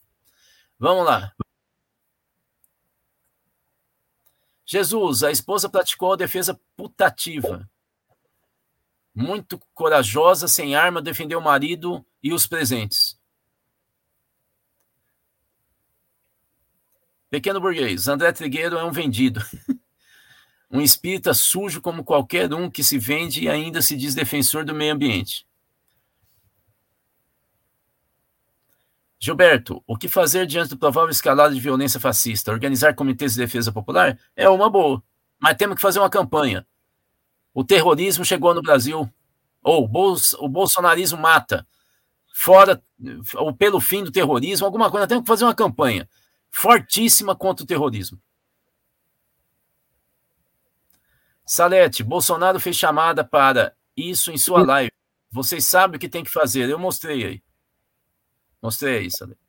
Vamos 0.78 1.06
lá. 1.06 1.32
Jesus, 4.66 5.24
a 5.24 5.32
esposa 5.32 5.70
praticou 5.70 6.14
a 6.14 6.18
defesa 6.18 6.60
putativa. 6.76 7.70
Muito 9.14 9.60
corajosa, 9.74 10.48
sem 10.48 10.76
arma, 10.76 11.02
defendeu 11.02 11.40
o 11.40 11.44
marido 11.44 12.06
e 12.22 12.34
os 12.34 12.48
presentes. 12.48 13.18
Pequeno 17.30 17.60
burguês, 17.60 18.08
André 18.08 18.32
Trigueiro 18.32 18.78
é 18.78 18.84
um 18.84 18.92
vendido. 18.92 19.40
um 20.72 20.82
espírita 20.82 21.34
sujo 21.34 21.82
como 21.82 22.04
qualquer 22.04 22.54
um 22.54 22.70
que 22.70 22.84
se 22.84 22.98
vende 22.98 23.44
e 23.44 23.50
ainda 23.50 23.82
se 23.82 23.96
diz 23.96 24.16
defensor 24.16 24.66
do 24.66 24.74
meio 24.74 24.94
ambiente. 24.94 25.46
Gilberto, 29.26 29.84
o 29.88 29.98
que 29.98 30.08
fazer 30.08 30.46
diante 30.46 30.70
do 30.70 30.78
provável 30.78 31.10
escalada 31.10 31.52
de 31.52 31.60
violência 31.60 32.00
fascista? 32.00 32.52
Organizar 32.52 32.94
comitês 32.94 33.34
de 33.34 33.40
defesa 33.40 33.72
popular? 33.72 34.20
É 34.36 34.48
uma 34.48 34.70
boa, 34.70 35.02
mas 35.40 35.58
temos 35.58 35.78
que 35.78 35.82
fazer 35.82 35.98
uma 35.98 36.12
campanha. 36.12 36.64
O 37.52 37.64
terrorismo 37.64 38.24
chegou 38.24 38.54
no 38.54 38.62
Brasil, 38.62 39.12
ou 39.64 39.90
o 40.40 40.48
bolsonarismo 40.48 41.20
mata. 41.20 41.68
Fora, 42.36 42.84
ou 43.34 43.52
pelo 43.52 43.82
fim 43.82 44.04
do 44.04 44.12
terrorismo, 44.12 44.64
alguma 44.64 44.92
coisa, 44.92 45.08
temos 45.08 45.24
que 45.24 45.28
fazer 45.28 45.46
uma 45.46 45.56
campanha 45.56 46.08
fortíssima 46.52 47.36
contra 47.36 47.64
o 47.64 47.68
terrorismo. 47.68 48.22
Salete, 51.44 52.04
Bolsonaro 52.04 52.60
fez 52.60 52.76
chamada 52.76 53.24
para 53.24 53.74
isso 53.98 54.32
em 54.32 54.38
sua 54.38 54.64
live. 54.64 54.92
Vocês 55.32 55.66
sabem 55.66 55.98
o 55.98 56.00
que 56.00 56.10
tem 56.10 56.24
que 56.24 56.30
fazer. 56.30 56.70
Eu 56.70 56.78
mostrei 56.78 57.26
aí. 57.26 57.45
Mostrei 58.66 58.98
aí, 58.98 59.12
Salete. 59.12 59.40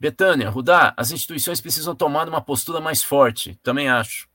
Betânia, 0.00 0.48
Rudá, 0.48 0.94
as 0.96 1.10
instituições 1.10 1.60
precisam 1.60 1.94
tomar 1.94 2.26
uma 2.26 2.40
postura 2.40 2.80
mais 2.80 3.02
forte. 3.02 3.60
Também 3.62 3.90
acho. 3.90 4.26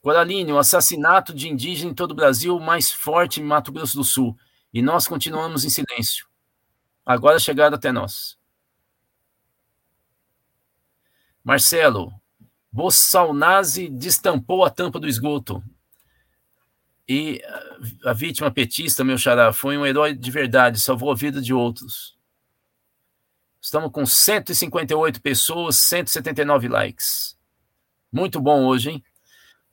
Coraline, 0.00 0.50
o 0.50 0.56
assassinato 0.56 1.34
de 1.34 1.46
indígena 1.46 1.90
em 1.90 1.94
todo 1.94 2.12
o 2.12 2.14
Brasil 2.14 2.58
mais 2.58 2.90
forte 2.90 3.38
em 3.38 3.44
Mato 3.44 3.70
Grosso 3.70 3.98
do 3.98 4.04
Sul. 4.04 4.34
E 4.72 4.80
nós 4.80 5.06
continuamos 5.06 5.62
em 5.66 5.68
silêncio. 5.68 6.26
Agora 7.04 7.38
chegaram 7.38 7.76
até 7.76 7.92
nós. 7.92 8.38
Marcelo, 11.44 12.10
Bossalnazi 12.72 13.90
destampou 13.90 14.64
a 14.64 14.70
tampa 14.70 14.98
do 14.98 15.06
esgoto. 15.06 15.62
E 17.08 17.42
a 18.04 18.12
vítima 18.12 18.50
petista, 18.50 19.02
meu 19.02 19.18
xará, 19.18 19.52
foi 19.52 19.76
um 19.76 19.84
herói 19.84 20.14
de 20.14 20.30
verdade, 20.30 20.80
salvou 20.80 21.10
a 21.10 21.14
vida 21.14 21.40
de 21.40 21.52
outros. 21.52 22.16
Estamos 23.60 23.90
com 23.92 24.04
158 24.04 25.20
pessoas, 25.20 25.76
179 25.76 26.68
likes. 26.68 27.38
Muito 28.10 28.40
bom 28.40 28.66
hoje, 28.66 28.90
hein? 28.90 29.04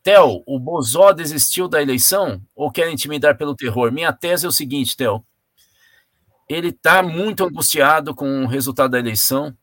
Theo, 0.02 0.44
o 0.46 0.60
Bozó 0.60 1.12
desistiu 1.12 1.68
da 1.68 1.82
eleição 1.82 2.42
ou 2.56 2.72
quer 2.72 2.90
intimidar 2.90 3.38
pelo 3.38 3.56
terror? 3.56 3.92
Minha 3.92 4.14
tese 4.14 4.46
é 4.46 4.50
o 4.50 4.52
seguinte, 4.52 4.96
Theo. 4.96 5.26
Ele 6.48 6.70
está 6.70 7.04
muito 7.04 7.44
angustiado 7.44 8.16
com 8.16 8.44
o 8.44 8.48
resultado 8.48 8.92
da 8.92 9.00
eleição 9.00 9.56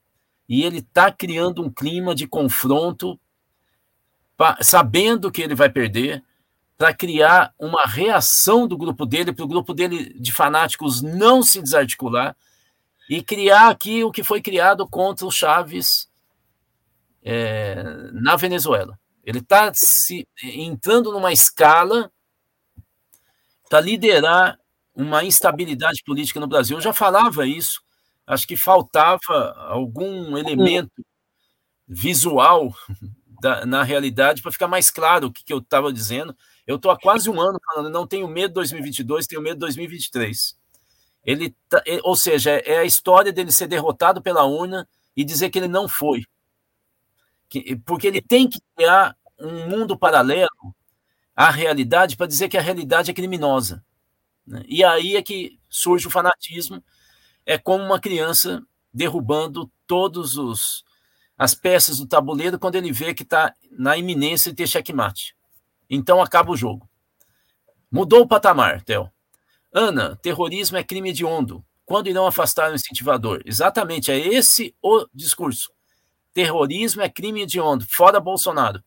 e 0.49 0.63
ele 0.63 0.79
está 0.79 1.11
criando 1.11 1.63
um 1.63 1.71
clima 1.71 2.15
de 2.15 2.27
confronto, 2.27 3.19
sabendo 4.61 5.31
que 5.33 5.43
ele 5.43 5.55
vai 5.55 5.71
perder, 5.71 6.23
para 6.77 6.93
criar 6.95 7.55
uma 7.59 7.85
reação 7.87 8.67
do 8.67 8.77
grupo 8.77 9.07
dele, 9.07 9.33
para 9.33 9.45
o 9.45 9.49
grupo 9.49 9.73
dele 9.73 10.13
de 10.19 10.33
fanáticos 10.33 11.01
não 11.01 11.43
se 11.43 11.63
desarticular 11.63 12.37
e 13.09 13.23
criar 13.23 13.71
aqui 13.71 14.05
o 14.05 14.11
que 14.11 14.23
foi 14.23 14.43
criado 14.43 14.87
contra 14.87 15.27
o 15.27 15.31
Chaves 15.31 16.09
é, 17.23 17.83
na 18.13 18.37
Venezuela. 18.37 18.99
Ele 19.25 19.39
está 19.39 19.73
entrando 20.43 21.13
numa 21.13 21.33
escala 21.33 22.11
para 23.69 23.81
liderar 23.81 24.59
uma 24.95 25.25
instabilidade 25.25 26.03
política 26.05 26.39
no 26.39 26.47
Brasil. 26.47 26.77
Eu 26.77 26.83
já 26.83 26.93
falava 26.93 27.47
isso. 27.47 27.83
Acho 28.27 28.47
que 28.47 28.57
faltava 28.57 29.55
algum 29.69 30.37
elemento 30.37 31.05
visual 31.87 32.75
da, 33.41 33.67
na 33.67 33.83
realidade 33.83 34.43
para 34.43 34.53
ficar 34.53 34.69
mais 34.69 34.91
claro 34.91 35.29
o 35.29 35.33
que, 35.33 35.45
que 35.45 35.53
eu 35.53 35.59
estava 35.59 35.93
dizendo. 35.93 36.37
Eu 36.67 36.77
estou 36.77 36.91
há 36.91 36.99
quase 36.99 37.31
um 37.31 37.41
ano 37.41 37.61
falando, 37.65 37.91
não 37.91 38.07
tenho 38.07 38.27
medo 38.27 38.49
de 38.49 38.55
2022, 38.55 39.27
tenho 39.27 39.43
medo 39.43 39.55
de 39.55 39.61
2023. 39.61 40.57
Ele, 41.25 41.55
tá, 41.69 41.83
ou 42.03 42.17
seja, 42.17 42.51
é 42.51 42.79
a 42.79 42.85
história 42.85 43.33
dele 43.33 43.53
ser 43.53 43.67
derrotado 43.67 44.21
pela 44.21 44.45
urna 44.45 44.89
e 45.17 45.25
dizer 45.25 45.51
que 45.51 45.59
ele 45.59 45.69
não 45.69 45.89
foi 45.89 46.23
que, 47.49 47.77
porque 47.77 48.07
ele 48.07 48.21
tem 48.21 48.49
que 48.49 48.61
criar 48.75 49.17
um 49.39 49.69
mundo 49.69 49.99
paralelo 49.99 50.75
à 51.35 51.51
realidade 51.51 52.17
para 52.17 52.27
dizer 52.27 52.49
que 52.49 52.59
a 52.59 52.63
realidade 52.63 53.11
é 53.11 53.15
criminosa. 53.15 53.85
Né? 54.47 54.65
E 54.67 54.85
aí 54.85 55.17
é 55.17 55.23
que 55.23 55.59
surge 55.69 56.07
o 56.07 56.11
fanatismo, 56.11 56.83
é 57.45 57.59
como 57.59 57.85
uma 57.85 58.01
criança 58.01 58.63
derrubando 58.93 59.71
todos 59.87 60.37
os 60.37 60.85
as 61.39 61.55
peças 61.55 61.99
do 61.99 62.07
tabuleiro 62.07 62.59
quando 62.59 62.77
ele 62.77 62.91
vê 62.91 63.13
que 63.13 63.23
está 63.23 63.55
na 63.71 63.99
iminência 63.99 64.51
de 64.51 64.57
ter 64.57 64.67
checkmate. 64.67 65.36
Então 65.89 66.23
acaba 66.23 66.53
o 66.53 66.57
jogo. 66.57 66.89
Mudou 67.91 68.23
o 68.23 68.29
patamar, 68.29 68.83
Theo. 68.83 69.11
Ana, 69.73 70.17
terrorismo 70.17 70.77
é 70.77 70.83
crime 70.83 71.11
hediondo. 71.11 71.65
Quando 71.85 72.09
irão 72.09 72.27
afastar 72.27 72.71
o 72.71 72.75
incentivador? 72.75 73.43
Exatamente, 73.45 74.11
é 74.11 74.19
esse 74.19 74.75
o 74.83 75.07
discurso. 75.15 75.71
Terrorismo 76.35 77.03
é 77.03 77.09
crime 77.09 77.43
hediondo, 77.43 77.87
fora 77.89 78.19
Bolsonaro. 78.19 78.83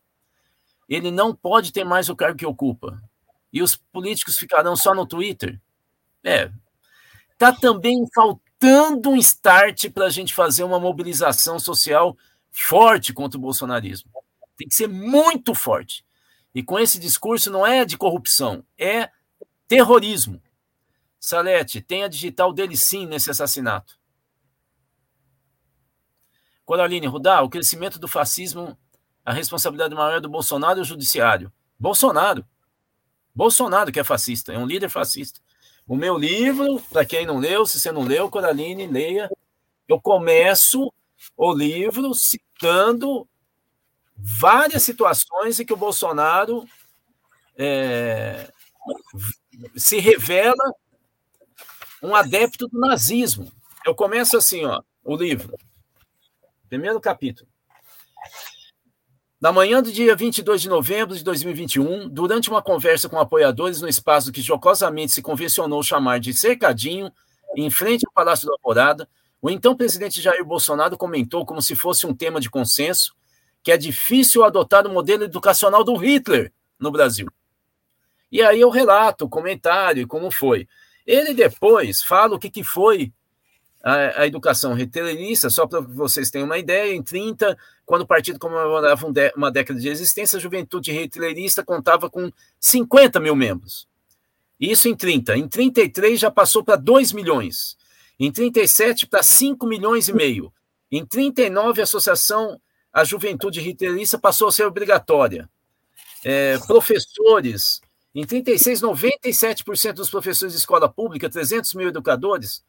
Ele 0.88 1.10
não 1.10 1.34
pode 1.34 1.72
ter 1.72 1.84
mais 1.84 2.08
o 2.08 2.16
cargo 2.16 2.36
que 2.36 2.46
ocupa. 2.46 3.00
E 3.52 3.62
os 3.62 3.76
políticos 3.76 4.36
ficarão 4.36 4.76
só 4.76 4.94
no 4.94 5.06
Twitter? 5.06 5.60
É. 6.22 6.50
Tá 7.38 7.52
também 7.52 8.04
faltando 8.14 9.10
um 9.10 9.16
start 9.16 9.88
para 9.90 10.06
a 10.06 10.10
gente 10.10 10.34
fazer 10.34 10.62
uma 10.62 10.78
mobilização 10.78 11.58
social 11.58 12.16
forte 12.50 13.12
contra 13.12 13.38
o 13.38 13.40
bolsonarismo. 13.40 14.10
Tem 14.56 14.68
que 14.68 14.74
ser 14.74 14.88
muito 14.88 15.54
forte. 15.54 16.04
E 16.54 16.62
com 16.62 16.78
esse 16.78 16.98
discurso 16.98 17.50
não 17.50 17.66
é 17.66 17.84
de 17.84 17.96
corrupção, 17.96 18.64
é 18.76 19.10
terrorismo. 19.68 20.42
Salete, 21.18 21.80
tem 21.80 22.02
a 22.02 22.08
digital 22.08 22.52
dele 22.52 22.76
sim 22.76 23.06
nesse 23.06 23.30
assassinato. 23.30 23.98
Coraline 26.64 27.06
Rudá, 27.06 27.42
o 27.42 27.50
crescimento 27.50 27.98
do 27.98 28.08
fascismo, 28.08 28.76
a 29.24 29.32
responsabilidade 29.32 29.94
maior 29.94 30.16
é 30.16 30.20
do 30.20 30.28
Bolsonaro 30.28 30.78
e 30.78 30.82
o 30.82 30.84
judiciário. 30.84 31.52
Bolsonaro. 31.78 32.44
Bolsonaro 33.34 33.92
que 33.92 34.00
é 34.00 34.04
fascista, 34.04 34.52
é 34.52 34.58
um 34.58 34.66
líder 34.66 34.88
fascista. 34.88 35.40
O 35.86 35.96
meu 35.96 36.16
livro, 36.16 36.80
para 36.90 37.04
quem 37.04 37.26
não 37.26 37.38
leu, 37.38 37.66
se 37.66 37.80
você 37.80 37.90
não 37.90 38.02
leu, 38.02 38.30
Coraline, 38.30 38.86
leia. 38.86 39.30
Eu 39.88 40.00
começo 40.00 40.92
o 41.36 41.52
livro 41.52 42.14
citando 42.14 43.28
várias 44.22 44.82
situações 44.82 45.58
em 45.58 45.64
que 45.64 45.72
o 45.72 45.76
Bolsonaro 45.76 46.64
é, 47.56 48.50
se 49.76 49.98
revela 49.98 50.74
um 52.02 52.14
adepto 52.14 52.66
do 52.68 52.78
nazismo. 52.78 53.50
Eu 53.84 53.94
começo 53.94 54.36
assim, 54.36 54.64
ó, 54.64 54.82
o 55.04 55.16
livro. 55.16 55.56
Primeiro 56.68 57.00
capítulo. 57.00 57.48
Na 59.40 59.50
manhã 59.52 59.82
do 59.82 59.90
dia 59.90 60.14
22 60.14 60.60
de 60.60 60.68
novembro 60.68 61.16
de 61.16 61.24
2021, 61.24 62.08
durante 62.10 62.50
uma 62.50 62.60
conversa 62.60 63.08
com 63.08 63.18
apoiadores 63.18 63.80
no 63.80 63.88
espaço 63.88 64.30
que 64.30 64.42
jocosamente 64.42 65.12
se 65.12 65.22
convencionou 65.22 65.82
chamar 65.82 66.20
de 66.20 66.34
Cercadinho, 66.34 67.10
em 67.56 67.70
frente 67.70 68.06
ao 68.06 68.12
Palácio 68.12 68.46
da 68.46 68.52
Alvorada, 68.52 69.08
o 69.40 69.48
então 69.48 69.74
presidente 69.74 70.20
Jair 70.20 70.44
Bolsonaro 70.44 70.96
comentou, 70.98 71.46
como 71.46 71.62
se 71.62 71.74
fosse 71.74 72.06
um 72.06 72.14
tema 72.14 72.38
de 72.38 72.50
consenso, 72.50 73.14
que 73.62 73.72
é 73.72 73.76
difícil 73.76 74.44
adotar 74.44 74.86
o 74.86 74.92
modelo 74.92 75.24
educacional 75.24 75.84
do 75.84 75.96
Hitler 75.96 76.52
no 76.78 76.90
Brasil. 76.90 77.28
E 78.30 78.42
aí 78.42 78.60
eu 78.60 78.70
relato 78.70 79.24
o 79.24 79.28
comentário 79.28 80.06
como 80.06 80.30
foi. 80.30 80.68
Ele 81.06 81.34
depois 81.34 82.02
fala 82.02 82.36
o 82.36 82.38
que, 82.38 82.48
que 82.48 82.62
foi 82.62 83.12
a, 83.82 84.22
a 84.22 84.26
educação 84.26 84.78
hitlerista, 84.78 85.50
só 85.50 85.66
para 85.66 85.80
vocês 85.80 86.30
terem 86.30 86.44
uma 86.44 86.58
ideia, 86.58 86.94
em 86.94 87.02
30, 87.02 87.56
quando 87.84 88.02
o 88.02 88.06
partido 88.06 88.38
comemorava 88.38 89.06
um 89.06 89.12
de, 89.12 89.32
uma 89.36 89.50
década 89.50 89.80
de 89.80 89.88
existência, 89.88 90.36
a 90.36 90.40
juventude 90.40 90.92
hitlerista 90.92 91.64
contava 91.64 92.08
com 92.08 92.30
50 92.58 93.18
mil 93.18 93.34
membros. 93.34 93.88
Isso 94.60 94.88
em 94.88 94.94
30. 94.94 95.36
Em 95.38 95.48
33 95.48 96.20
já 96.20 96.30
passou 96.30 96.62
para 96.62 96.76
2 96.76 97.12
milhões. 97.12 97.76
Em 98.18 98.30
37 98.30 99.06
para 99.06 99.22
5 99.22 99.66
milhões 99.66 100.08
e 100.08 100.12
meio. 100.12 100.52
Em 100.92 101.04
39 101.04 101.80
a 101.80 101.84
associação 101.84 102.60
a 102.92 103.04
juventude 103.04 103.60
hitlerista 103.60 104.18
passou 104.18 104.48
a 104.48 104.52
ser 104.52 104.64
obrigatória. 104.64 105.48
É, 106.24 106.58
professores, 106.58 107.80
em 108.14 108.26
36, 108.26 108.82
97% 108.82 109.92
dos 109.92 110.10
professores 110.10 110.52
de 110.52 110.58
escola 110.58 110.88
pública, 110.88 111.30
300 111.30 111.74
mil 111.74 111.88
educadores, 111.88 112.64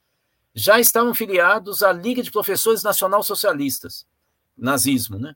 já 0.53 0.79
estavam 0.79 1.13
filiados 1.13 1.81
à 1.81 1.91
Liga 1.91 2.21
de 2.21 2.31
Professores 2.31 2.83
Nacional 2.83 3.23
Socialistas, 3.23 4.05
nazismo, 4.57 5.17
né? 5.17 5.33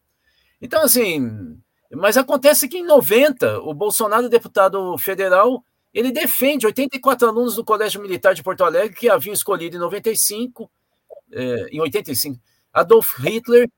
Então, 0.61 0.83
assim, 0.83 1.57
mas 1.91 2.17
acontece 2.17 2.67
que 2.67 2.77
em 2.77 2.85
90, 2.85 3.59
o 3.61 3.73
Bolsonaro, 3.73 4.29
deputado 4.29 4.97
federal, 4.97 5.63
Ele 5.93 6.11
defende 6.11 6.65
84 6.65 7.27
alunos 7.27 7.55
do 7.55 7.63
Colégio 7.63 8.01
Militar 8.01 8.33
de 8.33 8.43
Porto 8.43 8.65
Alegre 8.65 8.97
que 8.97 9.09
haviam 9.09 9.33
escolhido 9.33 9.77
em 9.77 9.79
95, 9.79 10.69
é, 11.31 11.67
em 11.71 11.79
85, 11.79 12.37
Adolf 12.73 13.17
Hitler, 13.19 13.69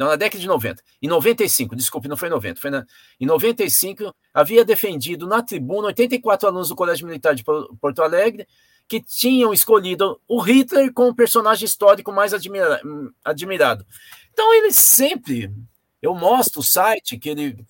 não, 0.00 0.06
na 0.06 0.16
década 0.16 0.40
de 0.40 0.46
90, 0.46 0.82
em 1.02 1.06
95, 1.06 1.76
desculpe, 1.76 2.08
não 2.08 2.16
foi 2.16 2.28
em 2.28 2.30
90, 2.30 2.58
foi 2.58 2.70
na, 2.70 2.86
em 3.20 3.26
95, 3.26 4.14
havia 4.32 4.64
defendido 4.64 5.26
na 5.26 5.42
tribuna 5.42 5.88
84 5.88 6.48
alunos 6.48 6.70
do 6.70 6.74
Colégio 6.74 7.06
Militar 7.06 7.34
de 7.34 7.44
Porto 7.44 8.02
Alegre 8.02 8.48
que 8.88 8.98
tinham 8.98 9.52
escolhido 9.52 10.18
o 10.26 10.40
Hitler 10.40 10.90
como 10.94 11.14
personagem 11.14 11.66
histórico 11.66 12.10
mais 12.10 12.32
admira, 12.32 12.80
admirado. 13.22 13.84
Então 14.32 14.54
ele 14.54 14.72
sempre, 14.72 15.52
eu 16.00 16.14
mostro 16.14 16.60
o 16.60 16.64
site 16.64 17.18
que 17.18 17.28
ele 17.28 17.66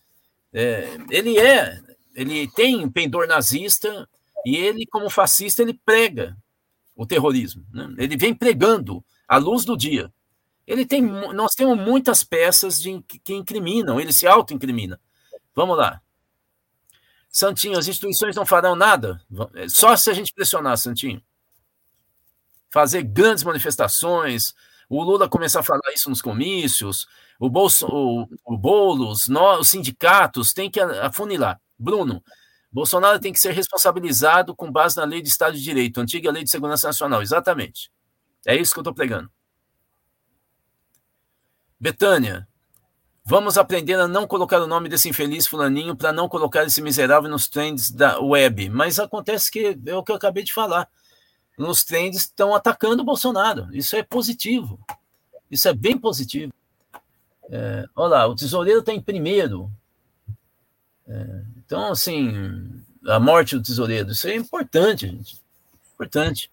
é, 0.52 0.98
ele 1.10 1.36
é, 1.36 1.80
ele 2.14 2.46
tem 2.52 2.88
pendor 2.88 3.26
nazista 3.26 4.08
e 4.46 4.54
ele 4.54 4.86
como 4.86 5.10
fascista 5.10 5.62
ele 5.62 5.74
prega 5.84 6.36
o 6.94 7.04
terrorismo, 7.04 7.66
né? 7.72 7.92
ele 7.98 8.16
vem 8.16 8.32
pregando 8.32 9.04
à 9.26 9.36
luz 9.36 9.64
do 9.64 9.76
dia. 9.76 10.12
Ele 10.66 10.86
tem, 10.86 11.02
nós 11.02 11.54
temos 11.54 11.78
muitas 11.78 12.22
peças 12.22 12.80
de, 12.80 13.02
que 13.02 13.34
incriminam, 13.34 14.00
ele 14.00 14.12
se 14.12 14.26
auto-incrimina. 14.26 15.00
Vamos 15.54 15.76
lá. 15.76 16.00
Santinho, 17.28 17.78
as 17.78 17.86
instituições 17.86 18.34
não 18.34 18.44
farão 18.44 18.74
nada? 18.74 19.22
Só 19.68 19.96
se 19.96 20.10
a 20.10 20.14
gente 20.14 20.32
pressionar, 20.32 20.76
Santinho. 20.76 21.22
Fazer 22.72 23.02
grandes 23.02 23.44
manifestações, 23.44 24.54
o 24.88 25.02
Lula 25.02 25.28
começar 25.28 25.60
a 25.60 25.64
falar 25.64 25.92
isso 25.94 26.10
nos 26.10 26.20
comícios, 26.20 27.06
o, 27.38 27.48
Bolso, 27.48 27.86
o, 27.86 28.28
o 28.44 28.58
Boulos, 28.58 29.28
nós, 29.28 29.60
os 29.60 29.68
sindicatos 29.68 30.52
têm 30.52 30.70
que 30.70 30.80
afunilar. 30.80 31.60
Bruno, 31.78 32.22
Bolsonaro 32.72 33.18
tem 33.18 33.32
que 33.32 33.38
ser 33.38 33.52
responsabilizado 33.52 34.54
com 34.54 34.70
base 34.70 34.96
na 34.96 35.04
lei 35.04 35.22
de 35.22 35.28
Estado 35.28 35.56
de 35.56 35.62
Direito, 35.62 36.00
antiga 36.00 36.30
lei 36.30 36.44
de 36.44 36.50
segurança 36.50 36.88
nacional. 36.88 37.22
Exatamente. 37.22 37.90
É 38.46 38.56
isso 38.56 38.72
que 38.72 38.78
eu 38.78 38.82
estou 38.82 38.94
pregando. 38.94 39.30
Betânia, 41.80 42.46
vamos 43.24 43.56
aprender 43.56 43.94
a 43.94 44.06
não 44.06 44.26
colocar 44.26 44.60
o 44.60 44.66
nome 44.66 44.88
desse 44.88 45.08
infeliz 45.08 45.46
fulaninho 45.46 45.96
para 45.96 46.12
não 46.12 46.28
colocar 46.28 46.64
esse 46.64 46.82
miserável 46.82 47.30
nos 47.30 47.48
trends 47.48 47.90
da 47.90 48.20
web. 48.20 48.68
Mas 48.68 48.98
acontece 48.98 49.50
que 49.50 49.78
é 49.86 49.96
o 49.96 50.04
que 50.04 50.12
eu 50.12 50.16
acabei 50.16 50.42
de 50.42 50.52
falar 50.52 50.88
nos 51.60 51.84
trends 51.84 52.22
estão 52.22 52.54
atacando 52.54 53.02
o 53.02 53.04
Bolsonaro. 53.04 53.68
Isso 53.72 53.94
é 53.94 54.02
positivo. 54.02 54.80
Isso 55.50 55.68
é 55.68 55.74
bem 55.74 55.96
positivo. 55.96 56.52
É, 57.50 57.84
olha 57.94 58.08
lá, 58.08 58.26
o 58.26 58.34
tesoureiro 58.34 58.80
está 58.80 58.92
em 58.92 59.00
primeiro. 59.00 59.70
É, 61.06 61.42
então, 61.58 61.92
assim, 61.92 62.82
a 63.06 63.20
morte 63.20 63.56
do 63.56 63.62
tesoureiro, 63.62 64.10
isso 64.10 64.26
é 64.26 64.34
importante, 64.34 65.06
gente. 65.06 65.42
Importante. 65.92 66.50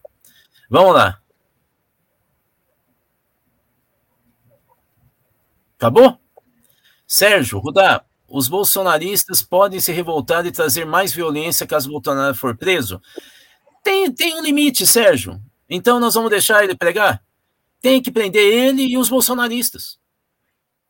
Vamos 0.68 0.94
lá. 0.94 1.18
Acabou? 5.78 6.18
Sérgio, 7.06 7.60
Rudá, 7.60 8.04
os 8.26 8.48
bolsonaristas 8.48 9.40
podem 9.40 9.78
se 9.78 9.92
revoltar 9.92 10.44
e 10.44 10.50
trazer 10.50 10.84
mais 10.84 11.12
violência 11.12 11.68
caso 11.68 11.88
Bolsonaro 11.88 12.34
for 12.34 12.56
preso? 12.56 13.00
Tem, 13.82 14.12
tem 14.12 14.34
um 14.34 14.42
limite, 14.42 14.84
Sérgio. 14.84 15.40
Então 15.70 16.00
nós 16.00 16.14
vamos 16.14 16.30
deixar 16.30 16.64
ele 16.64 16.74
pregar? 16.74 17.22
Tem 17.80 18.02
que 18.02 18.10
prender 18.10 18.42
ele 18.42 18.82
e 18.82 18.98
os 18.98 19.08
bolsonaristas. 19.08 19.98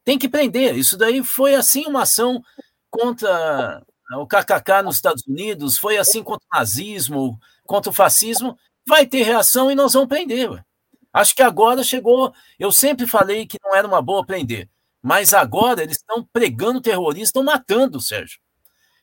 Tem 0.05 0.19
que 0.19 0.29
prender. 0.29 0.75
Isso 0.75 0.97
daí 0.97 1.23
foi 1.23 1.55
assim 1.55 1.85
uma 1.85 2.03
ação 2.03 2.43
contra 2.89 3.85
o 4.13 4.27
KKK 4.27 4.83
nos 4.83 4.97
Estados 4.97 5.23
Unidos, 5.27 5.77
foi 5.77 5.99
assim 5.99 6.23
contra 6.23 6.47
o 6.51 6.59
nazismo, 6.59 7.39
contra 7.67 7.91
o 7.91 7.95
fascismo. 7.95 8.59
Vai 8.87 9.07
ter 9.07 9.23
reação 9.23 9.71
e 9.71 9.75
nós 9.75 9.93
vamos 9.93 10.09
prender. 10.09 10.65
Acho 11.13 11.37
que 11.37 11.43
agora 11.43 11.85
chegou. 11.85 12.33
Eu 12.59 12.73
sempre 12.73 13.07
falei 13.07 13.47
que 13.47 13.59
não 13.63 13.75
era 13.77 13.87
uma 13.87 14.01
boa 14.01 14.25
prender, 14.25 14.69
mas 15.09 15.33
agora 15.33 15.83
eles 15.83 15.97
estão 15.97 16.23
pregando 16.23 16.83
terroristas, 16.83 17.31
estão 17.31 17.43
matando, 17.43 17.99
Sérgio. 17.99 18.39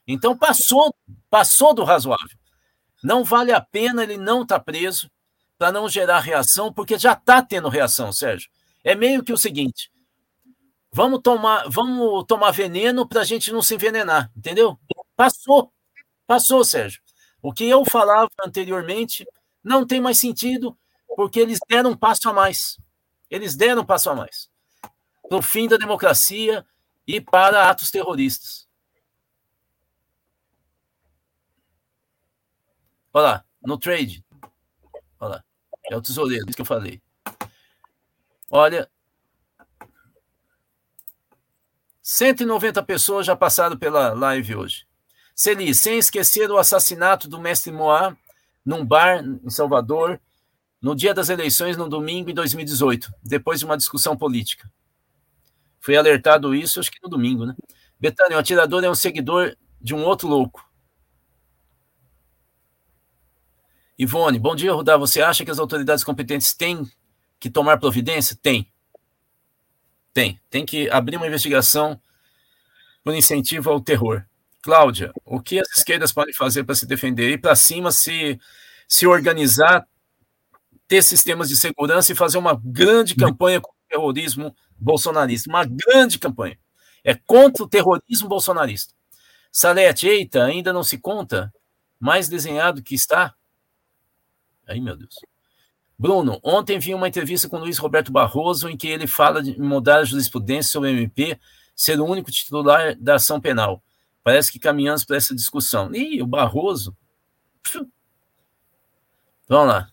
Então 0.08 0.38
passou, 0.38 0.96
passou 1.32 1.74
do 1.74 1.84
razoável. 1.84 2.38
Não 3.04 3.24
vale 3.24 3.52
a 3.52 3.60
pena 3.60 4.04
ele 4.04 4.16
não 4.16 4.44
estar 4.44 4.60
tá 4.60 4.64
preso 4.64 5.10
para 5.58 5.72
não 5.72 5.90
gerar 5.90 6.20
reação, 6.20 6.72
porque 6.72 6.96
já 7.00 7.14
está 7.14 7.42
tendo 7.42 7.70
reação, 7.70 8.14
Sérgio. 8.14 8.52
É 8.84 8.94
meio 8.94 9.24
que 9.24 9.34
o 9.34 9.38
seguinte: 9.38 9.92
vamos 10.92 11.22
tomar, 11.24 11.68
vamos 11.72 12.24
tomar 12.28 12.52
veneno 12.52 13.08
para 13.08 13.22
a 13.22 13.26
gente 13.26 13.52
não 13.52 13.64
se 13.64 13.74
envenenar, 13.74 14.32
entendeu? 14.38 14.78
Passou, 15.16 15.74
passou, 16.28 16.64
Sérgio. 16.64 17.02
O 17.42 17.52
que 17.52 17.68
eu 17.68 17.84
falava 17.84 18.30
anteriormente 18.46 19.26
não 19.64 19.88
tem 19.88 20.00
mais 20.00 20.20
sentido, 20.20 20.78
porque 21.16 21.40
eles 21.40 21.58
deram 21.68 21.90
um 21.90 21.98
passo 21.98 22.30
a 22.30 22.34
mais. 22.34 22.78
Eles 23.28 23.56
deram 23.56 23.82
um 23.82 23.86
passo 23.86 24.12
a 24.12 24.16
mais 24.16 24.54
para 25.28 25.38
o 25.38 25.42
fim 25.42 25.68
da 25.68 25.78
democracia 25.78 26.66
e 27.08 27.20
para 27.20 27.70
atos 27.70 27.92
terroristas. 27.92 28.68
Olha 33.14 33.24
lá, 33.24 33.46
no 33.64 33.78
trade. 33.78 34.26
Olha 35.20 35.36
lá. 35.36 35.44
É 35.90 35.96
o 35.96 36.02
tesoureiro, 36.02 36.46
isso 36.48 36.56
que 36.56 36.62
eu 36.62 36.66
falei. 36.66 37.02
Olha. 38.50 38.90
190 42.02 42.84
pessoas 42.84 43.26
já 43.26 43.36
passaram 43.36 43.78
pela 43.78 44.14
live 44.14 44.56
hoje. 44.56 44.88
Celi, 45.34 45.74
sem 45.74 45.98
esquecer 45.98 46.50
o 46.52 46.58
assassinato 46.58 47.28
do 47.28 47.40
mestre 47.40 47.72
Moá 47.72 48.16
num 48.66 48.86
bar 48.86 49.24
em 49.24 49.50
Salvador, 49.50 50.20
no 50.82 50.96
dia 50.96 51.14
das 51.14 51.30
eleições, 51.30 51.78
no 51.78 51.88
domingo 51.88 52.30
em 52.30 52.34
2018, 52.34 53.12
depois 53.24 53.60
de 53.60 53.66
uma 53.66 53.78
discussão 53.78 54.18
política. 54.18 54.70
Foi 55.86 55.96
alertado 55.96 56.56
isso, 56.56 56.80
acho 56.80 56.92
que 56.92 56.98
no 57.04 57.08
domingo, 57.08 57.46
né? 57.46 57.54
Betânia, 58.00 58.38
o 58.38 58.40
atirador 58.40 58.84
é 58.84 58.90
um 58.90 58.96
seguidor 58.96 59.56
de 59.80 59.94
um 59.94 60.04
outro 60.04 60.28
louco. 60.28 60.68
Ivone, 63.96 64.40
bom 64.40 64.56
dia, 64.56 64.74
Rudá. 64.74 64.98
Você 64.98 65.22
acha 65.22 65.46
que 65.46 65.52
as 65.52 65.60
autoridades 65.60 66.04
competentes 66.04 66.56
têm 66.56 66.90
que 67.40 67.52
tomar 67.52 67.78
providência? 67.78 68.36
Tem. 68.42 68.68
Tem. 70.12 70.42
Tem 70.50 70.66
que 70.66 70.90
abrir 70.90 71.18
uma 71.18 71.28
investigação 71.28 72.02
por 73.04 73.14
incentivo 73.14 73.70
ao 73.70 73.80
terror. 73.80 74.26
Cláudia, 74.64 75.14
o 75.24 75.40
que 75.40 75.60
as 75.60 75.70
esquerdas 75.78 76.12
podem 76.12 76.34
fazer 76.34 76.64
para 76.64 76.74
se 76.74 76.88
defender? 76.88 77.30
Ir 77.30 77.38
para 77.38 77.56
cima, 77.56 77.92
se, 77.92 78.40
se 78.88 79.06
organizar, 79.06 79.88
ter 80.88 81.04
sistemas 81.04 81.48
de 81.48 81.56
segurança 81.56 82.12
e 82.12 82.16
fazer 82.16 82.40
uma 82.40 82.60
grande 82.60 83.14
campanha 83.14 83.62
contra 83.62 83.72
o 83.72 83.75
terrorismo 83.96 84.56
bolsonarista. 84.78 85.50
Uma 85.50 85.66
grande 85.66 86.20
campanha. 86.20 86.58
É 87.04 87.16
contra 87.16 87.64
o 87.64 87.68
terrorismo 87.68 88.28
bolsonarista. 88.28 88.94
Salete, 89.52 90.08
eita, 90.08 90.44
ainda 90.44 90.74
não 90.74 90.84
se 90.84 90.98
conta? 90.98 91.54
Mais 92.00 92.28
desenhado 92.28 92.84
que 92.84 92.94
está? 92.94 93.34
Aí, 94.68 94.82
meu 94.82 94.98
Deus. 94.98 95.16
Bruno, 95.98 96.40
ontem 96.44 96.78
vi 96.78 96.94
uma 96.94 97.08
entrevista 97.08 97.48
com 97.48 97.58
Luiz 97.58 97.78
Roberto 97.78 98.12
Barroso 98.12 98.68
em 98.68 98.76
que 98.76 98.88
ele 98.88 99.08
fala 99.08 99.42
de 99.42 99.58
mudar 99.60 100.00
a 100.00 100.04
jurisprudência 100.04 100.72
sobre 100.72 100.90
o 100.90 100.98
MP 100.98 101.40
ser 101.74 102.00
o 102.00 102.06
único 102.06 102.32
titular 102.32 102.96
da 103.00 103.16
ação 103.16 103.40
penal. 103.40 103.82
Parece 104.24 104.52
que 104.52 104.60
caminhamos 104.60 105.06
para 105.06 105.16
essa 105.16 105.34
discussão. 105.34 105.94
Ih, 105.94 106.22
o 106.22 106.28
Barroso. 106.28 106.98
Vamos 109.48 109.68
lá. 109.68 109.90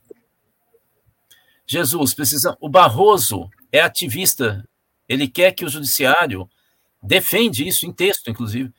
Jesus, 1.67 2.15
precisa. 2.15 2.57
O 2.61 2.69
Barroso 2.69 3.49
é 3.73 3.81
ativista. 3.81 4.69
Ele 5.09 5.27
quer 5.27 5.53
que 5.53 5.65
o 5.65 5.69
judiciário 5.69 6.49
defende 7.03 7.67
isso 7.67 7.87
em 7.87 7.93
texto, 7.93 8.31
inclusive, 8.31 8.73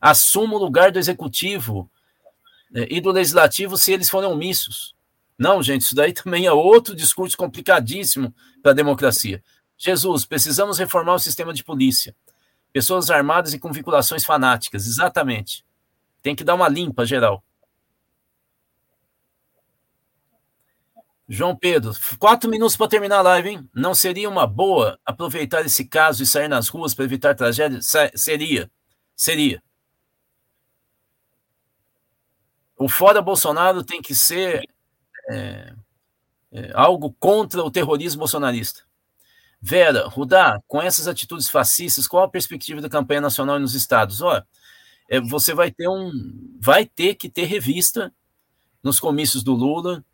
assuma 0.00 0.54
o 0.54 0.58
lugar 0.58 0.90
do 0.92 0.98
executivo 0.98 1.90
né, 2.70 2.86
e 2.88 3.00
do 3.00 3.10
legislativo 3.10 3.76
se 3.76 3.92
eles 3.92 4.08
forem 4.08 4.30
omissos. 4.30 4.94
Não, 5.38 5.62
gente, 5.62 5.82
isso 5.82 5.94
daí 5.94 6.12
também 6.14 6.46
é 6.46 6.52
outro 6.52 6.94
discurso 6.94 7.36
complicadíssimo 7.36 8.34
para 8.62 8.70
a 8.70 8.74
democracia. 8.74 9.42
Jesus, 9.76 10.24
precisamos 10.24 10.78
reformar 10.78 11.14
o 11.14 11.18
sistema 11.18 11.52
de 11.52 11.62
polícia. 11.62 12.14
Pessoas 12.72 13.10
armadas 13.10 13.52
e 13.52 13.58
com 13.58 13.72
vinculações 13.72 14.24
fanáticas, 14.24 14.86
exatamente. 14.86 15.64
Tem 16.22 16.34
que 16.34 16.44
dar 16.44 16.54
uma 16.54 16.68
limpa 16.68 17.04
geral. 17.04 17.42
João 21.28 21.56
Pedro, 21.56 21.92
quatro 22.18 22.48
minutos 22.48 22.76
para 22.76 22.88
terminar 22.88 23.18
a 23.18 23.22
live, 23.22 23.48
hein? 23.50 23.70
Não 23.74 23.94
seria 23.94 24.28
uma 24.28 24.46
boa 24.46 24.98
aproveitar 25.04 25.66
esse 25.66 25.84
caso 25.84 26.22
e 26.22 26.26
sair 26.26 26.46
nas 26.46 26.68
ruas 26.68 26.94
para 26.94 27.04
evitar 27.04 27.34
tragédia? 27.34 27.80
Seria. 28.14 28.70
Seria. 29.16 29.62
O 32.78 32.88
fora 32.88 33.20
Bolsonaro 33.20 33.82
tem 33.82 34.00
que 34.00 34.14
ser 34.14 34.68
é, 35.30 35.72
é, 36.52 36.70
algo 36.74 37.12
contra 37.18 37.62
o 37.64 37.70
terrorismo 37.70 38.20
bolsonarista. 38.20 38.82
Vera, 39.60 40.06
Rudá, 40.06 40.60
com 40.68 40.80
essas 40.80 41.08
atitudes 41.08 41.48
fascistas, 41.48 42.06
qual 42.06 42.24
a 42.24 42.30
perspectiva 42.30 42.80
da 42.80 42.88
campanha 42.88 43.20
nacional 43.20 43.58
nos 43.58 43.74
estados? 43.74 44.20
Olha, 44.20 44.46
é, 45.08 45.20
você 45.20 45.54
vai 45.54 45.70
ter 45.72 45.88
um, 45.88 46.10
vai 46.60 46.84
ter 46.84 47.14
que 47.14 47.28
ter 47.28 47.44
revista 47.44 48.12
nos 48.82 49.00
comícios 49.00 49.42
do 49.42 49.54
Lula. 49.54 50.04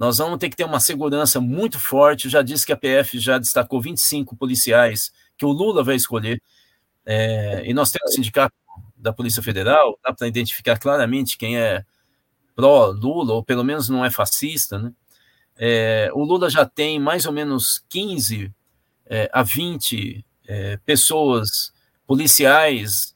Nós 0.00 0.16
vamos 0.16 0.38
ter 0.38 0.48
que 0.48 0.56
ter 0.56 0.64
uma 0.64 0.80
segurança 0.80 1.42
muito 1.42 1.78
forte. 1.78 2.24
Eu 2.24 2.30
já 2.30 2.40
disse 2.40 2.64
que 2.64 2.72
a 2.72 2.76
PF 2.76 3.18
já 3.18 3.36
destacou 3.36 3.82
25 3.82 4.34
policiais 4.34 5.12
que 5.36 5.44
o 5.44 5.50
Lula 5.50 5.84
vai 5.84 5.94
escolher. 5.94 6.42
É, 7.04 7.62
e 7.66 7.74
nós 7.74 7.90
temos 7.90 8.10
o 8.10 8.14
sindicato 8.14 8.54
da 8.96 9.12
Polícia 9.12 9.42
Federal, 9.42 9.98
dá 10.02 10.14
para 10.14 10.26
identificar 10.26 10.78
claramente 10.78 11.36
quem 11.36 11.58
é 11.58 11.84
pró-Lula, 12.56 13.34
ou 13.34 13.44
pelo 13.44 13.62
menos 13.62 13.90
não 13.90 14.02
é 14.02 14.10
fascista. 14.10 14.78
Né? 14.78 14.90
É, 15.58 16.10
o 16.14 16.24
Lula 16.24 16.48
já 16.48 16.64
tem 16.64 16.98
mais 16.98 17.26
ou 17.26 17.32
menos 17.32 17.84
15 17.90 18.50
é, 19.04 19.28
a 19.34 19.42
20 19.42 20.24
é, 20.48 20.78
pessoas 20.78 21.74
policiais 22.06 23.14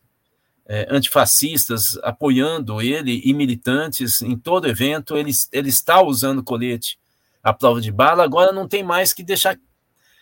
é, 0.67 0.87
antifascistas 0.91 1.99
apoiando 2.03 2.81
ele 2.81 3.21
e 3.25 3.33
militantes 3.33 4.23
em 4.23 4.37
todo 4.37 4.69
evento. 4.69 5.17
Ele, 5.17 5.31
ele 5.53 5.69
está 5.69 6.03
usando 6.03 6.43
colete 6.43 6.99
à 7.43 7.53
prova 7.53 7.81
de 7.81 7.93
bala. 7.93 8.25
Agora 8.25 8.53
não 8.53 8.67
tem 8.67 8.83
mais 8.83 9.12
que 9.12 9.23
deixar 9.23 9.59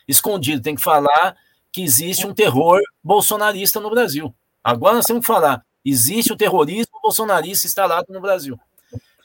escondido, 0.07 0.63
tem 0.63 0.75
que 0.75 0.83
falar 0.83 1.37
que 1.71 1.83
existe 1.83 2.27
um 2.27 2.35
terror 2.35 2.81
bolsonarista 3.03 3.81
no 3.81 3.91
Brasil. 3.91 4.35
Agora 4.63 4.97
nós 4.97 5.07
temos 5.07 5.23
que 5.23 5.27
falar: 5.27 5.65
existe 5.85 6.33
o 6.33 6.37
terrorismo 6.37 7.01
bolsonarista 7.03 7.67
instalado 7.67 8.07
no 8.11 8.21
Brasil. 8.21 8.59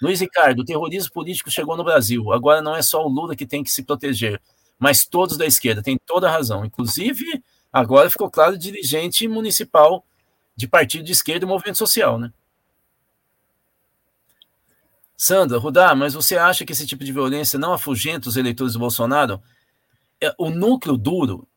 Luiz 0.01 0.19
Ricardo, 0.19 0.59
o 0.59 0.65
terrorismo 0.65 1.11
político 1.11 1.49
chegou 1.49 1.75
no 1.75 1.83
Brasil. 1.83 2.31
Agora 2.31 2.61
não 2.61 2.75
é 2.75 2.81
só 2.83 3.03
o 3.03 3.09
Lula 3.09 3.35
que 3.35 3.47
tem 3.47 3.63
que 3.63 3.71
se 3.71 3.83
proteger, 3.83 4.39
mas 4.77 5.05
todos 5.05 5.37
da 5.37 5.45
esquerda 5.45 5.81
têm 5.81 5.97
toda 6.05 6.27
a 6.27 6.31
razão. 6.31 6.63
Inclusive, 6.63 7.25
agora 7.73 8.09
ficou 8.09 8.29
claro, 8.29 8.57
dirigente 8.57 9.27
municipal 9.27 10.05
de 10.57 10.67
partido 10.67 11.05
de 11.05 11.11
esquerda 11.11 11.45
e 11.45 11.47
movimento 11.47 11.77
social, 11.77 12.17
né? 12.17 12.33
Sandra, 15.15 15.57
Rudá, 15.59 15.95
mas 15.95 16.15
você 16.15 16.35
acha 16.35 16.65
que 16.65 16.73
esse 16.73 16.85
tipo 16.85 17.03
de 17.03 17.13
violência 17.13 17.57
não 17.57 17.73
afugenta 17.73 18.27
os 18.27 18.37
eleitores 18.37 18.73
do 18.73 18.79
Bolsonaro? 18.79 19.41
É, 20.21 20.33
o 20.37 20.49
núcleo 20.49 20.97
duro, 20.97 21.47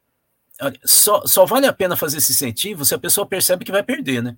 só, 0.85 1.27
só 1.27 1.47
vale 1.47 1.67
a 1.67 1.73
pena 1.73 1.97
fazer 1.97 2.19
esse 2.19 2.33
incentivo 2.33 2.85
se 2.85 2.95
a 2.95 2.99
pessoa 2.99 3.27
percebe 3.27 3.65
que 3.65 3.73
vai 3.73 3.83
perder, 3.83 4.23
né? 4.23 4.37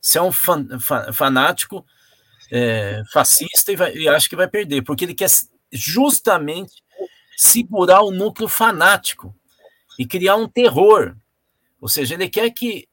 Se 0.00 0.16
é 0.16 0.22
um 0.22 0.32
fan, 0.32 0.66
fanático 1.12 1.84
é, 2.50 3.02
fascista 3.12 3.72
e, 3.72 3.76
vai, 3.76 3.94
e 3.94 4.08
acha 4.08 4.28
que 4.28 4.36
vai 4.36 4.48
perder, 4.48 4.82
porque 4.82 5.04
ele 5.04 5.14
quer 5.14 5.30
justamente 5.72 6.82
segurar 7.36 8.02
o 8.02 8.12
núcleo 8.12 8.48
fanático 8.48 9.34
e 9.98 10.06
criar 10.06 10.36
um 10.36 10.48
terror. 10.48 11.16
Ou 11.80 11.88
seja, 11.88 12.14
ele 12.14 12.28
quer 12.28 12.50
que 12.50 12.88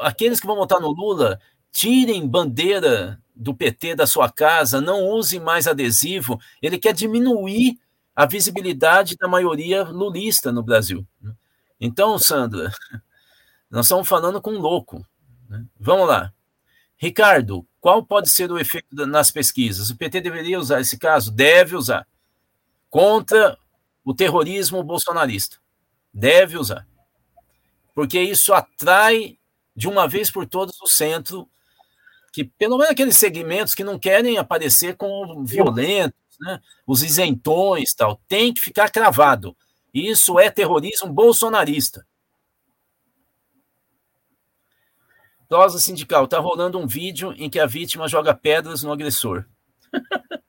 aqueles 0.00 0.40
que 0.40 0.46
vão 0.46 0.56
votar 0.56 0.80
no 0.80 0.90
Lula 0.90 1.38
tirem 1.70 2.26
bandeira 2.26 3.20
do 3.34 3.54
PT 3.54 3.94
da 3.94 4.06
sua 4.06 4.30
casa, 4.30 4.80
não 4.80 5.08
usem 5.08 5.40
mais 5.40 5.66
adesivo. 5.66 6.40
Ele 6.60 6.78
quer 6.78 6.92
diminuir 6.92 7.78
a 8.14 8.26
visibilidade 8.26 9.16
da 9.16 9.26
maioria 9.26 9.84
lulista 9.84 10.52
no 10.52 10.62
Brasil. 10.62 11.06
Então, 11.80 12.18
Sandra, 12.18 12.70
nós 13.70 13.86
estamos 13.86 14.06
falando 14.06 14.40
com 14.40 14.52
um 14.52 14.58
louco. 14.58 15.06
Né? 15.48 15.64
Vamos 15.78 16.06
lá. 16.06 16.32
Ricardo, 16.96 17.66
qual 17.80 18.04
pode 18.04 18.30
ser 18.30 18.52
o 18.52 18.58
efeito 18.58 19.06
nas 19.06 19.30
pesquisas? 19.30 19.90
O 19.90 19.96
PT 19.96 20.20
deveria 20.20 20.60
usar 20.60 20.80
esse 20.80 20.96
caso? 20.96 21.32
Deve 21.32 21.74
usar. 21.74 22.06
Contra 22.88 23.58
o 24.04 24.14
terrorismo 24.14 24.82
bolsonarista. 24.84 25.56
Deve 26.14 26.56
usar. 26.58 26.86
Porque 27.94 28.20
isso 28.20 28.52
atrai 28.52 29.38
de 29.74 29.88
uma 29.88 30.06
vez 30.06 30.30
por 30.30 30.46
todas 30.46 30.80
o 30.80 30.86
centro, 30.86 31.48
que 32.32 32.44
pelo 32.44 32.78
menos 32.78 32.92
aqueles 32.92 33.16
segmentos 33.16 33.74
que 33.74 33.84
não 33.84 33.98
querem 33.98 34.38
aparecer 34.38 34.96
como 34.96 35.44
violentos, 35.44 36.18
né? 36.40 36.60
os 36.86 37.02
isentões 37.02 37.94
tal, 37.94 38.20
tem 38.28 38.52
que 38.52 38.60
ficar 38.60 38.90
cravado. 38.90 39.56
Isso 39.92 40.38
é 40.38 40.50
terrorismo 40.50 41.12
bolsonarista. 41.12 42.06
Prosa 45.48 45.78
sindical, 45.78 46.24
está 46.24 46.38
rolando 46.38 46.78
um 46.78 46.86
vídeo 46.86 47.34
em 47.36 47.50
que 47.50 47.60
a 47.60 47.66
vítima 47.66 48.08
joga 48.08 48.32
pedras 48.32 48.82
no 48.82 48.90
agressor. 48.90 49.44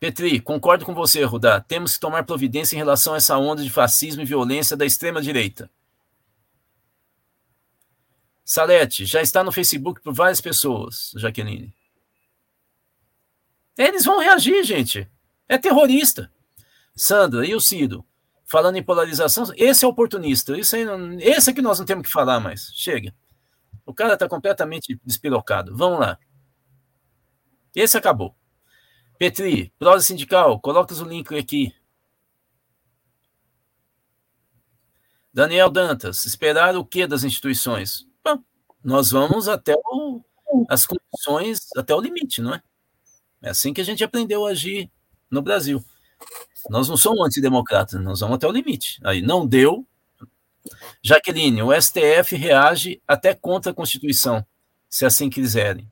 Petri, 0.00 0.40
concordo 0.40 0.84
com 0.84 0.94
você, 0.94 1.24
Rudá. 1.24 1.60
Temos 1.60 1.94
que 1.94 2.00
tomar 2.00 2.24
providência 2.24 2.74
em 2.74 2.78
relação 2.78 3.14
a 3.14 3.16
essa 3.18 3.36
onda 3.38 3.62
de 3.62 3.70
fascismo 3.70 4.22
e 4.22 4.24
violência 4.26 4.76
da 4.76 4.84
extrema-direita. 4.84 5.70
Salete, 8.44 9.06
já 9.06 9.22
está 9.22 9.42
no 9.42 9.52
Facebook 9.52 10.00
por 10.02 10.12
várias 10.12 10.40
pessoas, 10.40 11.12
Jaqueline. 11.16 11.74
Eles 13.76 14.04
vão 14.04 14.20
reagir, 14.20 14.62
gente. 14.64 15.10
É 15.48 15.58
terrorista. 15.58 16.30
Sandra, 16.94 17.46
e 17.46 17.54
o 17.54 17.60
Ciro? 17.60 18.06
falando 18.54 18.76
em 18.76 18.82
polarização, 18.82 19.44
esse 19.56 19.84
é 19.84 19.88
oportunista. 19.88 20.56
Isso 20.56 20.76
aí 20.76 20.84
esse 21.20 21.50
é 21.50 21.52
que 21.52 21.62
nós 21.62 21.78
não 21.78 21.86
temos 21.86 22.06
que 22.06 22.12
falar 22.12 22.40
mais. 22.40 22.70
Chega. 22.74 23.14
O 23.84 23.92
cara 23.92 24.14
está 24.14 24.28
completamente 24.28 24.98
despirocado. 25.04 25.76
Vamos 25.76 25.98
lá. 25.98 26.18
Esse 27.74 27.98
acabou. 27.98 28.34
Petri, 29.18 29.72
prosa 29.78 30.04
sindical, 30.04 30.60
coloca 30.60 30.94
o 30.94 31.04
link 31.04 31.36
aqui. 31.36 31.74
Daniel 35.32 35.68
Dantas, 35.68 36.24
esperar 36.24 36.76
o 36.76 36.84
que 36.84 37.06
das 37.06 37.24
instituições? 37.24 38.06
Nós 38.84 39.10
vamos 39.10 39.48
até 39.48 39.74
o, 39.74 40.20
as 40.68 40.86
condições, 40.86 41.68
até 41.76 41.94
o 41.94 42.00
limite, 42.00 42.42
não 42.42 42.54
é? 42.54 42.62
É 43.42 43.50
assim 43.50 43.72
que 43.72 43.80
a 43.80 43.84
gente 43.84 44.04
aprendeu 44.04 44.46
a 44.46 44.50
agir 44.50 44.90
no 45.30 45.40
Brasil. 45.40 45.82
Nós 46.68 46.88
não 46.88 46.96
somos 46.96 47.26
antidemocratas, 47.26 48.00
nós 48.00 48.20
vamos 48.20 48.36
até 48.36 48.46
o 48.46 48.52
limite. 48.52 49.00
Aí 49.04 49.22
não 49.22 49.46
deu. 49.46 49.86
Jaqueline, 51.02 51.62
o 51.62 51.72
STF 51.72 52.36
reage 52.36 53.02
até 53.06 53.34
contra 53.34 53.72
a 53.72 53.74
Constituição, 53.74 54.44
se 54.88 55.04
assim 55.04 55.28
quiserem. 55.28 55.90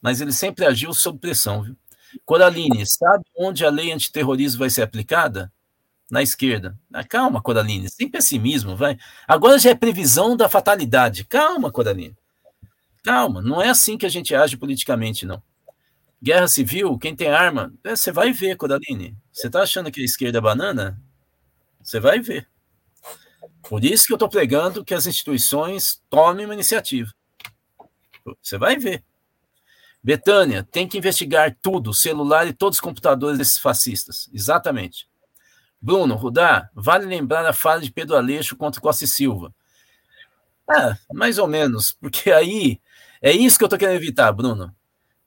Mas 0.00 0.20
ele 0.20 0.32
sempre 0.32 0.64
agiu 0.64 0.92
sob 0.92 1.18
pressão, 1.18 1.62
viu? 1.62 1.76
Coraline, 2.24 2.86
sabe 2.86 3.24
onde 3.36 3.64
a 3.64 3.70
lei 3.70 3.92
antiterrorismo 3.92 4.60
vai 4.60 4.70
ser 4.70 4.82
aplicada? 4.82 5.52
Na 6.10 6.22
esquerda. 6.22 6.78
Ah, 6.92 7.04
calma, 7.04 7.42
Coraline, 7.42 7.88
sem 7.90 8.08
pessimismo, 8.08 8.74
vai. 8.74 8.98
Agora 9.26 9.58
já 9.58 9.70
é 9.70 9.74
previsão 9.74 10.36
da 10.36 10.48
fatalidade. 10.48 11.24
Calma, 11.24 11.70
Coraline. 11.70 12.16
Calma, 13.02 13.40
não 13.42 13.60
é 13.60 13.68
assim 13.68 13.96
que 13.96 14.06
a 14.06 14.08
gente 14.08 14.34
age 14.34 14.56
politicamente, 14.56 15.26
não. 15.26 15.42
Guerra 16.22 16.48
civil, 16.48 16.98
quem 16.98 17.14
tem 17.14 17.28
arma, 17.28 17.72
é, 17.84 17.94
você 17.94 18.10
vai 18.10 18.32
ver, 18.32 18.56
Codaline. 18.56 19.16
Você 19.32 19.48
tá 19.48 19.62
achando 19.62 19.90
que 19.90 20.00
a 20.00 20.04
esquerda 20.04 20.38
é 20.38 20.40
banana? 20.40 21.00
Você 21.80 22.00
vai 22.00 22.18
ver. 22.18 22.48
Por 23.62 23.84
isso 23.84 24.06
que 24.06 24.12
eu 24.12 24.16
estou 24.16 24.28
pregando 24.28 24.84
que 24.84 24.94
as 24.94 25.06
instituições 25.06 26.02
tomem 26.10 26.44
uma 26.44 26.54
iniciativa. 26.54 27.12
Você 28.42 28.58
vai 28.58 28.76
ver. 28.76 29.04
Betânia, 30.02 30.64
tem 30.64 30.88
que 30.88 30.98
investigar 30.98 31.56
tudo, 31.62 31.94
celular 31.94 32.46
e 32.46 32.52
todos 32.52 32.78
os 32.78 32.80
computadores 32.80 33.38
desses 33.38 33.58
fascistas. 33.58 34.28
Exatamente. 34.32 35.08
Bruno, 35.80 36.14
Rudá, 36.16 36.68
vale 36.74 37.06
lembrar 37.06 37.46
a 37.46 37.52
fala 37.52 37.80
de 37.80 37.92
Pedro 37.92 38.16
Aleixo 38.16 38.56
contra 38.56 38.80
Costa 38.80 39.04
e 39.04 39.08
Silva. 39.08 39.54
Ah, 40.68 40.96
mais 41.12 41.38
ou 41.38 41.46
menos, 41.46 41.92
porque 41.92 42.30
aí 42.30 42.80
é 43.22 43.32
isso 43.32 43.56
que 43.56 43.64
eu 43.64 43.66
estou 43.66 43.78
querendo 43.78 43.96
evitar, 43.96 44.32
Bruno. 44.32 44.74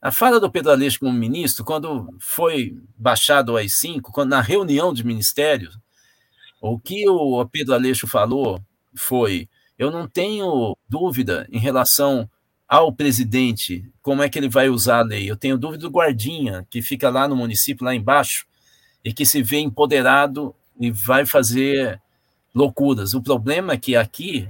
A 0.02 0.12
fala 0.12 0.40
do 0.40 0.52
Pedro 0.52 0.72
Aleixo 0.72 1.00
como 1.00 1.14
ministro, 1.14 1.64
quando 1.64 2.16
foi 2.20 2.76
baixado 2.98 3.54
o 3.54 3.58
AI-5, 3.58 4.02
quando, 4.12 4.32
na 4.32 4.42
reunião 4.42 4.94
de 4.94 5.06
ministérios, 5.06 5.78
o 6.60 6.80
que 6.80 7.08
o 7.08 7.46
Pedro 7.48 7.74
Aleixo 7.74 8.08
falou 8.08 8.60
foi: 8.96 9.48
eu 9.78 9.90
não 9.90 10.08
tenho 10.08 10.78
dúvida 10.88 11.48
em 11.52 11.60
relação 11.60 12.30
ao 12.68 12.94
presidente, 12.94 13.92
como 14.02 14.24
é 14.24 14.30
que 14.30 14.40
ele 14.40 14.48
vai 14.48 14.70
usar 14.70 15.00
a 15.00 15.04
lei. 15.04 15.30
Eu 15.30 15.36
tenho 15.36 15.58
dúvida 15.58 15.82
do 15.82 15.90
guardinha, 15.90 16.66
que 16.70 16.82
fica 16.82 17.10
lá 17.10 17.28
no 17.28 17.36
município, 17.36 17.84
lá 17.84 17.94
embaixo, 17.94 18.46
e 19.04 19.14
que 19.14 19.26
se 19.26 19.42
vê 19.42 19.60
empoderado 19.60 20.56
e 20.80 20.92
vai 20.92 21.26
fazer 21.26 22.02
loucuras. 22.54 23.14
O 23.14 23.22
problema 23.22 23.74
é 23.74 23.78
que 23.78 23.96
aqui 23.96 24.50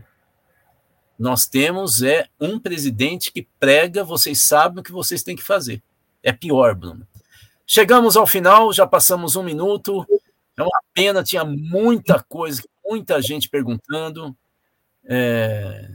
nós 1.18 1.45
temos 1.45 2.02
é 2.02 2.28
um 2.39 2.60
presidente 2.60 3.32
que 3.32 3.47
prega, 3.60 4.04
vocês 4.04 4.43
sabem 4.43 4.80
o 4.80 4.84
que 4.84 4.91
vocês 4.91 5.22
têm 5.22 5.36
que 5.36 5.43
fazer. 5.43 5.82
É 6.24 6.32
pior, 6.34 6.76
Bruno. 6.76 7.08
Chegamos 7.66 8.18
ao 8.18 8.28
final, 8.28 8.74
já 8.74 8.86
passamos 8.88 9.36
um 9.36 9.43
minuto. 9.43 10.06
É 10.58 10.64
uma 10.64 10.82
pena, 10.93 11.24
tinha 11.24 11.45
muita 11.45 12.22
coisa, 12.22 12.64
muita 12.84 13.22
gente 13.22 13.47
perguntando. 13.47 14.36
É, 15.06 15.89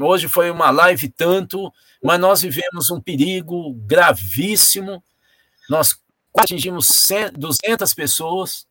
hoje 0.00 0.28
foi 0.28 0.50
uma 0.50 0.70
live 0.70 1.08
tanto, 1.08 1.72
mas 2.02 2.20
nós 2.20 2.42
vivemos 2.42 2.90
um 2.90 3.00
perigo 3.00 3.74
gravíssimo. 3.74 5.02
Nós 5.70 5.98
atingimos 6.36 6.88
200 7.36 7.94
pessoas, 7.94 8.66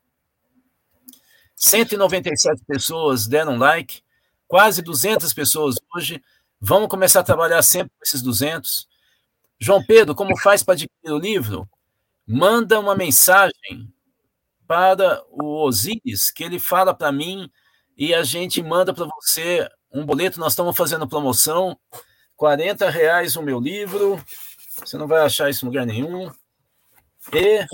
197 1.55 2.63
pessoas 2.65 3.27
deram 3.27 3.57
like 3.57 4.01
quase 4.47 4.81
200 4.81 5.33
pessoas 5.33 5.75
hoje. 5.93 6.21
Vamos 6.59 6.87
começar 6.87 7.19
a 7.19 7.23
trabalhar 7.23 7.61
sempre 7.61 7.89
com 7.89 8.03
esses 8.03 8.21
200. 8.21 8.87
João 9.59 9.83
Pedro, 9.83 10.15
como 10.15 10.37
faz 10.37 10.63
para 10.63 10.73
adquirir 10.73 11.11
o 11.11 11.17
livro? 11.17 11.67
Manda 12.25 12.79
uma 12.79 12.95
mensagem 12.95 13.91
para 14.67 15.23
o 15.29 15.65
Osiris, 15.65 16.31
que 16.31 16.43
ele 16.43 16.59
fala 16.59 16.93
para 16.93 17.11
mim 17.11 17.49
e 17.97 18.13
a 18.13 18.23
gente 18.23 18.61
manda 18.61 18.93
para 18.93 19.05
você 19.05 19.67
um 19.91 20.05
boleto. 20.05 20.39
Nós 20.39 20.53
estamos 20.53 20.75
fazendo 20.75 21.07
promoção, 21.07 21.77
40 22.35 22.89
reais 22.89 23.35
o 23.35 23.41
meu 23.41 23.59
livro, 23.59 24.23
você 24.85 24.97
não 24.97 25.07
vai 25.07 25.21
achar 25.21 25.49
isso 25.49 25.65
em 25.65 25.69
lugar 25.69 25.85
nenhum. 25.85 26.31
E 27.33 27.65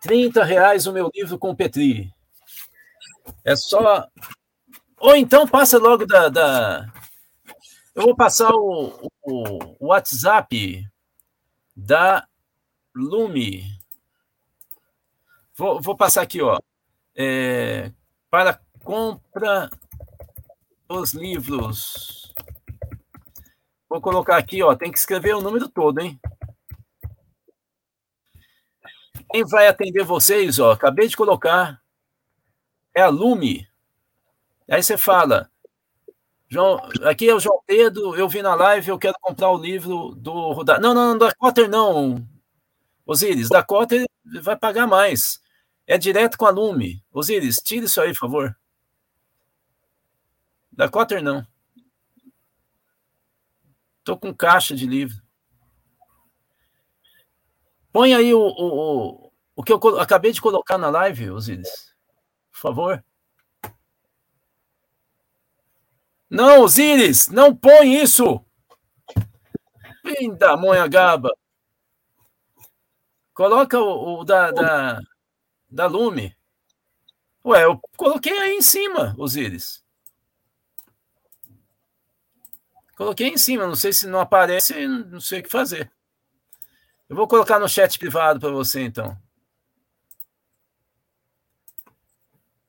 30 0.00 0.44
reais 0.44 0.86
o 0.86 0.92
meu 0.92 1.10
livro 1.14 1.38
com 1.38 1.54
Petri. 1.54 2.12
É 3.44 3.54
só. 3.56 4.06
Ou 4.98 5.16
então 5.16 5.46
passa 5.46 5.78
logo 5.78 6.06
da. 6.06 6.28
da... 6.28 6.92
Eu 7.94 8.02
vou 8.04 8.16
passar 8.16 8.50
o, 8.52 9.10
o, 9.22 9.76
o 9.78 9.86
WhatsApp 9.88 10.86
da 11.76 12.26
Lume. 12.94 13.64
Vou, 15.54 15.80
vou 15.80 15.96
passar 15.96 16.22
aqui, 16.22 16.40
ó. 16.40 16.58
É, 17.14 17.92
para 18.30 18.58
compra 18.82 19.70
os 20.88 21.12
livros. 21.12 22.34
Vou 23.88 24.00
colocar 24.00 24.36
aqui, 24.36 24.62
ó. 24.62 24.74
Tem 24.74 24.90
que 24.90 24.98
escrever 24.98 25.34
o 25.34 25.42
número 25.42 25.68
todo, 25.68 26.00
hein? 26.00 26.18
Quem 29.32 29.44
vai 29.46 29.66
atender 29.66 30.04
vocês, 30.04 30.58
ó? 30.58 30.72
Acabei 30.72 31.08
de 31.08 31.16
colocar. 31.16 31.80
É 32.94 33.00
a 33.02 33.08
Lume. 33.08 33.66
Aí 34.70 34.82
você 34.82 34.98
fala, 34.98 35.50
João, 36.48 36.78
aqui 37.04 37.30
é 37.30 37.34
o 37.34 37.40
João 37.40 37.62
Pedro, 37.66 38.14
eu 38.14 38.28
vi 38.28 38.42
na 38.42 38.54
live, 38.54 38.90
eu 38.90 38.98
quero 38.98 39.14
comprar 39.22 39.50
o 39.50 39.56
livro 39.56 40.14
do 40.14 40.52
Rudá. 40.52 40.78
Não, 40.78 40.92
não, 40.92 41.08
não, 41.08 41.18
da 41.18 41.34
Cotter 41.34 41.66
não, 41.66 42.26
Osiris, 43.06 43.48
da 43.48 43.62
Cotter 43.62 44.06
vai 44.42 44.54
pagar 44.54 44.86
mais. 44.86 45.40
É 45.86 45.96
direto 45.96 46.36
com 46.36 46.44
a 46.44 46.50
Lume. 46.50 47.02
Osiris, 47.10 47.56
tira 47.56 47.86
isso 47.86 48.00
aí, 48.00 48.10
por 48.10 48.18
favor. 48.18 48.56
Da 50.70 50.90
Cotter 50.90 51.22
não. 51.22 51.46
Tô 54.04 54.16
com 54.16 54.34
caixa 54.34 54.74
de 54.74 54.86
livro. 54.86 55.21
Põe 57.92 58.14
aí 58.14 58.32
o, 58.32 58.40
o, 58.40 59.32
o, 59.54 59.62
que 59.62 59.72
eu 59.72 60.00
acabei 60.00 60.32
de 60.32 60.40
colocar 60.40 60.78
na 60.78 60.88
live, 60.88 61.30
Osiris. 61.30 61.94
Por 62.50 62.58
favor. 62.58 63.04
Não, 66.30 66.62
Osiris, 66.62 67.28
não 67.28 67.54
põe 67.54 68.02
isso. 68.02 68.42
Vem 70.02 70.34
da 70.34 70.56
Monhagaba. 70.56 71.30
Coloca 73.34 73.78
o, 73.78 74.20
o 74.20 74.24
da, 74.24 74.50
da, 74.50 75.00
da 75.70 75.86
Lume. 75.86 76.34
Ué, 77.44 77.64
eu 77.64 77.78
coloquei 77.96 78.36
aí 78.38 78.54
em 78.54 78.62
cima, 78.62 79.14
Osiris. 79.18 79.84
Coloquei 82.96 83.28
em 83.28 83.36
cima, 83.36 83.66
não 83.66 83.74
sei 83.74 83.92
se 83.92 84.06
não 84.06 84.20
aparece, 84.20 84.86
não 84.86 85.20
sei 85.20 85.40
o 85.40 85.42
que 85.42 85.50
fazer. 85.50 85.90
Eu 87.08 87.16
vou 87.16 87.28
colocar 87.28 87.58
no 87.58 87.68
chat 87.68 87.98
privado 87.98 88.40
para 88.40 88.50
você, 88.50 88.82
então. 88.82 89.16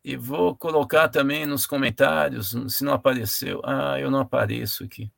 E 0.03 0.17
vou 0.17 0.53
colocar 0.55 1.07
também 1.07 1.45
nos 1.45 1.65
comentários, 1.65 2.53
se 2.67 2.83
não 2.83 2.93
apareceu. 2.93 3.61
Ah, 3.63 3.97
eu 3.99 4.11
não 4.11 4.19
apareço 4.19 4.83
aqui. 4.83 5.09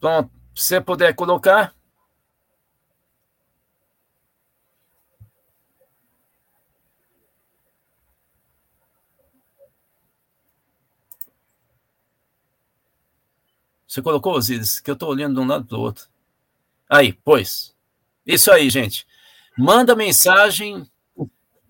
Pronto, 0.00 0.30
se 0.54 0.68
você 0.68 0.80
puder 0.80 1.14
colocar. 1.14 1.74
Você 13.86 14.02
colocou, 14.02 14.34
Osiris? 14.34 14.80
Que 14.80 14.90
eu 14.90 14.94
estou 14.94 15.10
olhando 15.10 15.34
de 15.34 15.40
um 15.40 15.46
lado 15.46 15.66
para 15.66 15.76
o 15.76 15.80
outro. 15.80 16.13
Aí, 16.88 17.12
pois. 17.12 17.74
Isso 18.26 18.50
aí, 18.50 18.70
gente. 18.70 19.06
Manda 19.56 19.94
mensagem 19.94 20.88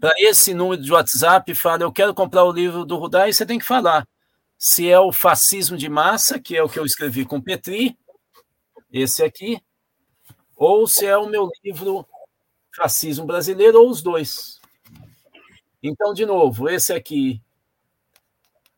para 0.01 0.13
esse 0.19 0.55
número 0.55 0.83
de 0.83 0.93
WhatsApp 0.93 1.51
e 1.51 1.55
fala: 1.55 1.83
Eu 1.83 1.93
quero 1.93 2.15
comprar 2.15 2.45
o 2.45 2.53
livro 2.53 2.85
do 2.85 2.97
Rudá, 2.97 3.29
e 3.29 3.33
você 3.33 3.45
tem 3.47 3.59
que 3.59 3.65
falar 3.65 4.07
se 4.59 4.89
é 4.89 4.99
o 4.99 5.13
Fascismo 5.13 5.77
de 5.77 5.89
Massa, 5.89 6.41
que 6.41 6.57
é 6.57 6.63
o 6.63 6.69
que 6.69 6.79
eu 6.79 6.87
escrevi 6.87 7.25
com 7.25 7.41
Petri, 7.41 7.99
esse 8.91 9.23
aqui, 9.23 9.61
ou 10.57 10.87
se 10.87 11.05
é 11.05 11.17
o 11.17 11.29
meu 11.29 11.51
livro 11.63 12.07
Fascismo 12.75 13.27
Brasileiro, 13.27 13.81
ou 13.81 13.91
os 13.91 14.01
dois. 14.01 14.61
Então, 15.83 16.15
de 16.15 16.25
novo, 16.25 16.69
esse 16.69 16.93
aqui, 16.93 17.43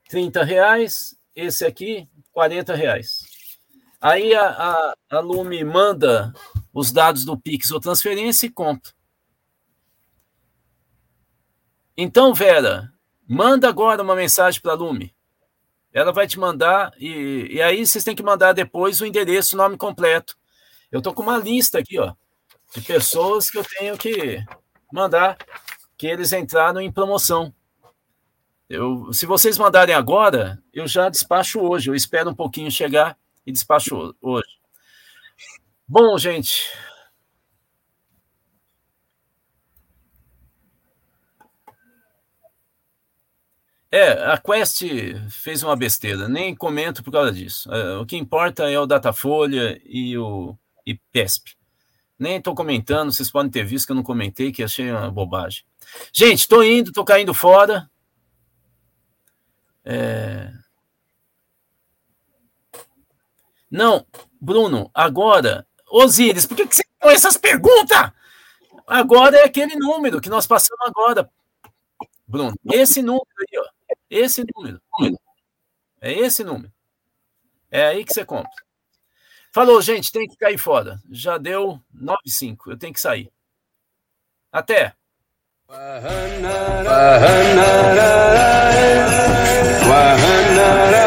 30 0.08 0.42
reais, 0.42 1.16
esse 1.36 1.64
aqui, 1.64 2.08
40 2.32 2.74
reais. 2.74 3.25
Aí 4.06 4.32
a, 4.36 4.46
a, 4.50 4.94
a 5.10 5.18
Lume 5.18 5.64
manda 5.64 6.32
os 6.72 6.92
dados 6.92 7.24
do 7.24 7.36
Pix 7.36 7.72
ou 7.72 7.80
transferência 7.80 8.46
e 8.46 8.50
conta. 8.50 8.94
Então, 11.96 12.32
Vera, 12.32 12.92
manda 13.28 13.68
agora 13.68 14.04
uma 14.04 14.14
mensagem 14.14 14.60
para 14.60 14.74
a 14.74 14.76
Lume. 14.76 15.12
Ela 15.92 16.12
vai 16.12 16.28
te 16.28 16.38
mandar, 16.38 16.92
e, 17.00 17.48
e 17.50 17.60
aí 17.60 17.84
vocês 17.84 18.04
têm 18.04 18.14
que 18.14 18.22
mandar 18.22 18.52
depois 18.52 19.00
o 19.00 19.06
endereço, 19.06 19.56
o 19.56 19.58
nome 19.58 19.76
completo. 19.76 20.36
Eu 20.92 20.98
estou 20.98 21.12
com 21.12 21.24
uma 21.24 21.38
lista 21.38 21.80
aqui, 21.80 21.98
ó, 21.98 22.14
de 22.76 22.82
pessoas 22.82 23.50
que 23.50 23.58
eu 23.58 23.64
tenho 23.64 23.98
que 23.98 24.38
mandar, 24.92 25.36
que 25.98 26.06
eles 26.06 26.32
entraram 26.32 26.80
em 26.80 26.92
promoção. 26.92 27.52
Eu, 28.70 29.12
se 29.12 29.26
vocês 29.26 29.58
mandarem 29.58 29.96
agora, 29.96 30.62
eu 30.72 30.86
já 30.86 31.08
despacho 31.08 31.58
hoje. 31.58 31.90
Eu 31.90 31.94
espero 31.96 32.30
um 32.30 32.34
pouquinho 32.36 32.70
chegar 32.70 33.18
e 33.46 33.52
despacho 33.52 34.14
hoje. 34.20 34.48
Bom, 35.88 36.18
gente, 36.18 36.68
É, 43.90 44.10
a 44.30 44.36
Quest 44.36 44.82
fez 45.30 45.62
uma 45.62 45.74
besteira, 45.74 46.28
nem 46.28 46.54
comento 46.54 47.02
por 47.02 47.10
causa 47.10 47.32
disso. 47.32 47.72
É, 47.72 47.96
o 47.96 48.04
que 48.04 48.14
importa 48.14 48.68
é 48.70 48.78
o 48.78 48.84
Datafolha 48.84 49.80
e 49.86 50.18
o 50.18 50.54
IPESP. 50.84 51.56
Nem 52.18 52.36
estou 52.36 52.54
comentando, 52.54 53.10
vocês 53.10 53.30
podem 53.30 53.50
ter 53.50 53.64
visto 53.64 53.86
que 53.86 53.92
eu 53.92 53.96
não 53.96 54.02
comentei, 54.02 54.52
que 54.52 54.62
achei 54.62 54.90
uma 54.90 55.10
bobagem. 55.10 55.64
Gente, 56.12 56.40
estou 56.40 56.62
indo, 56.62 56.88
estou 56.88 57.06
caindo 57.06 57.32
fora. 57.32 57.88
É... 59.82 60.52
Não, 63.70 64.06
Bruno, 64.40 64.90
agora. 64.94 65.66
Osíris, 65.90 66.46
por 66.46 66.56
que, 66.56 66.66
que 66.66 66.76
você 66.76 66.84
põe 67.00 67.14
essas 67.14 67.36
perguntas? 67.36 68.10
Agora 68.86 69.36
é 69.38 69.44
aquele 69.44 69.76
número 69.76 70.20
que 70.20 70.28
nós 70.28 70.46
passamos 70.46 70.86
agora. 70.86 71.30
Bruno, 72.26 72.54
esse 72.72 73.02
número 73.02 73.26
aí, 73.40 73.58
ó. 73.58 73.64
Esse 74.10 74.44
número. 74.54 74.80
É 76.00 76.12
esse 76.12 76.44
número. 76.44 76.72
É 77.70 77.86
aí 77.86 78.04
que 78.04 78.12
você 78.12 78.24
compra. 78.24 78.50
Falou, 79.52 79.80
gente, 79.80 80.12
tem 80.12 80.28
que 80.28 80.36
cair 80.36 80.58
fora. 80.58 81.00
Já 81.10 81.38
deu 81.38 81.80
9,5. 81.94 82.58
Eu 82.68 82.78
tenho 82.78 82.92
que 82.92 83.00
sair. 83.00 83.32
Até. 84.52 84.94
Wahanara, 85.68 86.84
wahanara, 86.84 88.06
wahanara. 89.88 91.05